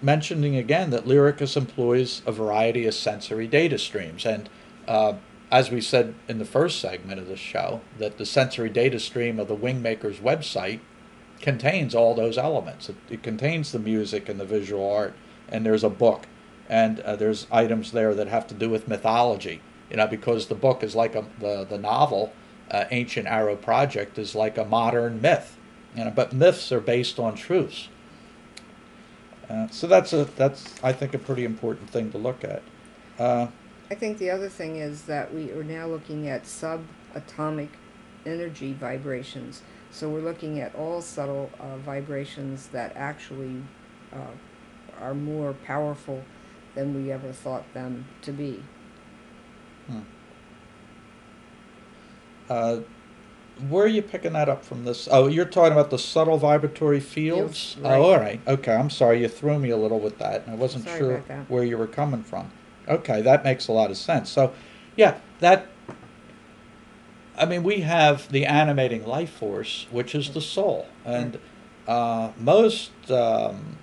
mentioning 0.02 0.56
again 0.56 0.90
that 0.90 1.06
Lyricus 1.06 1.56
employs 1.56 2.22
a 2.26 2.32
variety 2.32 2.86
of 2.86 2.94
sensory 2.94 3.46
data 3.46 3.78
streams. 3.78 4.24
And 4.24 4.48
uh, 4.86 5.14
as 5.50 5.70
we 5.70 5.80
said 5.80 6.14
in 6.28 6.38
the 6.38 6.44
first 6.44 6.80
segment 6.80 7.20
of 7.20 7.26
the 7.26 7.36
show, 7.36 7.80
that 7.98 8.18
the 8.18 8.26
sensory 8.26 8.68
data 8.68 9.00
stream 9.00 9.38
of 9.38 9.48
the 9.48 9.56
Wingmakers 9.56 10.20
website 10.20 10.80
contains 11.40 11.94
all 11.94 12.14
those 12.14 12.36
elements. 12.36 12.88
It, 12.88 12.96
it 13.08 13.22
contains 13.22 13.72
the 13.72 13.78
music 13.78 14.28
and 14.28 14.38
the 14.38 14.44
visual 14.44 14.90
art, 14.90 15.14
and 15.48 15.64
there's 15.64 15.84
a 15.84 15.90
book, 15.90 16.26
and 16.68 17.00
uh, 17.00 17.16
there's 17.16 17.46
items 17.50 17.92
there 17.92 18.14
that 18.14 18.28
have 18.28 18.46
to 18.48 18.54
do 18.54 18.68
with 18.68 18.88
mythology. 18.88 19.60
You 19.90 19.96
know, 19.96 20.06
because 20.06 20.48
the 20.48 20.54
book 20.54 20.82
is 20.82 20.94
like 20.94 21.14
a 21.14 21.24
the 21.40 21.64
the 21.64 21.78
novel, 21.78 22.32
uh, 22.70 22.84
Ancient 22.90 23.26
Arrow 23.26 23.56
Project 23.56 24.18
is 24.18 24.34
like 24.34 24.58
a 24.58 24.64
modern 24.64 25.22
myth. 25.22 25.56
You 25.96 26.04
know, 26.04 26.10
but 26.10 26.34
myths 26.34 26.70
are 26.72 26.80
based 26.80 27.18
on 27.18 27.34
truths. 27.34 27.88
Uh, 29.48 29.68
so 29.68 29.86
that's 29.86 30.12
a 30.12 30.24
that's 30.36 30.74
I 30.82 30.92
think 30.92 31.14
a 31.14 31.18
pretty 31.18 31.46
important 31.46 31.88
thing 31.88 32.12
to 32.12 32.18
look 32.18 32.44
at. 32.44 32.62
I 33.90 33.94
think 33.94 34.18
the 34.18 34.30
other 34.30 34.48
thing 34.48 34.76
is 34.76 35.02
that 35.02 35.32
we 35.32 35.50
are 35.52 35.64
now 35.64 35.86
looking 35.86 36.28
at 36.28 36.44
subatomic 36.44 37.68
energy 38.26 38.74
vibrations. 38.74 39.62
So 39.90 40.08
we're 40.08 40.20
looking 40.20 40.60
at 40.60 40.74
all 40.74 41.00
subtle 41.00 41.50
uh, 41.58 41.78
vibrations 41.78 42.68
that 42.68 42.94
actually 42.94 43.62
uh, 44.12 45.00
are 45.00 45.14
more 45.14 45.54
powerful 45.54 46.22
than 46.74 46.94
we 46.94 47.10
ever 47.10 47.32
thought 47.32 47.64
them 47.72 48.06
to 48.22 48.32
be. 48.32 48.62
Hmm. 49.86 50.00
Uh, 52.50 52.80
where 53.68 53.84
are 53.84 53.88
you 53.88 54.02
picking 54.02 54.34
that 54.34 54.48
up 54.48 54.64
from 54.64 54.84
this? 54.84 55.08
Oh, 55.10 55.26
you're 55.26 55.44
talking 55.44 55.72
about 55.72 55.90
the 55.90 55.98
subtle 55.98 56.36
vibratory 56.36 57.00
fields? 57.00 57.74
Fields, 57.74 57.84
right. 57.84 57.98
Oh, 57.98 58.02
all 58.02 58.18
right. 58.18 58.40
Okay, 58.46 58.74
I'm 58.74 58.90
sorry. 58.90 59.20
You 59.22 59.28
threw 59.28 59.58
me 59.58 59.70
a 59.70 59.76
little 59.76 59.98
with 59.98 60.18
that. 60.18 60.42
and 60.44 60.52
I 60.52 60.54
wasn't 60.54 60.84
Sorry 60.84 60.98
sure 60.98 61.18
where 61.48 61.64
you 61.64 61.76
were 61.76 61.86
coming 61.86 62.22
from. 62.22 62.50
Okay, 62.88 63.20
that 63.22 63.44
makes 63.44 63.68
a 63.68 63.72
lot 63.72 63.90
of 63.90 63.96
sense. 63.96 64.30
So, 64.30 64.52
yeah, 64.96 65.18
that. 65.40 65.66
I 67.36 67.44
mean, 67.44 67.62
we 67.62 67.82
have 67.82 68.32
the 68.32 68.46
animating 68.46 69.06
life 69.06 69.30
force, 69.30 69.86
which 69.92 70.14
is 70.14 70.30
the 70.30 70.40
soul. 70.40 70.88
And 71.04 71.38
uh, 71.86 72.32
most 72.36 72.90
um, 73.10 73.76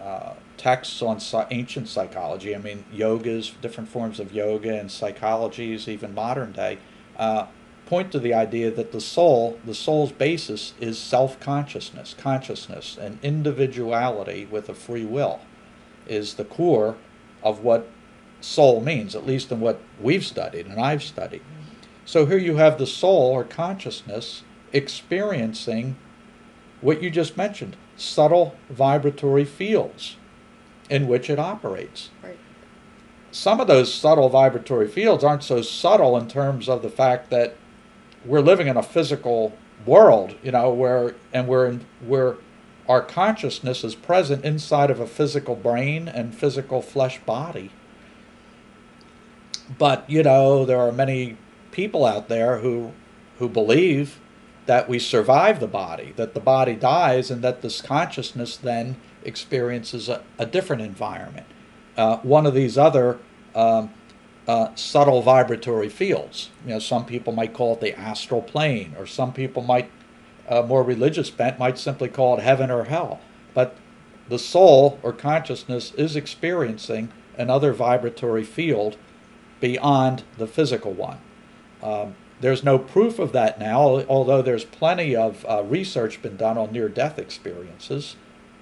uh, 0.00 0.34
texts 0.56 1.02
on 1.02 1.20
ancient 1.50 1.88
psychology, 1.88 2.54
I 2.54 2.58
mean, 2.58 2.84
yogas, 2.94 3.60
different 3.60 3.88
forms 3.88 4.20
of 4.20 4.32
yoga 4.32 4.78
and 4.78 4.90
psychologies, 4.90 5.88
even 5.88 6.14
modern 6.14 6.52
day, 6.52 6.78
uh, 7.16 7.46
point 7.86 8.12
to 8.12 8.18
the 8.18 8.32
idea 8.32 8.70
that 8.70 8.92
the 8.92 9.00
soul, 9.00 9.58
the 9.64 9.74
soul's 9.74 10.12
basis 10.12 10.72
is 10.80 10.98
self 10.98 11.40
consciousness, 11.40 12.14
consciousness, 12.16 12.96
and 13.00 13.18
individuality 13.22 14.46
with 14.50 14.68
a 14.68 14.74
free 14.74 15.04
will 15.04 15.40
is 16.06 16.34
the 16.34 16.44
core 16.44 16.96
of 17.42 17.60
what 17.60 17.88
soul 18.42 18.80
means, 18.80 19.14
at 19.14 19.26
least 19.26 19.50
in 19.52 19.60
what 19.60 19.80
we've 20.00 20.24
studied 20.24 20.66
and 20.66 20.80
I've 20.80 21.02
studied. 21.02 21.42
So 22.04 22.26
here 22.26 22.38
you 22.38 22.56
have 22.56 22.78
the 22.78 22.86
soul 22.86 23.32
or 23.32 23.44
consciousness 23.44 24.42
experiencing 24.72 25.96
what 26.80 27.02
you 27.02 27.10
just 27.10 27.36
mentioned 27.36 27.76
subtle 27.96 28.56
vibratory 28.68 29.44
fields 29.44 30.16
in 30.90 31.06
which 31.06 31.30
it 31.30 31.38
operates. 31.38 32.10
Right. 32.22 32.38
Some 33.30 33.60
of 33.60 33.66
those 33.66 33.92
subtle 33.92 34.28
vibratory 34.28 34.88
fields 34.88 35.22
aren't 35.24 35.44
so 35.44 35.62
subtle 35.62 36.16
in 36.16 36.28
terms 36.28 36.68
of 36.68 36.82
the 36.82 36.90
fact 36.90 37.30
that 37.30 37.56
we're 38.24 38.40
living 38.40 38.66
in 38.66 38.76
a 38.76 38.82
physical 38.82 39.56
world, 39.86 40.34
you 40.42 40.52
know, 40.52 40.70
where 40.70 41.14
and 41.32 41.48
we're 41.48 41.66
in, 41.66 41.86
where 42.04 42.36
our 42.88 43.00
consciousness 43.00 43.84
is 43.84 43.94
present 43.94 44.44
inside 44.44 44.90
of 44.90 45.00
a 45.00 45.06
physical 45.06 45.54
brain 45.54 46.08
and 46.08 46.34
physical 46.34 46.82
flesh 46.82 47.20
body. 47.20 47.70
But 49.78 50.08
you 50.08 50.22
know, 50.22 50.64
there 50.64 50.78
are 50.78 50.92
many 50.92 51.36
people 51.70 52.04
out 52.04 52.28
there 52.28 52.58
who 52.58 52.92
who 53.38 53.48
believe 53.48 54.20
that 54.66 54.88
we 54.88 54.98
survive 54.98 55.58
the 55.58 55.66
body, 55.66 56.12
that 56.16 56.34
the 56.34 56.40
body 56.40 56.74
dies, 56.74 57.30
and 57.30 57.42
that 57.42 57.62
this 57.62 57.80
consciousness 57.80 58.56
then 58.56 58.96
experiences 59.24 60.08
a, 60.08 60.22
a 60.38 60.46
different 60.46 60.82
environment. 60.82 61.46
Uh, 61.96 62.18
one 62.18 62.46
of 62.46 62.54
these 62.54 62.78
other 62.78 63.18
um, 63.54 63.90
uh, 64.46 64.74
subtle 64.74 65.22
vibratory 65.22 65.88
fields. 65.88 66.50
You 66.64 66.74
know, 66.74 66.78
some 66.78 67.04
people 67.04 67.32
might 67.32 67.52
call 67.52 67.74
it 67.74 67.80
the 67.80 67.98
astral 67.98 68.42
plane, 68.42 68.94
or 68.98 69.06
some 69.06 69.32
people 69.32 69.62
might, 69.62 69.90
uh, 70.48 70.62
more 70.62 70.82
religious 70.82 71.30
bent, 71.30 71.58
might 71.58 71.78
simply 71.78 72.08
call 72.08 72.38
it 72.38 72.42
heaven 72.42 72.70
or 72.70 72.84
hell. 72.84 73.20
But 73.54 73.76
the 74.28 74.38
soul 74.38 74.98
or 75.02 75.12
consciousness 75.12 75.92
is 75.94 76.16
experiencing 76.16 77.10
another 77.36 77.72
vibratory 77.72 78.44
field 78.44 78.96
beyond 79.62 80.24
the 80.36 80.46
physical 80.46 80.92
one. 80.92 81.18
Um, 81.82 82.16
there's 82.40 82.64
no 82.64 82.78
proof 82.78 83.20
of 83.20 83.32
that 83.32 83.60
now, 83.60 84.04
although 84.08 84.42
there's 84.42 84.64
plenty 84.64 85.14
of 85.14 85.46
uh, 85.48 85.62
research 85.62 86.20
been 86.20 86.36
done 86.36 86.58
on 86.58 86.72
near-death 86.72 87.16
experiences 87.16 88.16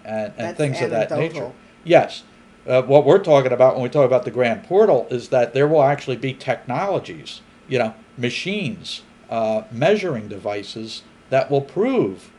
and, 0.04 0.34
and 0.36 0.56
things 0.56 0.80
of 0.82 0.90
that 0.90 1.10
nature. 1.10 1.52
Yes. 1.82 2.22
Uh, 2.66 2.82
what 2.82 3.06
we're 3.06 3.24
talking 3.24 3.52
about 3.52 3.74
when 3.74 3.82
we 3.82 3.88
talk 3.88 4.04
about 4.04 4.24
the 4.24 4.30
Grand 4.30 4.64
Portal 4.64 5.08
is 5.10 5.30
that 5.30 5.54
there 5.54 5.66
will 5.66 5.82
actually 5.82 6.16
be 6.16 6.34
technologies, 6.34 7.40
you 7.66 7.78
know, 7.78 7.94
machines, 8.18 9.02
uh, 9.30 9.62
measuring 9.72 10.28
devices 10.28 11.02
that 11.30 11.50
will 11.50 11.62
prove 11.62 12.30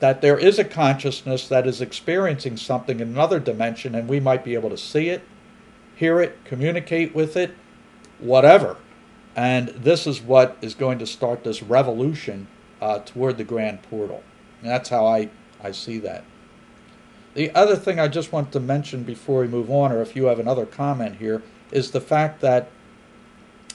that 0.00 0.20
there 0.20 0.38
is 0.38 0.58
a 0.58 0.64
consciousness 0.64 1.48
that 1.48 1.66
is 1.66 1.80
experiencing 1.80 2.58
something 2.58 3.00
in 3.00 3.08
another 3.08 3.40
dimension, 3.40 3.94
and 3.94 4.06
we 4.06 4.20
might 4.20 4.44
be 4.44 4.52
able 4.52 4.68
to 4.68 4.76
see 4.76 5.08
it, 5.08 5.22
hear 5.94 6.20
it, 6.20 6.44
communicate 6.44 7.14
with 7.14 7.36
it, 7.36 7.54
whatever. 8.22 8.76
And 9.34 9.68
this 9.68 10.06
is 10.06 10.20
what 10.20 10.56
is 10.60 10.74
going 10.74 10.98
to 10.98 11.06
start 11.06 11.44
this 11.44 11.62
revolution 11.62 12.48
uh, 12.80 13.00
toward 13.00 13.38
the 13.38 13.44
Grand 13.44 13.82
Portal. 13.82 14.22
And 14.60 14.70
that's 14.70 14.88
how 14.88 15.06
I, 15.06 15.30
I 15.62 15.72
see 15.72 15.98
that. 16.00 16.24
The 17.34 17.50
other 17.54 17.76
thing 17.76 17.98
I 17.98 18.08
just 18.08 18.30
want 18.30 18.52
to 18.52 18.60
mention 18.60 19.04
before 19.04 19.40
we 19.40 19.48
move 19.48 19.70
on, 19.70 19.90
or 19.90 20.02
if 20.02 20.14
you 20.14 20.26
have 20.26 20.38
another 20.38 20.66
comment 20.66 21.16
here, 21.16 21.42
is 21.70 21.90
the 21.90 22.00
fact 22.00 22.40
that 22.42 22.68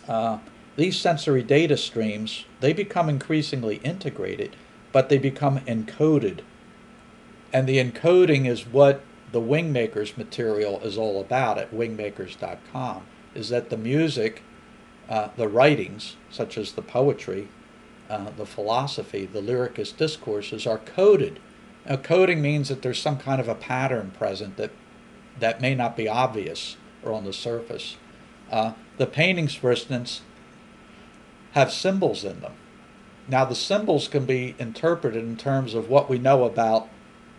uh, 0.08 0.38
these 0.76 0.98
sensory 0.98 1.42
data 1.42 1.76
streams 1.76 2.46
they 2.60 2.72
become 2.72 3.10
increasingly 3.10 3.78
integrated, 3.78 4.56
but 4.92 5.10
they 5.10 5.18
become 5.18 5.60
encoded, 5.62 6.42
and 7.52 7.68
the 7.68 7.84
encoding 7.84 8.48
is 8.48 8.68
what 8.68 9.02
the 9.32 9.42
Wingmakers 9.42 10.16
material 10.18 10.80
is 10.82 10.98
all 10.98 11.20
about 11.20 11.58
at 11.58 11.74
wingmakers.com. 11.74 13.06
Is 13.38 13.50
that 13.50 13.70
the 13.70 13.78
music, 13.78 14.42
uh, 15.08 15.30
the 15.38 15.48
writings 15.48 16.16
such 16.30 16.58
as 16.58 16.74
the 16.74 16.82
poetry, 16.82 17.48
uh, 18.10 18.32
the 18.36 18.46
philosophy, 18.46 19.26
the 19.26 19.42
Lyricus 19.42 19.96
discourses 19.96 20.66
are 20.66 20.80
coded. 20.80 21.40
Now, 21.86 21.98
coding 21.98 22.42
means 22.42 22.70
that 22.70 22.82
there's 22.82 23.02
some 23.02 23.18
kind 23.18 23.40
of 23.40 23.48
a 23.48 23.56
pattern 23.56 24.12
present 24.18 24.58
that 24.58 24.72
that 25.40 25.62
may 25.62 25.76
not 25.76 25.96
be 25.96 26.10
obvious 26.10 26.78
or 27.04 27.14
on 27.14 27.26
the 27.26 27.34
surface. 27.34 27.98
Uh, 28.52 28.74
the 28.98 29.06
paintings, 29.06 29.54
for 29.54 29.70
instance, 29.70 30.22
have 31.52 31.72
symbols 31.72 32.24
in 32.24 32.40
them. 32.40 32.54
Now, 33.28 33.46
the 33.46 33.56
symbols 33.56 34.08
can 34.08 34.26
be 34.26 34.56
interpreted 34.58 35.24
in 35.24 35.38
terms 35.38 35.76
of 35.76 35.90
what 35.90 36.10
we 36.10 36.18
know 36.18 36.44
about 36.44 36.88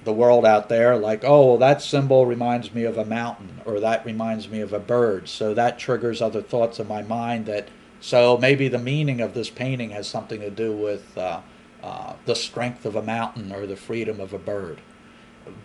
the 0.05 0.13
world 0.13 0.47
out 0.47 0.69
there, 0.69 0.97
like, 0.97 1.25
oh, 1.25 1.47
well, 1.47 1.59
that 1.59 1.83
symbol 1.83 2.25
reminds 2.27 2.73
me 2.73 2.85
of 2.85 2.97
a 2.97 3.05
mountain, 3.05 3.61
or 3.65 3.81
that 3.81 4.05
reminds 4.07 4.49
me 4.49 4.61
of 4.61 4.73
a 4.73 4.79
bird. 4.79 5.29
So 5.29 5.55
that 5.55 5.79
triggers 5.79 6.23
other 6.23 6.43
thoughts 6.43 6.79
in 6.79 6.89
my 6.89 7.03
mind 7.03 7.47
that, 7.47 7.69
so 8.01 8.39
maybe 8.39 8.69
the 8.69 8.79
meaning 8.79 9.21
of 9.21 9.35
this 9.35 9.51
painting 9.51 9.91
has 9.91 10.09
something 10.09 10.41
to 10.41 10.51
do 10.51 10.73
with 10.73 11.19
uh, 11.19 11.41
uh, 11.83 12.15
the 12.27 12.35
strength 12.35 12.87
of 12.87 12.97
a 12.97 13.03
mountain 13.03 13.53
or 13.53 13.67
the 13.67 13.77
freedom 13.77 14.21
of 14.21 14.33
a 14.33 14.39
bird. 14.39 14.81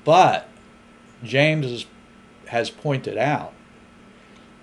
But 0.03 0.47
James 1.23 1.85
has 2.47 2.69
pointed 2.69 3.17
out 3.17 3.53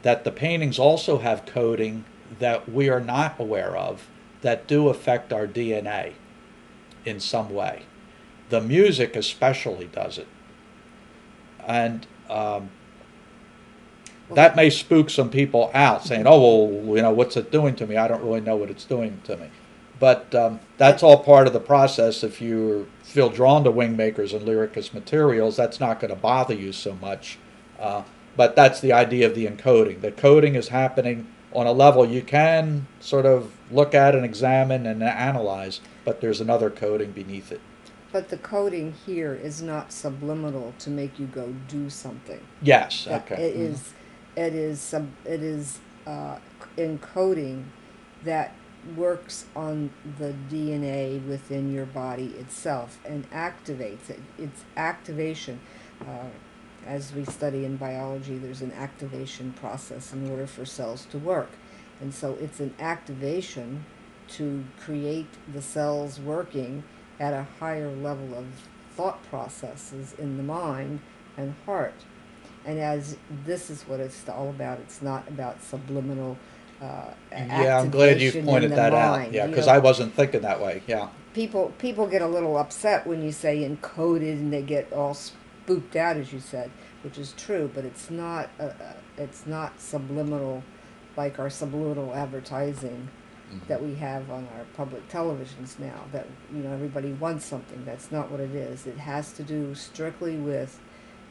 that 0.02 0.24
the 0.24 0.32
paintings 0.32 0.78
also 0.78 1.18
have 1.18 1.46
coding 1.46 2.04
that 2.38 2.70
we 2.70 2.88
are 2.88 3.00
not 3.00 3.38
aware 3.38 3.76
of 3.76 4.08
that 4.42 4.66
do 4.66 4.88
affect 4.88 5.32
our 5.32 5.46
DNA 5.46 6.14
in 7.04 7.20
some 7.20 7.50
way. 7.50 7.82
The 8.50 8.60
music, 8.60 9.16
especially, 9.16 9.86
does 9.86 10.18
it. 10.18 10.26
And 11.66 12.06
um, 12.28 12.70
that 14.34 14.56
may 14.56 14.70
spook 14.70 15.10
some 15.10 15.30
people 15.30 15.70
out, 15.72 16.04
saying, 16.04 16.24
"Oh, 16.26 16.64
well, 16.64 16.96
you 16.96 17.02
know, 17.02 17.10
what's 17.10 17.36
it 17.36 17.50
doing 17.50 17.74
to 17.76 17.86
me? 17.86 17.96
I 17.96 18.08
don't 18.08 18.22
really 18.22 18.40
know 18.40 18.56
what 18.56 18.70
it's 18.70 18.84
doing 18.84 19.20
to 19.24 19.36
me." 19.36 19.48
But 19.98 20.34
um, 20.34 20.60
that's 20.78 21.02
all 21.02 21.22
part 21.22 21.46
of 21.46 21.52
the 21.52 21.60
process. 21.60 22.24
If 22.24 22.40
you 22.40 22.88
feel 23.02 23.28
drawn 23.28 23.64
to 23.64 23.70
Wingmakers 23.70 24.32
and 24.34 24.46
Lyricus 24.46 24.94
materials, 24.94 25.56
that's 25.56 25.78
not 25.78 26.00
going 26.00 26.12
to 26.12 26.20
bother 26.20 26.54
you 26.54 26.72
so 26.72 26.94
much. 26.94 27.38
Uh, 27.78 28.02
but 28.36 28.56
that's 28.56 28.80
the 28.80 28.92
idea 28.92 29.26
of 29.26 29.34
the 29.34 29.46
encoding. 29.46 30.00
The 30.00 30.12
coding 30.12 30.54
is 30.54 30.68
happening 30.68 31.26
on 31.52 31.66
a 31.66 31.72
level 31.72 32.06
you 32.06 32.22
can 32.22 32.86
sort 33.00 33.26
of 33.26 33.52
look 33.70 33.94
at 33.94 34.14
and 34.14 34.24
examine 34.24 34.86
and 34.86 35.02
analyze, 35.02 35.80
but 36.04 36.20
there's 36.20 36.40
another 36.40 36.70
coding 36.70 37.10
beneath 37.12 37.52
it. 37.52 37.60
But 38.12 38.28
the 38.28 38.38
coding 38.38 38.92
here 39.06 39.34
is 39.34 39.62
not 39.62 39.92
subliminal 39.92 40.74
to 40.80 40.90
make 40.90 41.18
you 41.18 41.26
go 41.26 41.54
do 41.68 41.88
something. 41.88 42.40
Yes. 42.60 43.06
Okay. 43.06 43.34
It 43.36 43.56
is, 43.56 43.92
it 44.36 44.54
is 44.54 44.80
sub, 44.80 45.08
it 45.24 45.42
is 45.42 45.78
uh, 46.06 46.38
encoding 46.76 47.64
that 48.24 48.54
works 48.96 49.46
on 49.54 49.90
the 50.18 50.34
DNA 50.50 51.24
within 51.26 51.72
your 51.72 51.86
body 51.86 52.28
itself 52.38 52.98
and 53.04 53.30
activates 53.30 54.08
it. 54.10 54.20
It's 54.38 54.64
activation. 54.76 55.60
Uh, 56.00 56.28
as 56.86 57.12
we 57.12 57.24
study 57.24 57.64
in 57.64 57.76
biology, 57.76 58.38
there's 58.38 58.62
an 58.62 58.72
activation 58.72 59.52
process 59.52 60.12
in 60.12 60.30
order 60.30 60.46
for 60.46 60.64
cells 60.64 61.06
to 61.10 61.18
work. 61.18 61.50
And 62.00 62.14
so 62.14 62.36
it's 62.40 62.58
an 62.58 62.74
activation 62.80 63.84
to 64.28 64.64
create 64.80 65.28
the 65.52 65.60
cells 65.60 66.18
working 66.18 66.84
at 67.20 67.32
a 67.34 67.46
higher 67.60 67.90
level 67.90 68.34
of 68.34 68.46
thought 68.96 69.22
processes 69.30 70.14
in 70.18 70.36
the 70.36 70.42
mind 70.42 71.00
and 71.36 71.54
heart. 71.66 71.94
And 72.64 72.78
as 72.80 73.16
this 73.46 73.70
is 73.70 73.82
what 73.84 74.00
it's 74.00 74.28
all 74.28 74.50
about, 74.50 74.80
it's 74.80 75.00
not 75.00 75.28
about 75.28 75.62
subliminal. 75.62 76.36
Uh, 76.82 77.04
Yeah, 77.30 77.78
I'm 77.78 77.90
glad 77.90 78.20
you 78.20 78.32
pointed 78.42 78.72
that 78.72 78.92
out. 78.94 79.18
mind, 79.18 79.34
Yeah, 79.34 79.44
you 79.44 79.50
because? 79.50 79.68
I 79.68 79.78
wasn't 79.78 80.14
thinking 80.14 80.40
that 80.42 80.60
way. 80.60 80.82
Yeah. 80.86 81.08
people 81.34 81.72
people 81.78 82.06
get 82.08 82.22
a 82.22 82.26
little 82.26 82.56
upset 82.56 83.06
when 83.06 83.22
you 83.22 83.30
say 83.32 83.68
encoded 83.68 84.32
and 84.32 84.52
they 84.52 84.62
get 84.62 84.92
all 84.92 85.14
spooked 85.14 85.94
out 85.94 86.16
as 86.16 86.32
you 86.32 86.40
said 86.40 86.68
which 87.04 87.16
is 87.18 87.32
true 87.36 87.70
but 87.72 87.84
it's 87.84 88.10
not 88.10 88.48
uh, 88.58 88.64
uh, 88.64 88.94
it's 89.16 89.46
not 89.46 89.80
subliminal 89.80 90.64
like 91.16 91.38
our 91.38 91.48
subliminal 91.48 92.12
advertising 92.14 93.08
that 93.68 93.82
we 93.82 93.94
have 93.96 94.30
on 94.30 94.46
our 94.56 94.64
public 94.76 95.08
televisions 95.08 95.78
now 95.78 96.04
that 96.12 96.26
you 96.52 96.62
know 96.62 96.72
everybody 96.72 97.12
wants 97.12 97.44
something 97.44 97.84
that's 97.84 98.12
not 98.12 98.30
what 98.30 98.40
it 98.40 98.54
is 98.54 98.86
it 98.86 98.98
has 98.98 99.32
to 99.32 99.42
do 99.42 99.74
strictly 99.74 100.36
with 100.36 100.78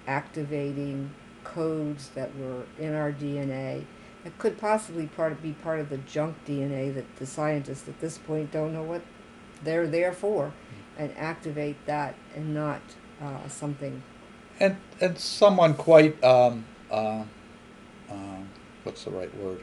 activating 0.07 1.11
codes 1.43 2.09
that 2.15 2.35
were 2.37 2.63
in 2.77 2.93
our 2.93 3.11
DNA 3.11 3.85
it 4.25 4.37
could 4.37 4.57
possibly 4.57 5.07
part 5.07 5.41
be 5.41 5.53
part 5.53 5.79
of 5.79 5.89
the 5.89 5.97
junk 5.97 6.35
DNA 6.45 6.93
that 6.93 7.15
the 7.17 7.25
scientists 7.25 7.87
at 7.87 7.99
this 8.01 8.17
point 8.17 8.51
don't 8.51 8.73
know 8.73 8.83
what 8.83 9.01
they're 9.63 9.87
there 9.87 10.11
for, 10.13 10.53
and 10.97 11.15
activate 11.17 11.85
that 11.85 12.15
and 12.35 12.53
not 12.53 12.81
uh, 13.21 13.47
something. 13.47 14.03
And 14.59 14.77
and 14.99 15.17
someone 15.17 15.73
quite 15.73 16.21
um, 16.23 16.65
uh, 16.91 17.23
uh, 18.09 18.39
what's 18.83 19.05
the 19.05 19.11
right 19.11 19.33
word? 19.37 19.61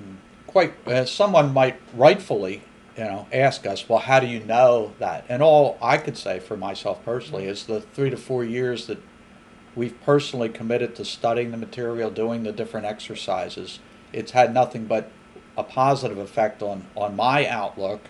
Mm, 0.00 0.16
Quite 0.52 0.74
uh, 0.86 1.06
someone 1.06 1.54
might 1.54 1.80
rightfully, 1.94 2.62
you 2.96 3.04
know, 3.04 3.26
ask 3.32 3.66
us, 3.66 3.88
well, 3.88 4.00
how 4.00 4.20
do 4.20 4.26
you 4.26 4.40
know 4.40 4.92
that? 4.98 5.24
And 5.28 5.42
all 5.42 5.78
I 5.80 5.96
could 5.96 6.18
say 6.18 6.40
for 6.40 6.58
myself 6.58 7.02
personally 7.06 7.46
is 7.46 7.64
the 7.64 7.80
three 7.80 8.10
to 8.10 8.18
four 8.18 8.44
years 8.44 8.86
that 8.86 8.98
we've 9.74 9.98
personally 10.02 10.50
committed 10.50 10.94
to 10.96 11.06
studying 11.06 11.52
the 11.52 11.56
material, 11.56 12.10
doing 12.10 12.42
the 12.42 12.52
different 12.52 12.84
exercises. 12.84 13.80
It's 14.12 14.32
had 14.32 14.52
nothing 14.52 14.84
but 14.84 15.10
a 15.56 15.62
positive 15.62 16.18
effect 16.18 16.62
on 16.62 16.84
on 16.94 17.16
my 17.16 17.46
outlook, 17.46 18.02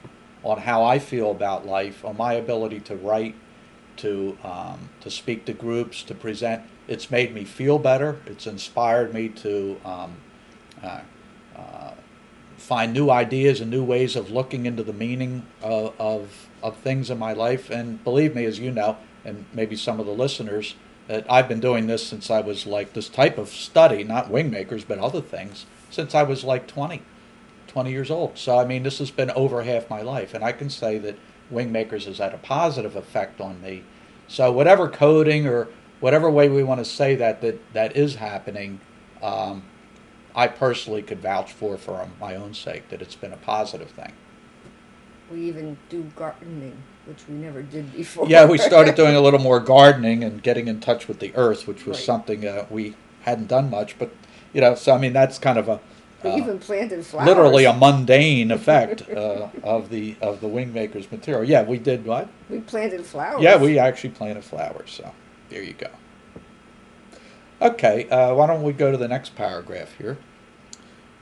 on 0.42 0.58
how 0.58 0.82
I 0.82 0.98
feel 0.98 1.30
about 1.30 1.64
life, 1.64 2.04
on 2.04 2.16
my 2.16 2.32
ability 2.32 2.80
to 2.80 2.96
write, 2.96 3.36
to 3.98 4.36
um, 4.42 4.90
to 5.00 5.10
speak 5.10 5.44
to 5.44 5.52
groups, 5.52 6.02
to 6.04 6.14
present. 6.14 6.62
It's 6.88 7.08
made 7.08 7.32
me 7.32 7.44
feel 7.44 7.78
better. 7.78 8.20
It's 8.26 8.48
inspired 8.48 9.14
me 9.14 9.28
to 9.28 9.80
um, 9.84 10.16
uh, 10.82 11.00
uh, 11.56 11.92
find 12.62 12.92
new 12.92 13.10
ideas 13.10 13.60
and 13.60 13.70
new 13.70 13.82
ways 13.82 14.14
of 14.14 14.30
looking 14.30 14.66
into 14.66 14.82
the 14.82 14.92
meaning 14.92 15.44
of, 15.62 15.94
of 15.98 16.48
of 16.62 16.76
things 16.76 17.10
in 17.10 17.18
my 17.18 17.32
life. 17.32 17.70
And 17.70 18.02
believe 18.04 18.34
me, 18.34 18.44
as 18.44 18.58
you 18.60 18.70
know, 18.70 18.96
and 19.24 19.44
maybe 19.52 19.74
some 19.74 19.98
of 19.98 20.06
the 20.06 20.12
listeners, 20.12 20.76
that 21.08 21.26
I've 21.28 21.48
been 21.48 21.60
doing 21.60 21.88
this 21.88 22.06
since 22.06 22.30
I 22.30 22.40
was 22.40 22.64
like 22.64 22.92
this 22.92 23.08
type 23.08 23.36
of 23.36 23.48
study, 23.48 24.04
not 24.04 24.30
wingmakers, 24.30 24.86
but 24.86 24.98
other 24.98 25.20
things, 25.20 25.66
since 25.90 26.14
I 26.14 26.22
was 26.22 26.44
like 26.44 26.66
20. 26.68 27.02
20 27.66 27.90
years 27.90 28.10
old. 28.10 28.36
So, 28.36 28.58
I 28.58 28.64
mean, 28.66 28.82
this 28.82 28.98
has 28.98 29.10
been 29.10 29.30
over 29.30 29.62
half 29.62 29.88
my 29.88 30.02
life. 30.02 30.34
And 30.34 30.44
I 30.44 30.52
can 30.52 30.68
say 30.68 30.98
that 30.98 31.16
Wingmakers 31.50 32.04
has 32.04 32.18
had 32.18 32.34
a 32.34 32.38
positive 32.38 32.96
effect 32.96 33.40
on 33.40 33.60
me. 33.62 33.82
So, 34.28 34.52
whatever 34.52 34.88
coding 34.88 35.46
or 35.46 35.68
whatever 36.00 36.30
way 36.30 36.48
we 36.48 36.62
want 36.62 36.80
to 36.80 36.84
say 36.84 37.14
that 37.16 37.40
that, 37.40 37.72
that 37.72 37.96
is 37.96 38.16
happening, 38.16 38.80
um, 39.22 39.62
I 40.34 40.46
personally 40.48 41.02
could 41.02 41.20
vouch 41.20 41.52
for 41.52 41.76
for 41.76 42.08
my 42.20 42.34
own 42.36 42.54
sake 42.54 42.88
that 42.88 43.02
it's 43.02 43.14
been 43.14 43.32
a 43.32 43.36
positive 43.36 43.90
thing. 43.90 44.12
We 45.30 45.40
even 45.44 45.76
do 45.88 46.10
gardening, 46.16 46.76
which 47.06 47.26
we 47.28 47.34
never 47.34 47.62
did 47.62 47.92
before. 47.94 48.28
Yeah, 48.28 48.44
we 48.46 48.58
started 48.58 48.94
doing 49.02 49.14
a 49.14 49.20
little 49.20 49.40
more 49.40 49.60
gardening 49.60 50.22
and 50.24 50.42
getting 50.42 50.68
in 50.68 50.80
touch 50.80 51.08
with 51.08 51.20
the 51.20 51.34
earth, 51.34 51.66
which 51.66 51.86
was 51.86 51.96
Right. 51.98 52.04
something 52.04 52.46
uh, 52.46 52.66
we 52.70 52.94
hadn't 53.22 53.48
done 53.48 53.70
much. 53.70 53.98
But, 53.98 54.10
you 54.52 54.60
know, 54.60 54.74
so 54.74 54.94
I 54.94 54.98
mean, 54.98 55.12
that's 55.14 55.38
kind 55.38 55.58
of 55.58 55.68
a. 55.68 55.80
we 56.22 56.30
uh, 56.30 56.36
even 56.36 56.58
planted 56.58 57.06
flowers. 57.06 57.26
literally 57.28 57.64
a 57.64 57.72
mundane 57.72 58.50
effect 58.50 59.08
uh, 59.10 59.48
of 59.62 59.88
the 59.88 60.16
of 60.20 60.40
the 60.42 60.48
wingmaker's 60.48 61.10
material. 61.10 61.44
Yeah, 61.44 61.62
we 61.62 61.78
did 61.78 62.04
what? 62.04 62.28
we 62.50 62.60
planted 62.60 63.04
flowers. 63.06 63.42
Yeah, 63.42 63.56
we 63.56 63.78
actually 63.78 64.10
planted 64.10 64.44
flowers. 64.44 64.90
So 64.90 65.12
there 65.48 65.62
you 65.62 65.72
go. 65.74 65.88
Okay, 67.62 68.08
uh, 68.08 68.34
why 68.34 68.48
don't 68.48 68.64
we 68.64 68.72
go 68.72 68.90
to 68.90 68.98
the 68.98 69.06
next 69.06 69.36
paragraph 69.36 69.94
here? 69.96 70.18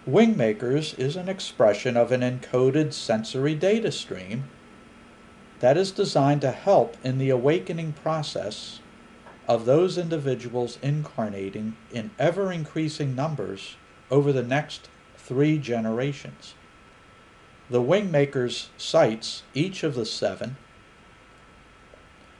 Wingmakers 0.09 0.99
is 0.99 1.15
an 1.15 1.29
expression 1.29 1.99
of 1.99 2.11
an 2.13 2.23
encoded 2.23 2.95
sensory 2.95 3.55
data 3.55 3.93
stream 3.93 4.45
that 5.59 5.77
is 5.77 5.91
designed 5.91 6.41
to 6.41 6.51
help 6.51 6.97
in 7.05 7.19
the 7.19 7.29
awakening 7.29 7.93
process 7.93 8.81
of 9.47 9.67
those 9.67 9.99
individuals 9.99 10.79
incarnating 10.81 11.77
in 11.93 12.11
ever 12.19 12.51
increasing 12.51 13.15
numbers 13.15 13.77
over 14.11 14.33
the 14.33 14.43
next 14.43 14.89
three 15.19 15.59
generations. 15.59 16.55
The 17.69 17.83
Wingmakers 17.83 18.69
sites, 18.79 19.43
each 19.53 19.83
of 19.83 19.95
the 19.95 20.07
seven, 20.07 20.57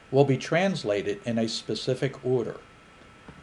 will 0.09 0.25
be 0.25 0.37
translated 0.37 1.21
in 1.23 1.37
a 1.37 1.47
specific 1.47 2.25
order. 2.25 2.57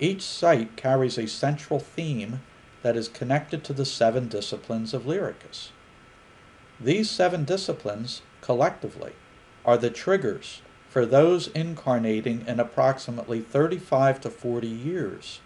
Each 0.01 0.23
site 0.23 0.77
carries 0.77 1.19
a 1.19 1.27
central 1.27 1.81
theme 1.81 2.41
that 2.83 2.97
is 2.97 3.09
connected 3.09 3.65
to 3.65 3.73
the 3.73 3.85
seven 3.85 4.29
disciplines 4.29 4.95
of 4.95 5.07
Lyricus. 5.07 5.71
These 6.81 7.11
seven 7.11 7.45
disciplines, 7.45 8.23
collectively, 8.41 9.13
are 9.65 9.77
the 9.77 9.91
triggers 9.91 10.63
for 10.89 11.05
those 11.05 11.49
incarnating 11.49 12.47
in 12.47 12.61
approximately 12.61 13.41
35 13.41 14.21
to 14.21 14.31
40 14.31 14.69
years, 14.69 15.41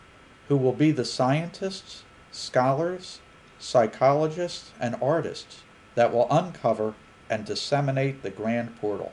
who 0.49 0.57
will 0.57 0.75
be 0.75 0.91
the 0.91 1.05
scientists, 1.05 2.05
scholars, 2.31 3.21
psychologists, 3.59 4.71
and 4.79 4.97
artists 5.01 5.63
that 5.95 6.13
will 6.13 6.27
uncover 6.31 6.95
and 7.31 7.47
disseminate 7.47 8.23
the 8.23 8.31
grand 8.31 8.77
portal. 8.77 9.13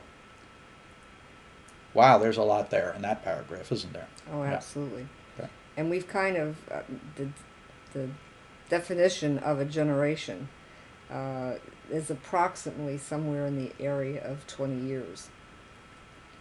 Wow, 1.94 2.18
there's 2.18 2.36
a 2.36 2.42
lot 2.42 2.70
there 2.70 2.92
in 2.94 3.02
that 3.02 3.24
paragraph, 3.24 3.72
isn't 3.72 3.92
there? 3.92 4.08
Oh, 4.30 4.42
absolutely. 4.42 5.02
Okay. 5.02 5.10
And 5.76 5.90
we've 5.90 6.08
kind 6.08 6.36
of 6.36 6.56
uh, 6.70 6.82
the 7.16 7.28
the 7.92 8.08
definition 8.68 9.38
of 9.38 9.60
a 9.60 9.64
generation 9.64 10.48
uh, 11.10 11.54
is 11.90 12.10
approximately 12.10 12.98
somewhere 12.98 13.46
in 13.46 13.56
the 13.56 13.72
area 13.80 14.22
of 14.24 14.46
twenty 14.46 14.80
years. 14.86 15.28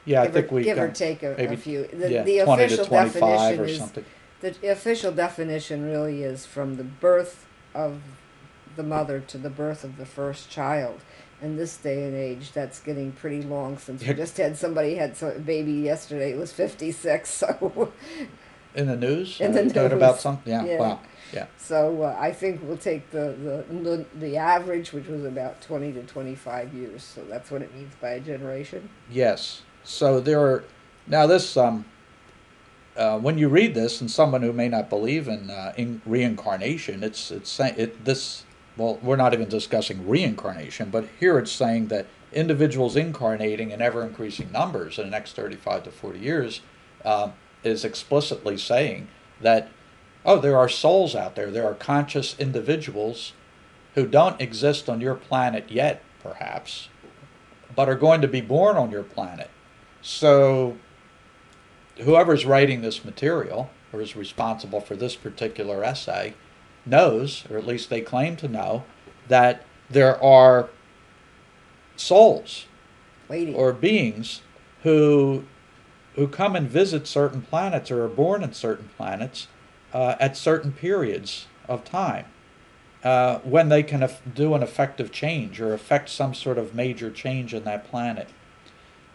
Yeah, 0.05 0.23
I 0.23 0.27
think 0.27 0.51
or, 0.51 0.55
we 0.55 0.63
give 0.63 0.77
or 0.77 0.89
take 0.89 1.23
a, 1.23 1.33
a 1.33 1.37
maybe 1.37 1.55
few. 1.55 1.87
The, 1.87 2.11
yeah, 2.11 2.23
the 2.23 2.41
20 2.43 2.63
official 2.63 2.83
to 2.85 2.89
25 2.89 3.13
definition 3.21 3.59
or 3.59 3.65
is 3.65 3.77
something. 3.77 4.05
the 4.41 4.71
official 4.71 5.11
definition 5.11 5.85
really 5.85 6.23
is 6.23 6.45
from 6.45 6.77
the 6.77 6.83
birth 6.83 7.45
of 7.75 8.01
the 8.75 8.83
mother 8.83 9.19
to 9.19 9.37
the 9.37 9.49
birth 9.49 9.83
of 9.83 9.97
the 9.97 10.05
first 10.05 10.49
child. 10.49 11.01
In 11.41 11.55
this 11.55 11.77
day 11.77 12.03
and 12.03 12.15
age, 12.15 12.51
that's 12.51 12.79
getting 12.79 13.13
pretty 13.13 13.41
long. 13.41 13.77
Since 13.77 14.05
we 14.05 14.13
just 14.13 14.35
had 14.37 14.57
somebody 14.57 14.95
had 14.95 15.15
so- 15.15 15.29
a 15.29 15.39
baby 15.39 15.73
yesterday, 15.73 16.31
it 16.31 16.37
was 16.37 16.51
fifty 16.51 16.91
six. 16.91 17.29
So 17.49 17.93
In 18.75 18.87
the 18.87 18.95
news? 18.95 19.41
In 19.41 19.51
the 19.51 19.63
news. 19.63 19.75
about 19.75 20.19
something? 20.19 20.51
Yeah, 20.51 20.63
Yeah. 20.63 20.79
wow. 20.79 20.99
Yeah. 21.33 21.45
So 21.57 22.03
uh, 22.03 22.17
I 22.19 22.31
think 22.31 22.61
we'll 22.63 22.77
take 22.77 23.11
the, 23.11 23.63
the, 23.69 24.05
the, 24.15 24.37
average, 24.37 24.93
which 24.93 25.05
was 25.07 25.23
about 25.23 25.61
20 25.61 25.93
to 25.93 26.03
25 26.03 26.73
years. 26.73 27.03
So 27.03 27.21
that's 27.29 27.51
what 27.51 27.61
it 27.61 27.73
means 27.75 27.93
by 28.01 28.11
a 28.11 28.19
generation. 28.19 28.89
Yes. 29.11 29.61
So 29.83 30.19
there 30.19 30.41
are 30.41 30.63
now 31.05 31.27
this 31.27 31.55
um, 31.55 31.85
uh, 32.95 33.17
when 33.17 33.37
you 33.37 33.47
read 33.47 33.73
this, 33.73 34.01
and 34.01 34.11
someone 34.11 34.41
who 34.41 34.51
may 34.51 34.67
not 34.67 34.89
believe 34.89 35.27
in, 35.27 35.49
uh, 35.49 35.73
in 35.77 36.01
reincarnation, 36.05 37.03
it's 37.03 37.31
it's 37.31 37.49
saying 37.49 37.75
it 37.77 38.05
this. 38.05 38.43
Well, 38.75 38.97
we're 39.01 39.17
not 39.17 39.33
even 39.33 39.49
discussing 39.49 40.07
reincarnation, 40.07 40.89
but 40.89 41.05
here 41.19 41.37
it's 41.37 41.51
saying 41.51 41.87
that 41.87 42.07
individuals 42.31 42.95
incarnating 42.95 43.71
in 43.71 43.81
ever 43.81 44.03
increasing 44.05 44.51
numbers 44.51 44.97
in 44.97 45.05
the 45.05 45.11
next 45.11 45.33
thirty-five 45.33 45.83
to 45.83 45.91
forty 45.91 46.19
years 46.19 46.61
uh, 47.05 47.29
is 47.63 47.83
explicitly 47.83 48.57
saying 48.57 49.07
that 49.41 49.69
oh, 50.25 50.39
there 50.39 50.57
are 50.57 50.69
souls 50.69 51.15
out 51.15 51.35
there, 51.35 51.49
there 51.49 51.65
are 51.65 51.73
conscious 51.73 52.37
individuals 52.37 53.33
who 53.95 54.05
don't 54.05 54.39
exist 54.39 54.89
on 54.89 55.01
your 55.01 55.15
planet 55.15 55.71
yet, 55.71 56.03
perhaps, 56.21 56.89
but 57.75 57.89
are 57.89 57.95
going 57.95 58.21
to 58.21 58.27
be 58.27 58.41
born 58.41 58.77
on 58.77 58.91
your 58.91 59.03
planet. 59.03 59.49
So, 60.01 60.77
whoever's 61.97 62.45
writing 62.45 62.81
this 62.81 63.03
material 63.03 63.69
or 63.91 64.01
is 64.01 64.15
responsible 64.15 64.81
for 64.81 64.95
this 64.95 65.15
particular 65.15 65.83
essay 65.83 66.33
knows, 66.85 67.45
or 67.49 67.57
at 67.57 67.65
least 67.65 67.89
they 67.89 68.01
claim 68.01 68.35
to 68.37 68.47
know, 68.47 68.83
that 69.27 69.65
there 69.89 70.21
are 70.23 70.69
souls 71.95 72.65
Waiting. 73.27 73.55
or 73.55 73.73
beings 73.73 74.41
who 74.83 75.45
who 76.19 76.27
come 76.27 76.53
and 76.53 76.69
visit 76.69 77.07
certain 77.07 77.41
planets 77.41 77.89
or 77.89 78.03
are 78.03 78.09
born 78.09 78.43
in 78.43 78.51
certain 78.51 78.89
planets 78.97 79.47
uh, 79.93 80.15
at 80.19 80.35
certain 80.35 80.73
periods 80.73 81.47
of 81.69 81.85
time 81.85 82.25
uh, 83.05 83.39
when 83.39 83.69
they 83.69 83.81
can 83.81 84.07
do 84.35 84.53
an 84.53 84.61
effective 84.61 85.13
change 85.13 85.61
or 85.61 85.73
affect 85.73 86.09
some 86.09 86.33
sort 86.33 86.57
of 86.57 86.75
major 86.75 87.09
change 87.09 87.53
in 87.53 87.63
that 87.63 87.89
planet. 87.89 88.27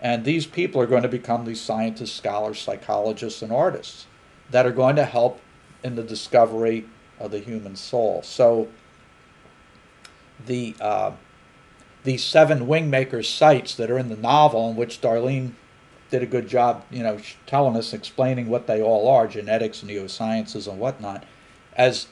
And 0.01 0.25
these 0.25 0.47
people 0.47 0.81
are 0.81 0.87
going 0.87 1.03
to 1.03 1.09
become 1.09 1.45
these 1.45 1.61
scientists, 1.61 2.13
scholars, 2.13 2.59
psychologists, 2.59 3.43
and 3.43 3.53
artists 3.53 4.07
that 4.51 4.65
are 4.65 4.73
going 4.73 4.97
to 4.97 5.05
help 5.05 5.41
in 5.83 5.97
the 5.97 6.03
discovery 6.03 6.87
of 7.21 7.31
the 7.31 7.39
human 7.39 7.77
soul. 7.77 8.23
So 8.23 8.69
the 10.47 10.75
uh, 10.81 11.13
these 12.03 12.25
seven 12.25 12.67
wingmakers 12.67 13.27
sites 13.27 13.75
that 13.75 13.91
are 13.91 13.99
in 13.99 14.09
the 14.09 14.17
novel, 14.17 14.71
in 14.71 14.77
which 14.77 15.03
Darlene 15.03 15.53
did 16.11 16.23
a 16.23 16.27
good 16.27 16.49
job, 16.49 16.85
you 16.91 17.03
know, 17.03 17.19
telling 17.47 17.77
us, 17.77 17.93
explaining 17.93 18.49
what 18.49 18.67
they 18.67 18.81
all 18.81 19.09
are, 19.09 19.27
genetics, 19.27 19.83
neurosciences, 19.83 20.69
and 20.69 20.79
whatnot. 20.79 21.25
As 21.77 22.09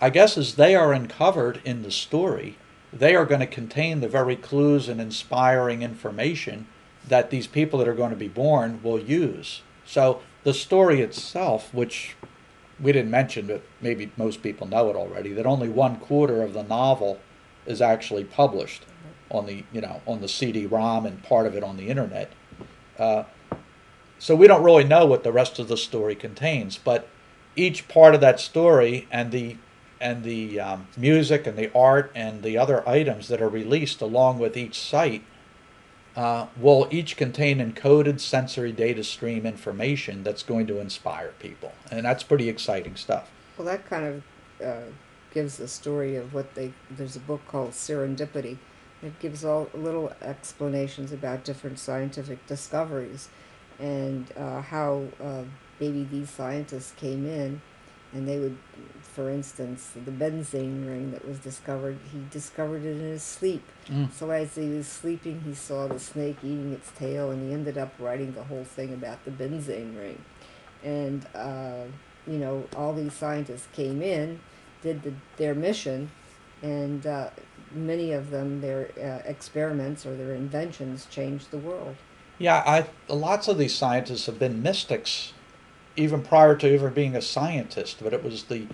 I 0.00 0.10
guess 0.10 0.36
as 0.38 0.54
they 0.54 0.74
are 0.74 0.92
uncovered 0.92 1.60
in 1.64 1.82
the 1.82 1.90
story, 1.90 2.56
they 2.92 3.14
are 3.14 3.26
going 3.26 3.40
to 3.40 3.46
contain 3.46 4.00
the 4.00 4.08
very 4.08 4.36
clues 4.36 4.88
and 4.88 5.00
inspiring 5.00 5.82
information 5.82 6.66
that 7.06 7.30
these 7.30 7.46
people 7.46 7.78
that 7.78 7.88
are 7.88 7.94
going 7.94 8.10
to 8.10 8.16
be 8.16 8.28
born 8.28 8.80
will 8.82 9.00
use. 9.00 9.62
So 9.84 10.22
the 10.44 10.54
story 10.54 11.00
itself, 11.00 11.72
which 11.74 12.16
we 12.80 12.92
didn't 12.92 13.10
mention, 13.10 13.46
but 13.46 13.62
maybe 13.80 14.10
most 14.16 14.42
people 14.42 14.66
know 14.66 14.90
it 14.90 14.96
already, 14.96 15.32
that 15.32 15.46
only 15.46 15.68
one 15.68 15.96
quarter 15.96 16.42
of 16.42 16.54
the 16.54 16.62
novel 16.62 17.18
is 17.66 17.80
actually 17.80 18.24
published 18.24 18.84
on 19.30 19.46
the 19.46 19.64
you 19.72 19.80
know 19.80 20.00
on 20.06 20.20
the 20.20 20.28
CD-ROM 20.28 21.06
and 21.06 21.22
part 21.22 21.46
of 21.46 21.56
it 21.56 21.64
on 21.64 21.76
the 21.76 21.88
internet. 21.88 22.32
Uh, 22.98 23.24
so 24.18 24.34
we 24.34 24.46
don't 24.46 24.62
really 24.62 24.84
know 24.84 25.06
what 25.06 25.22
the 25.22 25.32
rest 25.32 25.58
of 25.58 25.68
the 25.68 25.76
story 25.76 26.14
contains, 26.14 26.78
but 26.78 27.08
each 27.56 27.88
part 27.88 28.14
of 28.14 28.20
that 28.20 28.40
story 28.40 29.06
and 29.10 29.30
the 29.30 29.56
and 30.00 30.22
the 30.22 30.60
um, 30.60 30.86
music 30.96 31.46
and 31.46 31.56
the 31.56 31.72
art 31.74 32.10
and 32.14 32.42
the 32.42 32.58
other 32.58 32.86
items 32.86 33.28
that 33.28 33.40
are 33.40 33.48
released 33.48 34.02
along 34.02 34.38
with 34.38 34.56
each 34.56 34.78
site 34.78 35.22
uh, 36.16 36.46
will 36.56 36.86
each 36.90 37.16
contain 37.16 37.58
encoded 37.58 38.20
sensory 38.20 38.70
data 38.72 39.02
stream 39.02 39.46
information 39.46 40.22
that's 40.22 40.42
going 40.42 40.66
to 40.66 40.78
inspire 40.78 41.32
people, 41.38 41.72
and 41.90 42.04
that's 42.04 42.22
pretty 42.22 42.48
exciting 42.48 42.96
stuff. 42.96 43.30
Well, 43.56 43.66
that 43.66 43.86
kind 43.86 44.06
of 44.60 44.66
uh, 44.66 44.90
gives 45.32 45.56
the 45.56 45.68
story 45.68 46.16
of 46.16 46.34
what 46.34 46.54
they. 46.54 46.72
There's 46.90 47.16
a 47.16 47.20
book 47.20 47.40
called 47.48 47.70
Serendipity. 47.70 48.58
It 49.04 49.18
gives 49.20 49.44
all 49.44 49.68
little 49.74 50.12
explanations 50.22 51.12
about 51.12 51.44
different 51.44 51.78
scientific 51.78 52.46
discoveries, 52.46 53.28
and 53.78 54.26
uh, 54.36 54.62
how 54.62 55.04
uh, 55.22 55.42
maybe 55.78 56.04
these 56.04 56.30
scientists 56.30 56.92
came 56.96 57.26
in, 57.26 57.60
and 58.14 58.26
they 58.26 58.38
would, 58.38 58.56
for 59.02 59.28
instance, 59.28 59.90
the 60.06 60.10
benzene 60.10 60.86
ring 60.86 61.10
that 61.12 61.28
was 61.28 61.38
discovered. 61.38 61.98
He 62.12 62.20
discovered 62.30 62.82
it 62.84 62.96
in 62.96 63.00
his 63.00 63.22
sleep. 63.22 63.62
Mm. 63.88 64.10
So 64.10 64.30
as 64.30 64.54
he 64.54 64.70
was 64.70 64.86
sleeping, 64.86 65.42
he 65.44 65.54
saw 65.54 65.86
the 65.86 66.00
snake 66.00 66.38
eating 66.42 66.72
its 66.72 66.90
tail, 66.92 67.30
and 67.30 67.46
he 67.46 67.52
ended 67.52 67.76
up 67.76 67.92
writing 67.98 68.32
the 68.32 68.44
whole 68.44 68.64
thing 68.64 68.94
about 68.94 69.22
the 69.26 69.30
benzene 69.30 69.98
ring. 69.98 70.24
And 70.82 71.26
uh, 71.34 71.84
you 72.26 72.38
know, 72.38 72.64
all 72.74 72.94
these 72.94 73.12
scientists 73.12 73.68
came 73.74 74.00
in, 74.00 74.40
did 74.80 75.02
the, 75.02 75.12
their 75.36 75.54
mission, 75.54 76.10
and 76.62 77.06
uh, 77.06 77.30
many 77.74 78.12
of 78.12 78.30
them, 78.30 78.60
their 78.60 78.90
uh, 78.98 79.28
experiments 79.28 80.06
or 80.06 80.14
their 80.14 80.34
inventions 80.34 81.06
changed 81.10 81.50
the 81.50 81.58
world. 81.58 81.96
Yeah, 82.38 82.62
I 82.66 82.86
lots 83.12 83.48
of 83.48 83.58
these 83.58 83.74
scientists 83.74 84.26
have 84.26 84.38
been 84.38 84.62
mystics, 84.62 85.32
even 85.96 86.22
prior 86.22 86.56
to 86.56 86.74
ever 86.74 86.90
being 86.90 87.14
a 87.14 87.22
scientist. 87.22 87.98
But 88.02 88.12
it 88.12 88.24
was 88.24 88.44
the, 88.44 88.66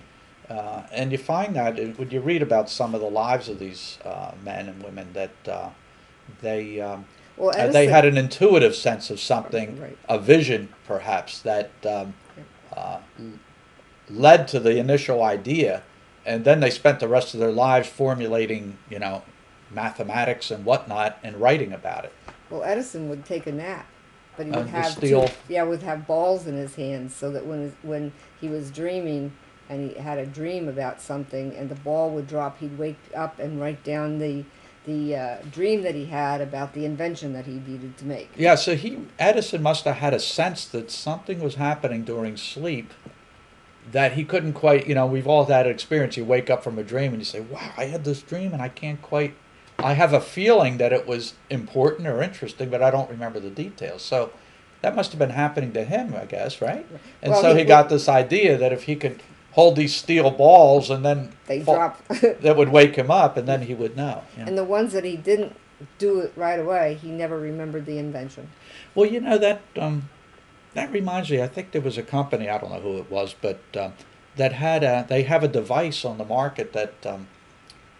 uh, 0.48 0.82
and 0.92 1.12
you 1.12 1.18
find 1.18 1.54
that 1.56 1.76
when 1.98 2.10
you 2.10 2.20
read 2.20 2.42
about 2.42 2.70
some 2.70 2.94
of 2.94 3.00
the 3.00 3.10
lives 3.10 3.48
of 3.48 3.58
these 3.58 3.98
uh, 4.04 4.32
men 4.42 4.68
and 4.68 4.82
women 4.82 5.12
that 5.12 5.48
uh, 5.48 5.70
they 6.40 6.80
um, 6.80 7.04
Well, 7.36 7.50
uh, 7.58 7.70
they 7.70 7.88
had 7.88 8.04
an 8.04 8.16
intuitive 8.16 8.74
sense 8.74 9.10
of 9.10 9.20
something, 9.20 9.78
Right. 9.80 9.98
a 10.08 10.18
vision 10.18 10.70
perhaps 10.86 11.40
that 11.40 11.70
um, 11.86 12.14
uh, 12.74 12.98
led 14.08 14.48
to 14.48 14.60
the 14.60 14.78
initial 14.78 15.22
idea, 15.22 15.82
and 16.26 16.44
then 16.44 16.60
they 16.60 16.70
spent 16.70 17.00
the 17.00 17.08
rest 17.08 17.34
of 17.34 17.40
their 17.40 17.52
lives 17.52 17.88
formulating, 17.88 18.78
you 18.88 18.98
know, 18.98 19.22
mathematics 19.70 20.50
and 20.50 20.64
whatnot 20.64 21.18
and 21.22 21.36
writing 21.36 21.72
about 21.72 22.04
it. 22.04 22.12
Well, 22.50 22.62
Edison 22.64 23.08
would 23.08 23.24
take 23.24 23.46
a 23.46 23.52
nap, 23.52 23.86
but 24.36 24.46
he 24.46 24.52
would 24.52 24.60
Uh, 24.62 24.66
have 24.68 24.92
steel- 24.92 25.28
two, 25.28 25.34
yeah, 25.48 25.62
would 25.62 25.82
have 25.82 26.06
balls 26.06 26.46
in 26.46 26.54
his 26.56 26.74
hands, 26.74 27.14
so 27.14 27.30
that 27.30 27.46
when 27.46 27.72
when 27.82 28.12
he 28.40 28.48
was 28.48 28.70
dreaming 28.70 29.32
and 29.68 29.90
he 29.92 30.00
had 30.00 30.18
a 30.18 30.26
dream 30.26 30.68
about 30.68 31.00
something, 31.00 31.54
and 31.56 31.68
the 31.68 31.76
ball 31.76 32.10
would 32.10 32.26
drop, 32.26 32.58
he'd 32.58 32.76
wake 32.76 32.98
up 33.14 33.38
and 33.38 33.60
write 33.60 33.84
down 33.84 34.18
the 34.18 34.44
the 34.86 35.14
uh, 35.14 35.36
dream 35.52 35.82
that 35.82 35.94
he 35.94 36.06
had 36.06 36.40
about 36.40 36.72
the 36.72 36.84
invention 36.86 37.34
that 37.34 37.44
he 37.44 37.52
needed 37.66 37.96
to 37.98 38.04
make. 38.06 38.30
Yeah, 38.36 38.54
so 38.54 38.74
he 38.74 38.98
Edison 39.18 39.62
must 39.62 39.84
have 39.84 39.96
had 39.96 40.14
a 40.14 40.18
sense 40.18 40.64
that 40.64 40.90
something 40.90 41.40
was 41.40 41.56
happening 41.56 42.02
during 42.02 42.36
sleep 42.38 42.92
that 43.92 44.12
he 44.12 44.24
couldn't 44.24 44.52
quite, 44.52 44.86
you 44.86 44.94
know, 44.94 45.06
we've 45.06 45.26
all 45.26 45.44
had 45.46 45.66
an 45.66 45.72
experience. 45.72 46.16
You 46.16 46.24
wake 46.24 46.50
up 46.50 46.62
from 46.62 46.78
a 46.78 46.82
dream 46.82 47.12
and 47.12 47.20
you 47.20 47.24
say, 47.24 47.40
"Wow, 47.40 47.72
I 47.76 47.86
had 47.86 48.04
this 48.04 48.22
dream 48.22 48.52
and 48.52 48.62
I 48.62 48.68
can't 48.68 49.00
quite 49.02 49.34
I 49.78 49.94
have 49.94 50.12
a 50.12 50.20
feeling 50.20 50.76
that 50.76 50.92
it 50.92 51.06
was 51.06 51.34
important 51.48 52.06
or 52.06 52.22
interesting, 52.22 52.68
but 52.68 52.82
I 52.82 52.90
don't 52.90 53.10
remember 53.10 53.40
the 53.40 53.50
details." 53.50 54.02
So 54.02 54.30
that 54.82 54.94
must 54.94 55.10
have 55.12 55.18
been 55.18 55.30
happening 55.30 55.72
to 55.72 55.84
him, 55.84 56.14
I 56.14 56.24
guess, 56.26 56.60
right? 56.62 56.86
And 57.22 57.32
Well, 57.32 57.42
so 57.42 57.52
he 57.54 57.60
he 57.60 57.64
got 57.64 57.88
this 57.88 58.08
idea 58.08 58.56
that 58.58 58.72
if 58.72 58.84
he 58.84 58.96
could 58.96 59.22
hold 59.52 59.76
these 59.76 59.94
steel 59.94 60.30
balls 60.30 60.90
and 60.90 61.04
then 61.04 61.32
They 61.46 61.60
fall- 61.60 61.74
drop, 61.74 62.08
that 62.42 62.56
would 62.56 62.68
wake 62.68 62.96
him 62.96 63.10
up 63.10 63.36
and 63.36 63.48
then 63.48 63.62
he 63.62 63.74
would 63.74 63.96
know. 63.96 64.22
you 64.36 64.42
know. 64.44 64.48
and 64.48 64.56
the 64.58 64.64
ones 64.64 64.92
that 64.92 65.04
he 65.04 65.16
didn't 65.16 65.56
do 65.98 66.20
it 66.20 66.32
right 66.36 66.60
away, 66.60 66.98
he 67.00 67.08
never 67.10 67.38
remembered 67.38 67.86
the 67.86 67.98
invention. 67.98 68.48
Well, 68.94 69.10
you 69.10 69.20
know 69.20 69.38
that 69.38 69.60
um, 69.78 70.08
that 70.74 70.92
reminds 70.92 71.30
me. 71.30 71.42
I 71.42 71.48
think 71.48 71.72
there 71.72 71.80
was 71.80 71.98
a 71.98 72.02
company. 72.02 72.48
I 72.48 72.58
don't 72.58 72.70
know 72.70 72.80
who 72.80 72.98
it 72.98 73.10
was, 73.10 73.34
but 73.40 73.60
um, 73.78 73.94
that 74.36 74.52
had 74.52 74.84
a. 74.84 75.06
They 75.08 75.22
have 75.22 75.42
a 75.42 75.48
device 75.48 76.04
on 76.04 76.18
the 76.18 76.24
market 76.24 76.72
that 76.72 76.94
um, 77.04 77.26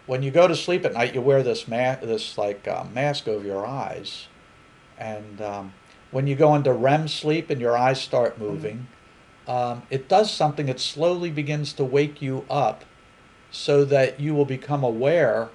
when 0.05 0.23
you 0.23 0.31
go 0.31 0.47
to 0.47 0.55
sleep 0.55 0.85
at 0.85 0.93
night, 0.93 1.13
you 1.13 1.21
wear 1.21 1.43
this 1.43 1.67
ma- 1.67 1.95
this 1.95 2.37
like 2.37 2.67
uh, 2.67 2.85
mask 2.93 3.27
over 3.27 3.45
your 3.45 3.65
eyes, 3.65 4.27
and 4.97 5.41
um, 5.41 5.73
when 6.11 6.27
you 6.27 6.35
go 6.35 6.55
into 6.55 6.73
REM 6.73 7.07
sleep 7.07 7.49
and 7.49 7.59
your 7.59 7.77
eyes 7.77 8.01
start 8.01 8.39
moving, 8.39 8.87
um, 9.47 9.83
it 9.89 10.07
does 10.07 10.31
something. 10.31 10.69
It 10.69 10.79
slowly 10.79 11.29
begins 11.29 11.73
to 11.73 11.83
wake 11.83 12.21
you 12.21 12.45
up, 12.49 12.85
so 13.51 13.83
that 13.85 14.19
you 14.19 14.33
will 14.33 14.45
become 14.45 14.83
aware 14.83 15.49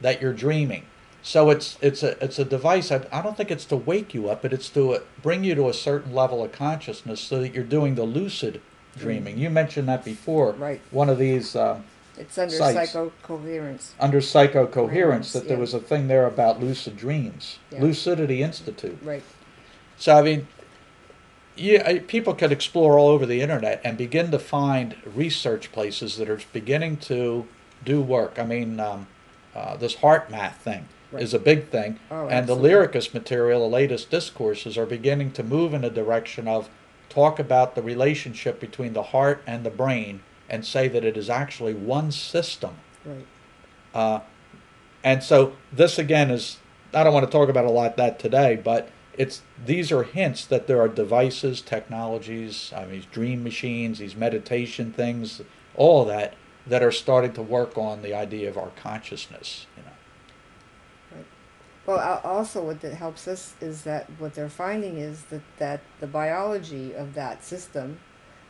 that 0.00 0.22
you're 0.22 0.32
dreaming. 0.32 0.86
So 1.26 1.50
it's 1.50 1.76
it's 1.80 2.04
a 2.04 2.22
it's 2.24 2.38
a 2.38 2.44
device. 2.44 2.92
I, 2.92 3.04
I 3.10 3.20
don't 3.20 3.36
think 3.36 3.50
it's 3.50 3.64
to 3.64 3.76
wake 3.76 4.14
you 4.14 4.30
up, 4.30 4.42
but 4.42 4.52
it's 4.52 4.68
to 4.70 4.94
uh, 4.94 5.00
bring 5.22 5.42
you 5.42 5.56
to 5.56 5.68
a 5.68 5.74
certain 5.74 6.14
level 6.14 6.44
of 6.44 6.52
consciousness, 6.52 7.20
so 7.20 7.40
that 7.40 7.52
you're 7.52 7.64
doing 7.64 7.96
the 7.96 8.04
lucid 8.04 8.60
dreaming. 8.96 9.36
You 9.36 9.50
mentioned 9.50 9.88
that 9.88 10.04
before. 10.04 10.52
Right. 10.52 10.80
One 10.92 11.08
of 11.08 11.18
these 11.18 11.56
uh, 11.56 11.80
It's 12.16 12.38
under 12.38 12.54
Sites. 12.54 12.92
psychocoherence. 12.92 13.90
under 13.98 14.20
psychocoherence 14.20 14.70
Coherence, 14.70 15.32
that 15.32 15.48
there 15.48 15.58
was 15.58 15.74
a 15.74 15.80
thing 15.80 16.06
there 16.06 16.26
about 16.26 16.60
lucid 16.60 16.96
dreams. 16.96 17.58
Yeah. 17.72 17.82
Lucidity 17.82 18.44
Institute. 18.44 18.98
Right. 19.02 19.24
So 19.96 20.16
I 20.16 20.22
mean, 20.22 20.46
yeah, 21.56 21.98
people 22.06 22.34
could 22.34 22.52
explore 22.52 23.00
all 23.00 23.08
over 23.08 23.26
the 23.26 23.40
internet 23.40 23.80
and 23.82 23.98
begin 23.98 24.30
to 24.30 24.38
find 24.38 24.94
research 25.04 25.72
places 25.72 26.18
that 26.18 26.30
are 26.30 26.38
beginning 26.52 26.98
to 26.98 27.48
do 27.84 28.00
work. 28.00 28.38
I 28.38 28.44
mean, 28.44 28.78
um, 28.78 29.08
uh, 29.56 29.76
this 29.76 29.96
HeartMath 29.96 30.58
thing 30.58 30.86
right. 31.16 31.22
is 31.22 31.34
a 31.34 31.38
big 31.38 31.68
thing, 31.68 31.98
oh, 32.10 32.28
and 32.28 32.46
the 32.46 32.56
Lyricus 32.56 33.12
material, 33.12 33.60
the 33.60 33.74
latest 33.74 34.10
discourses, 34.10 34.78
are 34.78 34.86
beginning 34.86 35.32
to 35.32 35.42
move 35.42 35.74
in 35.74 35.84
a 35.84 35.90
direction 35.90 36.48
of 36.48 36.68
talk 37.08 37.38
about 37.38 37.74
the 37.74 37.82
relationship 37.82 38.60
between 38.60 38.92
the 38.92 39.02
heart 39.04 39.42
and 39.46 39.64
the 39.64 39.70
brain, 39.70 40.22
and 40.48 40.64
say 40.64 40.88
that 40.88 41.04
it 41.04 41.16
is 41.16 41.28
actually 41.28 41.74
one 41.74 42.12
system. 42.12 42.76
Right. 43.04 43.26
Uh, 43.94 44.20
and 45.02 45.22
so 45.22 45.52
this 45.72 45.98
again 45.98 46.30
is 46.30 46.58
I 46.92 47.04
don't 47.04 47.12
want 47.12 47.26
to 47.26 47.32
talk 47.32 47.48
about 47.48 47.64
a 47.64 47.70
lot 47.70 47.96
that 47.96 48.18
today, 48.18 48.56
but 48.62 48.88
it's 49.16 49.42
these 49.64 49.90
are 49.92 50.02
hints 50.02 50.44
that 50.46 50.66
there 50.66 50.80
are 50.80 50.88
devices, 50.88 51.60
technologies, 51.60 52.72
I 52.74 52.82
mean, 52.82 52.90
these 52.90 53.06
dream 53.06 53.42
machines, 53.42 53.98
these 53.98 54.16
meditation 54.16 54.92
things, 54.92 55.42
all 55.74 56.04
that 56.06 56.34
that 56.66 56.82
are 56.82 56.92
starting 56.92 57.32
to 57.34 57.42
work 57.42 57.78
on 57.78 58.02
the 58.02 58.14
idea 58.14 58.48
of 58.48 58.58
our 58.58 58.70
consciousness. 58.76 59.66
You 59.76 59.84
know. 59.84 59.95
Well, 61.86 62.20
also 62.24 62.64
what 62.64 62.80
that 62.80 62.94
helps 62.94 63.28
us 63.28 63.54
is 63.60 63.84
that 63.84 64.10
what 64.18 64.34
they're 64.34 64.48
finding 64.48 64.98
is 64.98 65.22
that 65.24 65.42
that 65.58 65.80
the 66.00 66.06
biology 66.06 66.92
of 66.94 67.14
that 67.14 67.44
system 67.44 68.00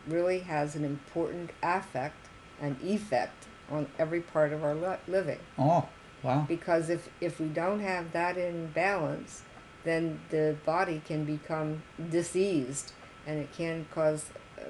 really 0.06 0.40
has 0.40 0.74
an 0.74 0.84
important 0.84 1.50
affect 1.62 2.28
and 2.60 2.80
effect 2.82 3.46
on 3.70 3.88
every 3.98 4.20
part 4.20 4.52
of 4.52 4.64
our 4.64 4.74
li- 4.74 4.96
living. 5.06 5.40
Oh, 5.58 5.86
wow! 6.22 6.46
Because 6.48 6.88
if 6.88 7.10
if 7.20 7.38
we 7.38 7.48
don't 7.48 7.80
have 7.80 8.12
that 8.12 8.38
in 8.38 8.68
balance 8.68 9.42
then 9.86 10.20
the 10.30 10.56
body 10.66 11.00
can 11.06 11.24
become 11.24 11.82
diseased 12.10 12.92
and 13.24 13.38
it 13.38 13.52
can 13.52 13.86
cause 13.94 14.26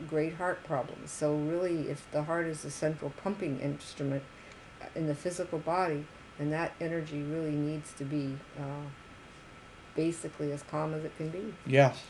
great 0.07 0.35
heart 0.35 0.63
problems. 0.63 1.11
So, 1.11 1.35
really, 1.35 1.89
if 1.89 2.07
the 2.13 2.25
heart 2.25 2.47
is 2.47 2.63
the 2.63 2.71
central 2.71 3.13
pumping 3.23 3.59
instrument 3.59 4.23
in 4.95 5.07
the 5.07 5.15
physical 5.15 5.59
body, 5.59 6.07
then 6.39 6.51
that 6.51 6.73
energy 6.81 7.23
really 7.23 7.53
needs 7.53 7.93
to 7.95 8.05
be 8.05 8.37
uh, 8.59 8.87
basically 9.95 10.53
as 10.53 10.63
calm 10.63 10.95
as 10.95 11.05
it 11.05 11.17
can 11.17 11.31
be. 11.31 11.55
Yes. 11.67 12.03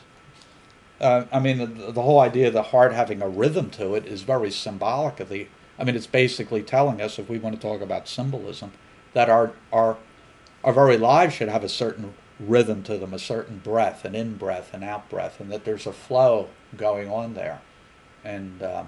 Uh, 0.99 1.25
I 1.31 1.39
mean, 1.39 1.57
the, 1.59 1.91
the 1.91 2.01
whole 2.01 2.19
idea 2.19 2.47
of 2.47 2.53
the 2.53 2.63
heart 2.63 2.93
having 2.93 3.21
a 3.21 3.29
rhythm 3.29 3.69
to 3.71 3.95
it 3.95 4.05
is 4.05 4.23
very 4.23 4.51
symbolic 4.51 5.19
of 5.19 5.29
the. 5.29 5.47
I 5.79 5.83
mean, 5.83 5.95
it's 5.95 6.07
basically 6.07 6.63
telling 6.63 7.01
us, 7.01 7.19
if 7.19 7.29
we 7.29 7.37
want 7.37 7.55
to 7.55 7.61
talk 7.61 7.81
about 7.81 8.07
symbolism, 8.07 8.71
that 9.13 9.29
our 9.29 9.53
our 9.71 9.97
our 10.63 10.73
very 10.73 10.97
lives 10.97 11.35
should 11.35 11.49
have 11.49 11.63
a 11.63 11.69
certain 11.69 12.13
rhythm 12.39 12.83
to 12.83 12.97
them, 12.97 13.13
a 13.13 13.19
certain 13.19 13.59
breath, 13.59 14.05
an 14.05 14.15
in 14.15 14.37
breath, 14.37 14.73
an 14.73 14.83
out 14.83 15.09
breath, 15.09 15.39
and 15.39 15.51
that 15.51 15.65
there's 15.65 15.87
a 15.87 15.93
flow 15.93 16.49
going 16.75 17.09
on 17.09 17.35
there. 17.35 17.61
And 18.23 18.61
uh, 18.61 18.85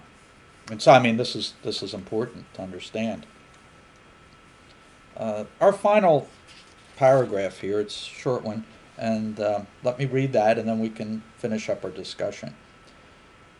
and 0.70 0.82
so 0.82 0.92
I 0.92 1.00
mean 1.00 1.18
this 1.18 1.36
is 1.36 1.54
this 1.64 1.84
is 1.84 1.94
important 1.94 2.52
to 2.56 2.62
understand. 2.62 3.26
Uh, 5.20 5.44
our 5.60 5.74
final 5.74 6.30
paragraph 6.96 7.60
here, 7.60 7.82
it's 7.82 8.08
a 8.08 8.10
short 8.10 8.42
one, 8.42 8.64
and 8.98 9.38
uh, 9.40 9.62
let 9.84 10.00
me 10.00 10.06
read 10.06 10.32
that, 10.32 10.58
and 10.58 10.68
then 10.68 10.80
we 10.80 10.90
can 10.90 11.22
finish 11.38 11.70
up 11.70 11.84
our 11.84 11.92
discussion. 11.92 12.56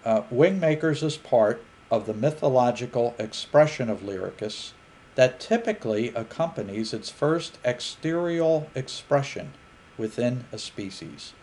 Uh, 0.06 0.22
Wingmakers 0.32 1.04
is 1.04 1.18
part 1.18 1.62
of 1.92 2.06
the 2.06 2.14
mythological 2.14 3.14
expression 3.20 3.90
of 3.90 4.02
Lyricus 4.02 4.72
that 5.16 5.42
typically 5.42 6.14
accompanies 6.16 6.94
its 6.94 7.10
first 7.10 7.58
exterior 7.66 8.68
expression 8.74 9.52
within 9.98 10.46
a 10.54 10.58
species. 10.58 11.34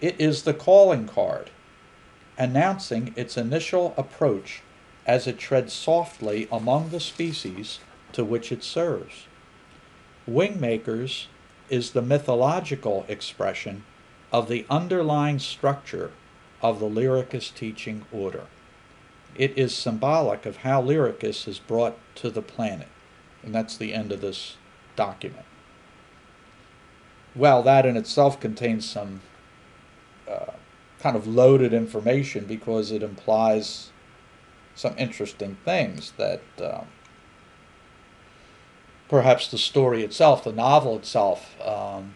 It 0.00 0.18
is 0.18 0.44
the 0.44 0.54
calling 0.54 1.06
card, 1.06 1.50
announcing 2.38 3.12
its 3.14 3.36
initial 3.36 3.92
approach 3.98 4.62
as 5.06 5.26
it 5.26 5.38
treads 5.38 5.74
softly 5.74 6.48
among 6.50 6.88
the 6.88 7.00
species 7.00 7.80
to 8.12 8.24
which 8.24 8.52
it 8.52 8.62
serves. 8.62 9.26
Wingmakers 10.28 11.26
is 11.68 11.90
the 11.90 12.02
mythological 12.02 13.04
expression 13.08 13.84
of 14.32 14.48
the 14.48 14.66
underlying 14.68 15.38
structure 15.38 16.12
of 16.62 16.78
the 16.78 16.88
Lyricus 16.88 17.50
teaching 17.54 18.04
order. 18.12 18.46
It 19.34 19.56
is 19.56 19.74
symbolic 19.74 20.46
of 20.46 20.58
how 20.58 20.82
Lyricus 20.82 21.48
is 21.48 21.58
brought 21.58 21.96
to 22.16 22.30
the 22.30 22.42
planet. 22.42 22.88
And 23.42 23.54
that's 23.54 23.76
the 23.76 23.94
end 23.94 24.12
of 24.12 24.20
this 24.20 24.56
document 24.96 25.46
well, 27.34 27.62
that 27.62 27.86
in 27.86 27.96
itself 27.96 28.40
contains 28.40 28.88
some 28.88 29.20
uh, 30.28 30.52
kind 30.98 31.16
of 31.16 31.26
loaded 31.26 31.72
information 31.72 32.44
because 32.44 32.90
it 32.90 33.02
implies 33.02 33.90
some 34.74 34.94
interesting 34.98 35.56
things 35.64 36.12
that 36.16 36.42
um, 36.62 36.86
perhaps 39.10 39.48
the 39.48 39.58
story 39.58 40.04
itself, 40.04 40.44
the 40.44 40.52
novel 40.52 40.96
itself, 40.96 41.60
um, 41.60 42.14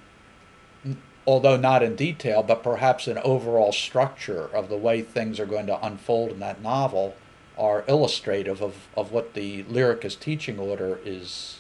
although 1.27 1.57
not 1.57 1.83
in 1.83 1.97
detail, 1.97 2.41
but 2.41 2.63
perhaps 2.63 3.09
an 3.09 3.19
overall 3.19 3.73
structure 3.73 4.45
of 4.55 4.69
the 4.69 4.77
way 4.77 5.03
things 5.03 5.41
are 5.41 5.47
going 5.47 5.67
to 5.67 5.85
unfold 5.85 6.31
in 6.31 6.39
that 6.39 6.63
novel 6.63 7.17
are 7.59 7.85
illustrative 7.89 8.63
of, 8.63 8.87
of 8.97 9.11
what 9.11 9.35
the 9.35 9.65
Lyricus 9.65 10.15
teaching 10.19 10.57
order 10.59 11.01
is 11.05 11.59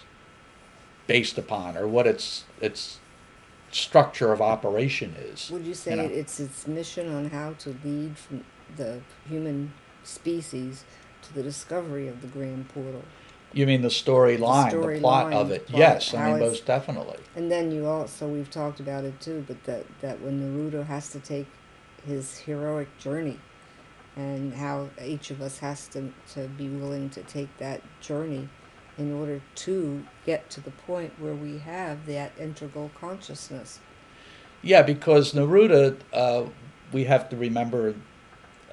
based 1.08 1.36
upon 1.36 1.76
or 1.76 1.86
what 1.86 2.06
its 2.06 2.44
its 2.60 3.00
structure 3.70 4.32
of 4.32 4.40
operation 4.40 5.16
is. 5.18 5.50
Would 5.50 5.66
you 5.66 5.74
say 5.74 5.90
you 5.90 5.96
know? 5.96 6.02
it's 6.04 6.38
its 6.38 6.68
mission 6.68 7.12
on 7.12 7.30
how 7.30 7.54
to 7.54 7.76
lead 7.84 8.16
from 8.16 8.44
the 8.76 9.00
human 9.28 9.72
species 10.04 10.84
to 11.22 11.34
the 11.34 11.42
discovery 11.42 12.06
of 12.06 12.20
the 12.22 12.28
grand 12.28 12.68
portal? 12.68 13.02
You 13.54 13.66
mean 13.66 13.82
the 13.82 13.88
storyline, 13.88 14.64
the, 14.64 14.70
story 14.70 14.94
the, 14.96 15.00
plot 15.00 15.26
line, 15.26 15.34
of 15.34 15.50
it? 15.52 15.66
Plot, 15.68 15.78
yes, 15.78 16.12
I 16.12 16.32
mean 16.32 16.40
most 16.40 16.66
definitely. 16.66 17.18
And 17.36 17.50
then 17.50 17.70
you 17.70 17.86
also 17.86 18.26
we've 18.26 18.50
talked 18.50 18.80
about 18.80 19.04
it 19.04 19.20
too, 19.20 19.44
but 19.46 19.62
that 19.64 19.86
that 20.00 20.20
when 20.20 20.40
Neruda 20.40 20.84
has 20.86 21.10
to 21.10 21.20
take 21.20 21.46
his 22.04 22.38
heroic 22.38 22.98
journey, 22.98 23.38
and 24.16 24.54
how 24.54 24.90
each 25.02 25.30
of 25.30 25.40
us 25.40 25.58
has 25.58 25.86
to 25.88 26.12
to 26.34 26.48
be 26.48 26.68
willing 26.68 27.10
to 27.10 27.22
take 27.22 27.56
that 27.58 27.80
journey 28.00 28.48
in 28.98 29.12
order 29.12 29.40
to 29.54 30.04
get 30.26 30.50
to 30.50 30.60
the 30.60 30.70
point 30.70 31.12
where 31.18 31.34
we 31.34 31.58
have 31.58 32.06
that 32.06 32.32
integral 32.38 32.90
consciousness. 32.98 33.80
Yeah, 34.62 34.82
because 34.82 35.32
Neruda, 35.32 35.96
uh, 36.12 36.44
we 36.92 37.04
have 37.04 37.28
to 37.30 37.36
remember. 37.36 37.94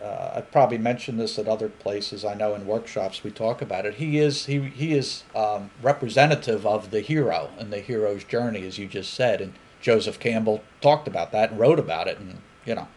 Uh, 0.01 0.31
I 0.35 0.41
probably 0.41 0.79
mentioned 0.79 1.19
this 1.19 1.37
at 1.37 1.47
other 1.47 1.69
places. 1.69 2.25
I 2.25 2.33
know 2.33 2.55
in 2.55 2.65
workshops 2.65 3.23
we 3.23 3.29
talk 3.29 3.61
about 3.61 3.85
it. 3.85 3.95
He 3.95 4.17
is 4.17 4.45
he 4.47 4.59
he 4.59 4.93
is 4.93 5.23
um, 5.35 5.69
representative 5.81 6.65
of 6.65 6.89
the 6.89 7.01
hero 7.01 7.51
and 7.59 7.71
the 7.71 7.79
hero's 7.79 8.23
journey, 8.23 8.65
as 8.65 8.79
you 8.79 8.87
just 8.87 9.13
said. 9.13 9.41
And 9.41 9.53
Joseph 9.79 10.19
Campbell 10.19 10.63
talked 10.81 11.07
about 11.07 11.31
that 11.33 11.51
and 11.51 11.59
wrote 11.59 11.79
about 11.79 12.07
it, 12.07 12.17
and 12.17 12.39
you 12.65 12.73
know, 12.73 12.87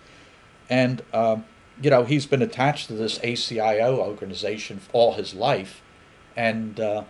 and 0.71 1.03
um, 1.13 1.45
you 1.83 1.91
know 1.91 2.05
he's 2.05 2.25
been 2.25 2.43
attached 2.43 2.87
to 2.89 2.95
this 2.95 3.19
ACIO 3.19 3.99
organization 3.99 4.81
all 4.95 5.13
his 5.15 5.35
life, 5.35 5.83
and 6.37 6.81
uh, 6.81 7.05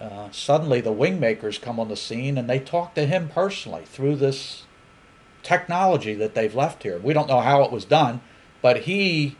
uh, 0.00 0.30
suddenly 0.30 0.80
the 0.80 0.92
wingmakers 0.92 1.60
come 1.60 1.80
on 1.80 1.88
the 1.88 1.96
scene 1.96 2.38
and 2.38 2.48
they 2.48 2.58
talk 2.58 2.94
to 2.94 3.06
him 3.06 3.28
personally 3.28 3.84
through 3.84 4.16
this 4.16 4.64
technology 5.42 6.14
that 6.14 6.34
they've 6.34 6.54
left 6.54 6.82
here. 6.82 6.98
We 6.98 7.12
don't 7.12 7.28
know 7.28 7.40
how 7.40 7.62
it 7.62 7.72
was 7.72 7.84
done, 7.84 8.20
but 8.62 8.82
he 8.82 9.36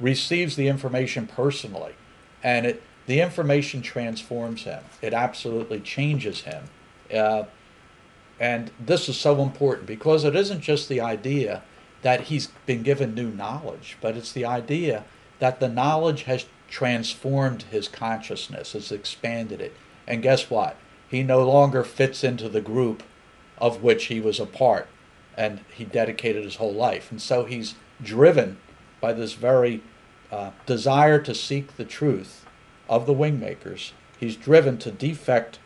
receives 0.00 0.56
the 0.56 0.68
information 0.68 1.26
personally, 1.26 1.94
and 2.42 2.66
it 2.66 2.82
the 3.06 3.20
information 3.20 3.80
transforms 3.80 4.64
him. 4.64 4.82
It 5.00 5.14
absolutely 5.14 5.80
changes 5.80 6.42
him. 6.42 6.64
Uh, 7.12 7.44
and 8.38 8.70
this 8.78 9.08
is 9.08 9.16
so 9.16 9.42
important 9.42 9.86
because 9.86 10.24
it 10.24 10.36
isn't 10.36 10.60
just 10.60 10.90
the 10.90 11.00
idea 11.00 11.62
that 12.02 12.22
he's 12.24 12.48
been 12.66 12.82
given 12.82 13.14
new 13.14 13.30
knowledge, 13.30 13.96
but 14.02 14.16
it's 14.16 14.32
the 14.32 14.44
idea 14.44 15.04
that 15.38 15.58
the 15.58 15.68
knowledge 15.68 16.24
has 16.24 16.46
transformed 16.68 17.62
his 17.70 17.88
consciousness, 17.88 18.74
has 18.74 18.92
expanded 18.92 19.60
it. 19.60 19.74
And 20.06 20.22
guess 20.22 20.50
what? 20.50 20.76
He 21.08 21.22
no 21.22 21.48
longer 21.48 21.84
fits 21.84 22.22
into 22.22 22.48
the 22.48 22.60
group 22.60 23.02
of 23.56 23.82
which 23.82 24.04
he 24.04 24.20
was 24.20 24.38
a 24.38 24.46
part, 24.46 24.86
and 25.36 25.60
he 25.74 25.84
dedicated 25.84 26.44
his 26.44 26.56
whole 26.56 26.74
life. 26.74 27.10
And 27.10 27.20
so 27.20 27.46
he's 27.46 27.74
driven 28.02 28.58
by 29.00 29.12
this 29.12 29.34
very 29.34 29.82
uh, 30.30 30.50
desire 30.66 31.20
to 31.20 31.34
seek 31.34 31.76
the 31.76 31.84
truth 31.84 32.46
of 32.88 33.06
the 33.06 33.14
Wingmakers. 33.14 33.92
He's 34.18 34.36
driven 34.36 34.78
to 34.78 34.90
defect 34.90 35.58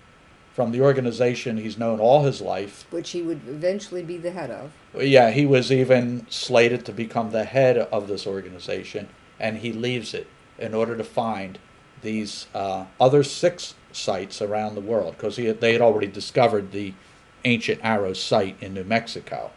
from 0.52 0.70
the 0.70 0.82
organization 0.82 1.56
he's 1.56 1.78
known 1.78 1.98
all 1.98 2.24
his 2.24 2.40
life. 2.40 2.86
Which 2.90 3.10
he 3.10 3.22
would 3.22 3.40
eventually 3.48 4.02
be 4.02 4.18
the 4.18 4.32
head 4.32 4.50
of. 4.50 4.72
Yeah, 4.94 5.30
he 5.30 5.46
was 5.46 5.72
even 5.72 6.26
slated 6.28 6.84
to 6.86 6.92
become 6.92 7.30
the 7.30 7.44
head 7.44 7.78
of 7.78 8.06
this 8.06 8.26
organization, 8.26 9.08
and 9.40 9.58
he 9.58 9.72
leaves 9.72 10.12
it 10.12 10.26
in 10.58 10.74
order 10.74 10.96
to 10.96 11.04
find 11.04 11.58
these 12.02 12.46
uh, 12.54 12.84
other 13.00 13.22
six 13.22 13.74
sites 13.92 14.42
around 14.42 14.74
the 14.74 14.80
world 14.80 15.16
because 15.16 15.36
they 15.36 15.72
had 15.72 15.80
already 15.80 16.06
discovered 16.06 16.72
the 16.72 16.92
ancient 17.44 17.80
arrow 17.82 18.12
site 18.12 18.56
in 18.60 18.74
New 18.74 18.84
Mexico. 18.84 19.50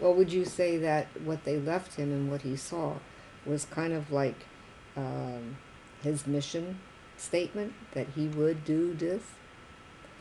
Well, 0.00 0.14
would 0.14 0.32
you 0.32 0.44
say 0.44 0.76
that 0.78 1.08
what 1.24 1.44
they 1.44 1.58
left 1.58 1.96
him 1.96 2.12
and 2.12 2.30
what 2.30 2.42
he 2.42 2.56
saw 2.56 2.94
was 3.44 3.64
kind 3.64 3.92
of 3.92 4.12
like 4.12 4.46
um, 4.96 5.56
his 6.02 6.26
mission 6.26 6.78
statement 7.16 7.72
that 7.92 8.06
he 8.14 8.28
would 8.28 8.64
do 8.64 8.94
this? 8.94 9.22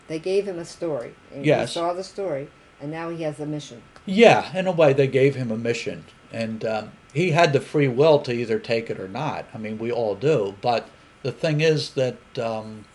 They 0.08 0.20
gave 0.20 0.48
him 0.48 0.58
a 0.58 0.66
story, 0.66 1.14
and 1.34 1.46
Yes. 1.46 1.70
he 1.70 1.74
saw 1.74 1.94
the 1.94 2.04
story, 2.04 2.48
and 2.82 2.90
now 2.90 3.10
he 3.10 3.24
has 3.24 3.40
a 3.40 3.46
mission. 3.46 3.82
Yeah, 4.06 4.58
in 4.58 4.66
a 4.68 4.72
way, 4.72 4.94
they 4.94 5.08
gave 5.08 5.36
him 5.36 5.52
a 5.52 5.58
mission, 5.58 6.06
and 6.32 6.64
um, 6.64 6.92
he 7.14 7.32
had 7.32 7.52
the 7.52 7.60
free 7.60 7.90
will 7.90 8.20
to 8.20 8.32
either 8.32 8.58
take 8.58 8.90
it 8.90 9.00
or 9.00 9.10
not. 9.10 9.46
I 9.54 9.58
mean, 9.58 9.78
we 9.78 9.92
all 9.92 10.16
do. 10.16 10.56
But 10.62 10.88
the 11.24 11.32
thing 11.34 11.60
is 11.60 11.92
that 11.92 12.18
um, 12.40 12.86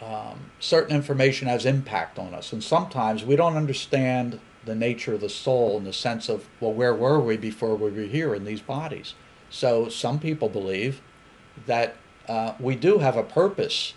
um, 0.00 0.50
certain 0.58 0.96
information 0.96 1.48
has 1.48 1.66
impact 1.66 2.18
on 2.18 2.32
us, 2.34 2.52
and 2.52 2.64
sometimes 2.64 3.24
we 3.24 3.36
don't 3.36 3.56
understand 3.56 4.40
the 4.64 4.74
nature 4.74 5.14
of 5.14 5.20
the 5.20 5.28
soul 5.28 5.76
in 5.76 5.84
the 5.84 5.92
sense 5.92 6.28
of, 6.28 6.48
well, 6.60 6.72
where 6.72 6.94
were 6.94 7.20
we 7.20 7.36
before 7.36 7.74
we 7.74 7.90
were 7.90 8.02
here 8.02 8.34
in 8.34 8.44
these 8.44 8.60
bodies? 8.60 9.14
So 9.50 9.88
some 9.88 10.18
people 10.18 10.48
believe 10.48 11.00
that 11.66 11.96
uh, 12.28 12.54
we 12.58 12.76
do 12.76 12.98
have 12.98 13.16
a 13.16 13.22
purpose 13.22 13.94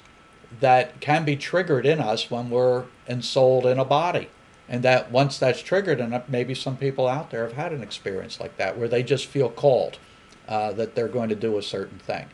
that 0.59 0.99
can 0.99 1.25
be 1.25 1.35
triggered 1.35 1.85
in 1.85 1.99
us 1.99 2.29
when 2.29 2.49
we're 2.49 2.85
ensouled 3.07 3.65
in 3.65 3.79
a 3.79 3.85
body. 3.85 4.29
And 4.67 4.83
that 4.83 5.11
once 5.11 5.37
that's 5.37 5.61
triggered, 5.61 5.99
and 5.99 6.23
maybe 6.27 6.55
some 6.55 6.77
people 6.77 7.07
out 7.07 7.29
there 7.29 7.43
have 7.43 7.53
had 7.53 7.71
an 7.71 7.83
experience 7.83 8.39
like 8.39 8.57
that 8.57 8.77
where 8.77 8.87
they 8.87 9.03
just 9.03 9.27
feel 9.27 9.49
called 9.49 9.99
uh, 10.47 10.71
that 10.73 10.95
they're 10.95 11.07
going 11.07 11.29
to 11.29 11.35
do 11.35 11.57
a 11.57 11.63
certain 11.63 11.99
thing. 11.99 12.25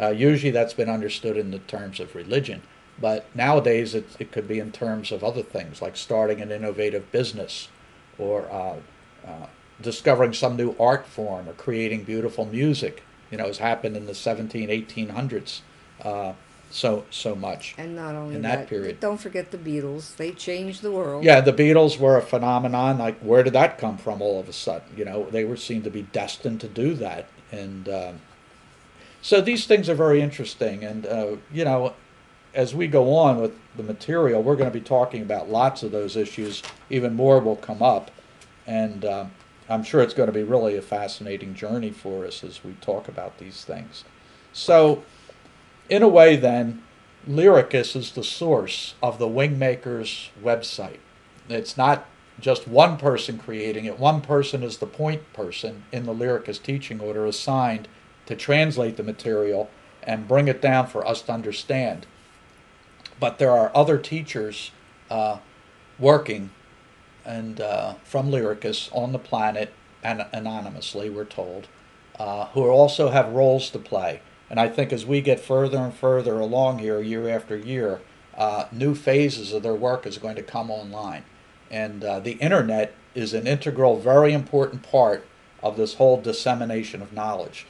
Uh, 0.00 0.10
usually 0.10 0.50
that's 0.50 0.74
been 0.74 0.90
understood 0.90 1.36
in 1.36 1.50
the 1.50 1.58
terms 1.60 1.98
of 1.98 2.14
religion, 2.14 2.62
but 3.00 3.26
nowadays 3.34 3.94
it, 3.94 4.06
it 4.18 4.30
could 4.30 4.46
be 4.46 4.58
in 4.58 4.70
terms 4.70 5.10
of 5.10 5.24
other 5.24 5.42
things 5.42 5.82
like 5.82 5.96
starting 5.96 6.40
an 6.40 6.52
innovative 6.52 7.10
business 7.10 7.68
or 8.18 8.50
uh, 8.50 8.76
uh, 9.26 9.46
discovering 9.80 10.32
some 10.32 10.56
new 10.56 10.74
art 10.78 11.06
form 11.06 11.48
or 11.48 11.52
creating 11.52 12.04
beautiful 12.04 12.44
music. 12.44 13.02
You 13.30 13.38
know, 13.38 13.46
has 13.46 13.58
happened 13.58 13.96
in 13.96 14.06
the 14.06 14.14
17, 14.14 14.68
1800s 14.70 15.60
uh, 16.02 16.32
so 16.70 17.04
so 17.10 17.34
much. 17.34 17.74
And 17.78 17.96
not 17.96 18.14
only 18.14 18.36
In 18.36 18.42
that 18.42 18.68
period. 18.68 19.00
don't 19.00 19.18
forget 19.18 19.50
the 19.50 19.58
Beatles. 19.58 20.16
They 20.16 20.32
changed 20.32 20.82
the 20.82 20.92
world. 20.92 21.24
Yeah, 21.24 21.40
the 21.40 21.52
Beatles 21.52 21.98
were 21.98 22.16
a 22.16 22.22
phenomenon. 22.22 22.98
Like, 22.98 23.18
where 23.20 23.42
did 23.42 23.54
that 23.54 23.78
come 23.78 23.96
from 23.96 24.20
all 24.20 24.38
of 24.38 24.48
a 24.48 24.52
sudden? 24.52 24.88
You 24.96 25.04
know, 25.04 25.28
they 25.30 25.44
were 25.44 25.56
seemed 25.56 25.84
to 25.84 25.90
be 25.90 26.02
destined 26.02 26.60
to 26.60 26.68
do 26.68 26.94
that, 26.94 27.28
and 27.50 27.88
um, 27.88 28.20
so 29.22 29.40
these 29.40 29.66
things 29.66 29.88
are 29.88 29.94
very 29.94 30.20
interesting. 30.20 30.84
And 30.84 31.06
uh, 31.06 31.36
you 31.52 31.64
know, 31.64 31.94
as 32.54 32.74
we 32.74 32.86
go 32.86 33.14
on 33.14 33.40
with 33.40 33.52
the 33.76 33.82
material, 33.82 34.42
we're 34.42 34.56
going 34.56 34.70
to 34.70 34.78
be 34.78 34.84
talking 34.84 35.22
about 35.22 35.50
lots 35.50 35.82
of 35.82 35.92
those 35.92 36.16
issues. 36.16 36.62
Even 36.90 37.14
more 37.14 37.40
will 37.40 37.56
come 37.56 37.82
up, 37.82 38.10
and 38.66 39.04
um, 39.04 39.30
I'm 39.68 39.82
sure 39.82 40.00
it's 40.00 40.14
going 40.14 40.28
to 40.28 40.32
be 40.32 40.42
really 40.42 40.76
a 40.76 40.82
fascinating 40.82 41.54
journey 41.54 41.90
for 41.90 42.24
us 42.26 42.42
as 42.42 42.64
we 42.64 42.72
talk 42.80 43.08
about 43.08 43.38
these 43.38 43.64
things. 43.64 44.04
So, 44.52 45.02
in 45.88 46.02
a 46.02 46.08
way, 46.08 46.36
then, 46.36 46.82
Lyricus 47.26 47.94
is 47.94 48.12
the 48.12 48.24
source 48.24 48.94
of 49.02 49.18
the 49.18 49.28
Wingmakers 49.28 50.28
website. 50.42 50.98
It's 51.48 51.76
not 51.76 52.06
just 52.40 52.68
one 52.68 52.96
person 52.96 53.38
creating 53.38 53.84
it. 53.84 53.98
One 53.98 54.20
person 54.20 54.62
is 54.62 54.78
the 54.78 54.86
point 54.86 55.32
person 55.32 55.84
in 55.92 56.04
the 56.04 56.14
Lyricus 56.14 56.62
teaching 56.62 57.00
order 57.00 57.26
assigned 57.26 57.88
to 58.26 58.36
translate 58.36 58.96
the 58.96 59.02
material 59.02 59.70
and 60.02 60.28
bring 60.28 60.48
it 60.48 60.62
down 60.62 60.86
for 60.86 61.06
us 61.06 61.22
to 61.22 61.32
understand. 61.32 62.06
But 63.20 63.38
there 63.38 63.50
are 63.50 63.70
other 63.74 63.98
teachers 63.98 64.70
uh, 65.10 65.38
working 65.98 66.50
and 67.24 67.60
uh, 67.60 67.94
from 68.04 68.30
Lyricus 68.30 68.88
on 68.92 69.12
the 69.12 69.18
planet 69.18 69.72
and 70.02 70.26
anonymously, 70.32 71.10
we're 71.10 71.24
told, 71.24 71.66
uh, 72.18 72.46
who 72.46 72.66
also 72.68 73.10
have 73.10 73.32
roles 73.32 73.70
to 73.70 73.78
play. 73.78 74.20
And 74.48 74.58
I 74.58 74.68
think 74.68 74.92
as 74.92 75.04
we 75.04 75.20
get 75.20 75.40
further 75.40 75.78
and 75.78 75.92
further 75.92 76.38
along 76.38 76.78
here, 76.78 77.00
year 77.00 77.28
after 77.28 77.56
year, 77.56 78.00
uh, 78.36 78.66
new 78.72 78.94
phases 78.94 79.52
of 79.52 79.62
their 79.62 79.74
work 79.74 80.06
is 80.06 80.16
going 80.16 80.36
to 80.36 80.42
come 80.42 80.70
online. 80.70 81.24
And 81.70 82.02
uh, 82.02 82.20
the 82.20 82.32
internet 82.32 82.94
is 83.14 83.34
an 83.34 83.46
integral, 83.46 83.98
very 83.98 84.32
important 84.32 84.82
part 84.82 85.26
of 85.62 85.76
this 85.76 85.94
whole 85.94 86.20
dissemination 86.20 87.02
of 87.02 87.12
knowledge. 87.12 87.66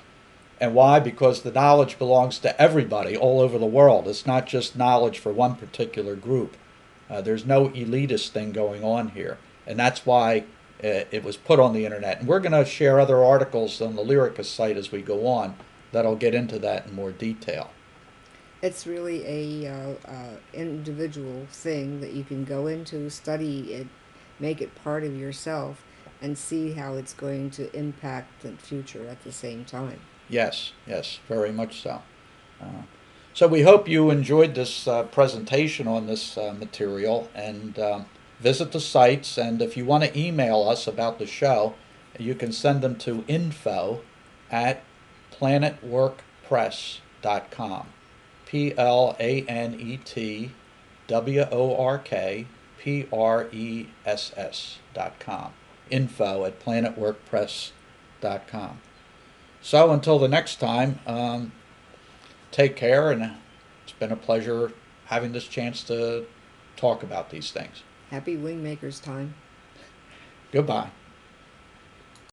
And 0.61 0.75
why? 0.75 0.99
Because 0.99 1.43
the 1.43 1.53
knowledge 1.53 1.99
belongs 1.99 2.39
to 2.41 2.61
everybody 2.61 3.17
all 3.17 3.41
over 3.41 3.59
the 3.59 3.67
world. 3.67 4.09
It's 4.09 4.27
not 4.27 4.47
just 4.47 4.77
knowledge 4.77 5.19
for 5.19 5.33
one 5.33 5.55
particular 5.55 6.17
group. 6.17 6.57
Uh, 7.09 7.21
there's 7.21 7.47
no 7.47 7.69
elitist 7.69 8.31
thing 8.31 8.53
going 8.53 8.83
on 8.83 9.11
here. 9.11 9.39
And 9.67 9.79
that's 9.79 10.05
why 10.05 10.45
uh, 10.83 11.05
it 11.11 11.23
was 11.23 11.37
put 11.37 11.61
on 11.61 11.73
the 11.73 11.85
internet. 11.85 12.21
And 12.21 12.29
we're 12.29 12.41
going 12.41 12.53
to 12.53 12.65
share 12.65 12.99
other 12.99 13.23
articles 13.23 13.81
on 13.81 13.97
the 13.97 14.03
Lyricus 14.03 14.47
site 14.47 14.77
as 14.77 14.91
we 14.91 15.03
go 15.03 15.27
on 15.27 15.57
that'll 15.93 16.17
get 16.17 16.35
into 16.35 16.59
that 16.59 16.87
in 16.87 16.95
more 16.95 17.13
detail. 17.13 17.71
It's 18.61 18.87
really 18.87 19.25
a 19.25 19.73
uh, 19.73 19.95
uh, 20.05 20.37
individual 20.53 21.47
thing 21.51 22.01
that 22.01 22.13
you 22.13 22.25
can 22.25 22.45
go 22.45 22.67
into, 22.67 23.09
study 23.09 23.73
it, 23.73 23.87
make 24.41 24.61
it 24.61 24.75
part 24.83 25.05
of 25.05 25.17
yourself, 25.17 25.85
and 26.21 26.37
see 26.37 26.73
how 26.73 26.95
it's 26.95 27.15
going 27.15 27.51
to 27.51 27.75
impact 27.77 28.43
the 28.43 28.53
future 28.53 29.07
at 29.09 29.23
the 29.23 29.31
same 29.31 29.65
time. 29.65 30.01
Yes, 30.29 30.73
yes, 30.87 31.21
very 31.29 31.53
much 31.53 31.83
so. 31.83 32.03
Uh, 32.61 32.83
so 33.33 33.47
we 33.47 33.63
hope 33.63 33.89
you 33.89 34.11
enjoyed 34.11 34.55
this 34.55 34.89
uh, 34.89 35.05
presentation 35.05 35.87
on 35.87 36.07
this 36.07 36.37
uh, 36.37 36.55
material 36.59 37.31
and 37.35 37.79
um, 37.79 38.07
visit 38.41 38.73
the 38.73 38.81
sites. 38.81 39.39
And 39.39 39.63
if 39.63 39.77
you 39.77 39.85
want 39.85 40.05
to 40.05 40.19
email 40.19 40.69
us 40.69 40.87
about 40.87 41.19
the 41.19 41.27
show, 41.27 41.75
you 42.19 42.35
can 42.35 42.53
send 42.53 42.81
them 42.83 42.97
to 42.97 43.25
info 43.29 44.01
at 44.51 44.83
planetworkpress.com. 45.33 47.87
P 48.47 48.75
L 48.77 49.17
A 49.21 49.43
N 49.43 49.77
E 49.79 49.99
T 49.99 50.51
W 51.07 51.47
O 51.53 51.77
R 51.77 51.99
K 51.99 52.47
P 52.79 53.07
R 53.13 53.47
E 53.53 53.89
S 54.07 54.33
S 54.37 54.79
dot 54.95 55.21
com. 55.21 55.53
Info 55.91 56.45
at 56.45 56.59
planetworkpress.com. 56.59 58.81
So 59.61 59.93
until 59.93 60.19
the 60.19 60.29
next 60.29 60.57
time, 60.57 61.01
um, 61.07 61.53
take 62.51 62.77
care, 62.77 63.11
and 63.11 63.37
it's 63.85 63.93
been 63.93 64.13
a 64.13 64.17
pleasure 64.17 64.73
having 65.07 65.33
this 65.33 65.47
chance 65.47 65.83
to 65.85 66.27
talk 66.77 67.03
about 67.03 67.31
these 67.31 67.51
things. 67.51 67.83
Happy 68.11 68.37
Wingmakers 68.37 69.03
time. 69.03 69.35
Goodbye. 70.53 70.91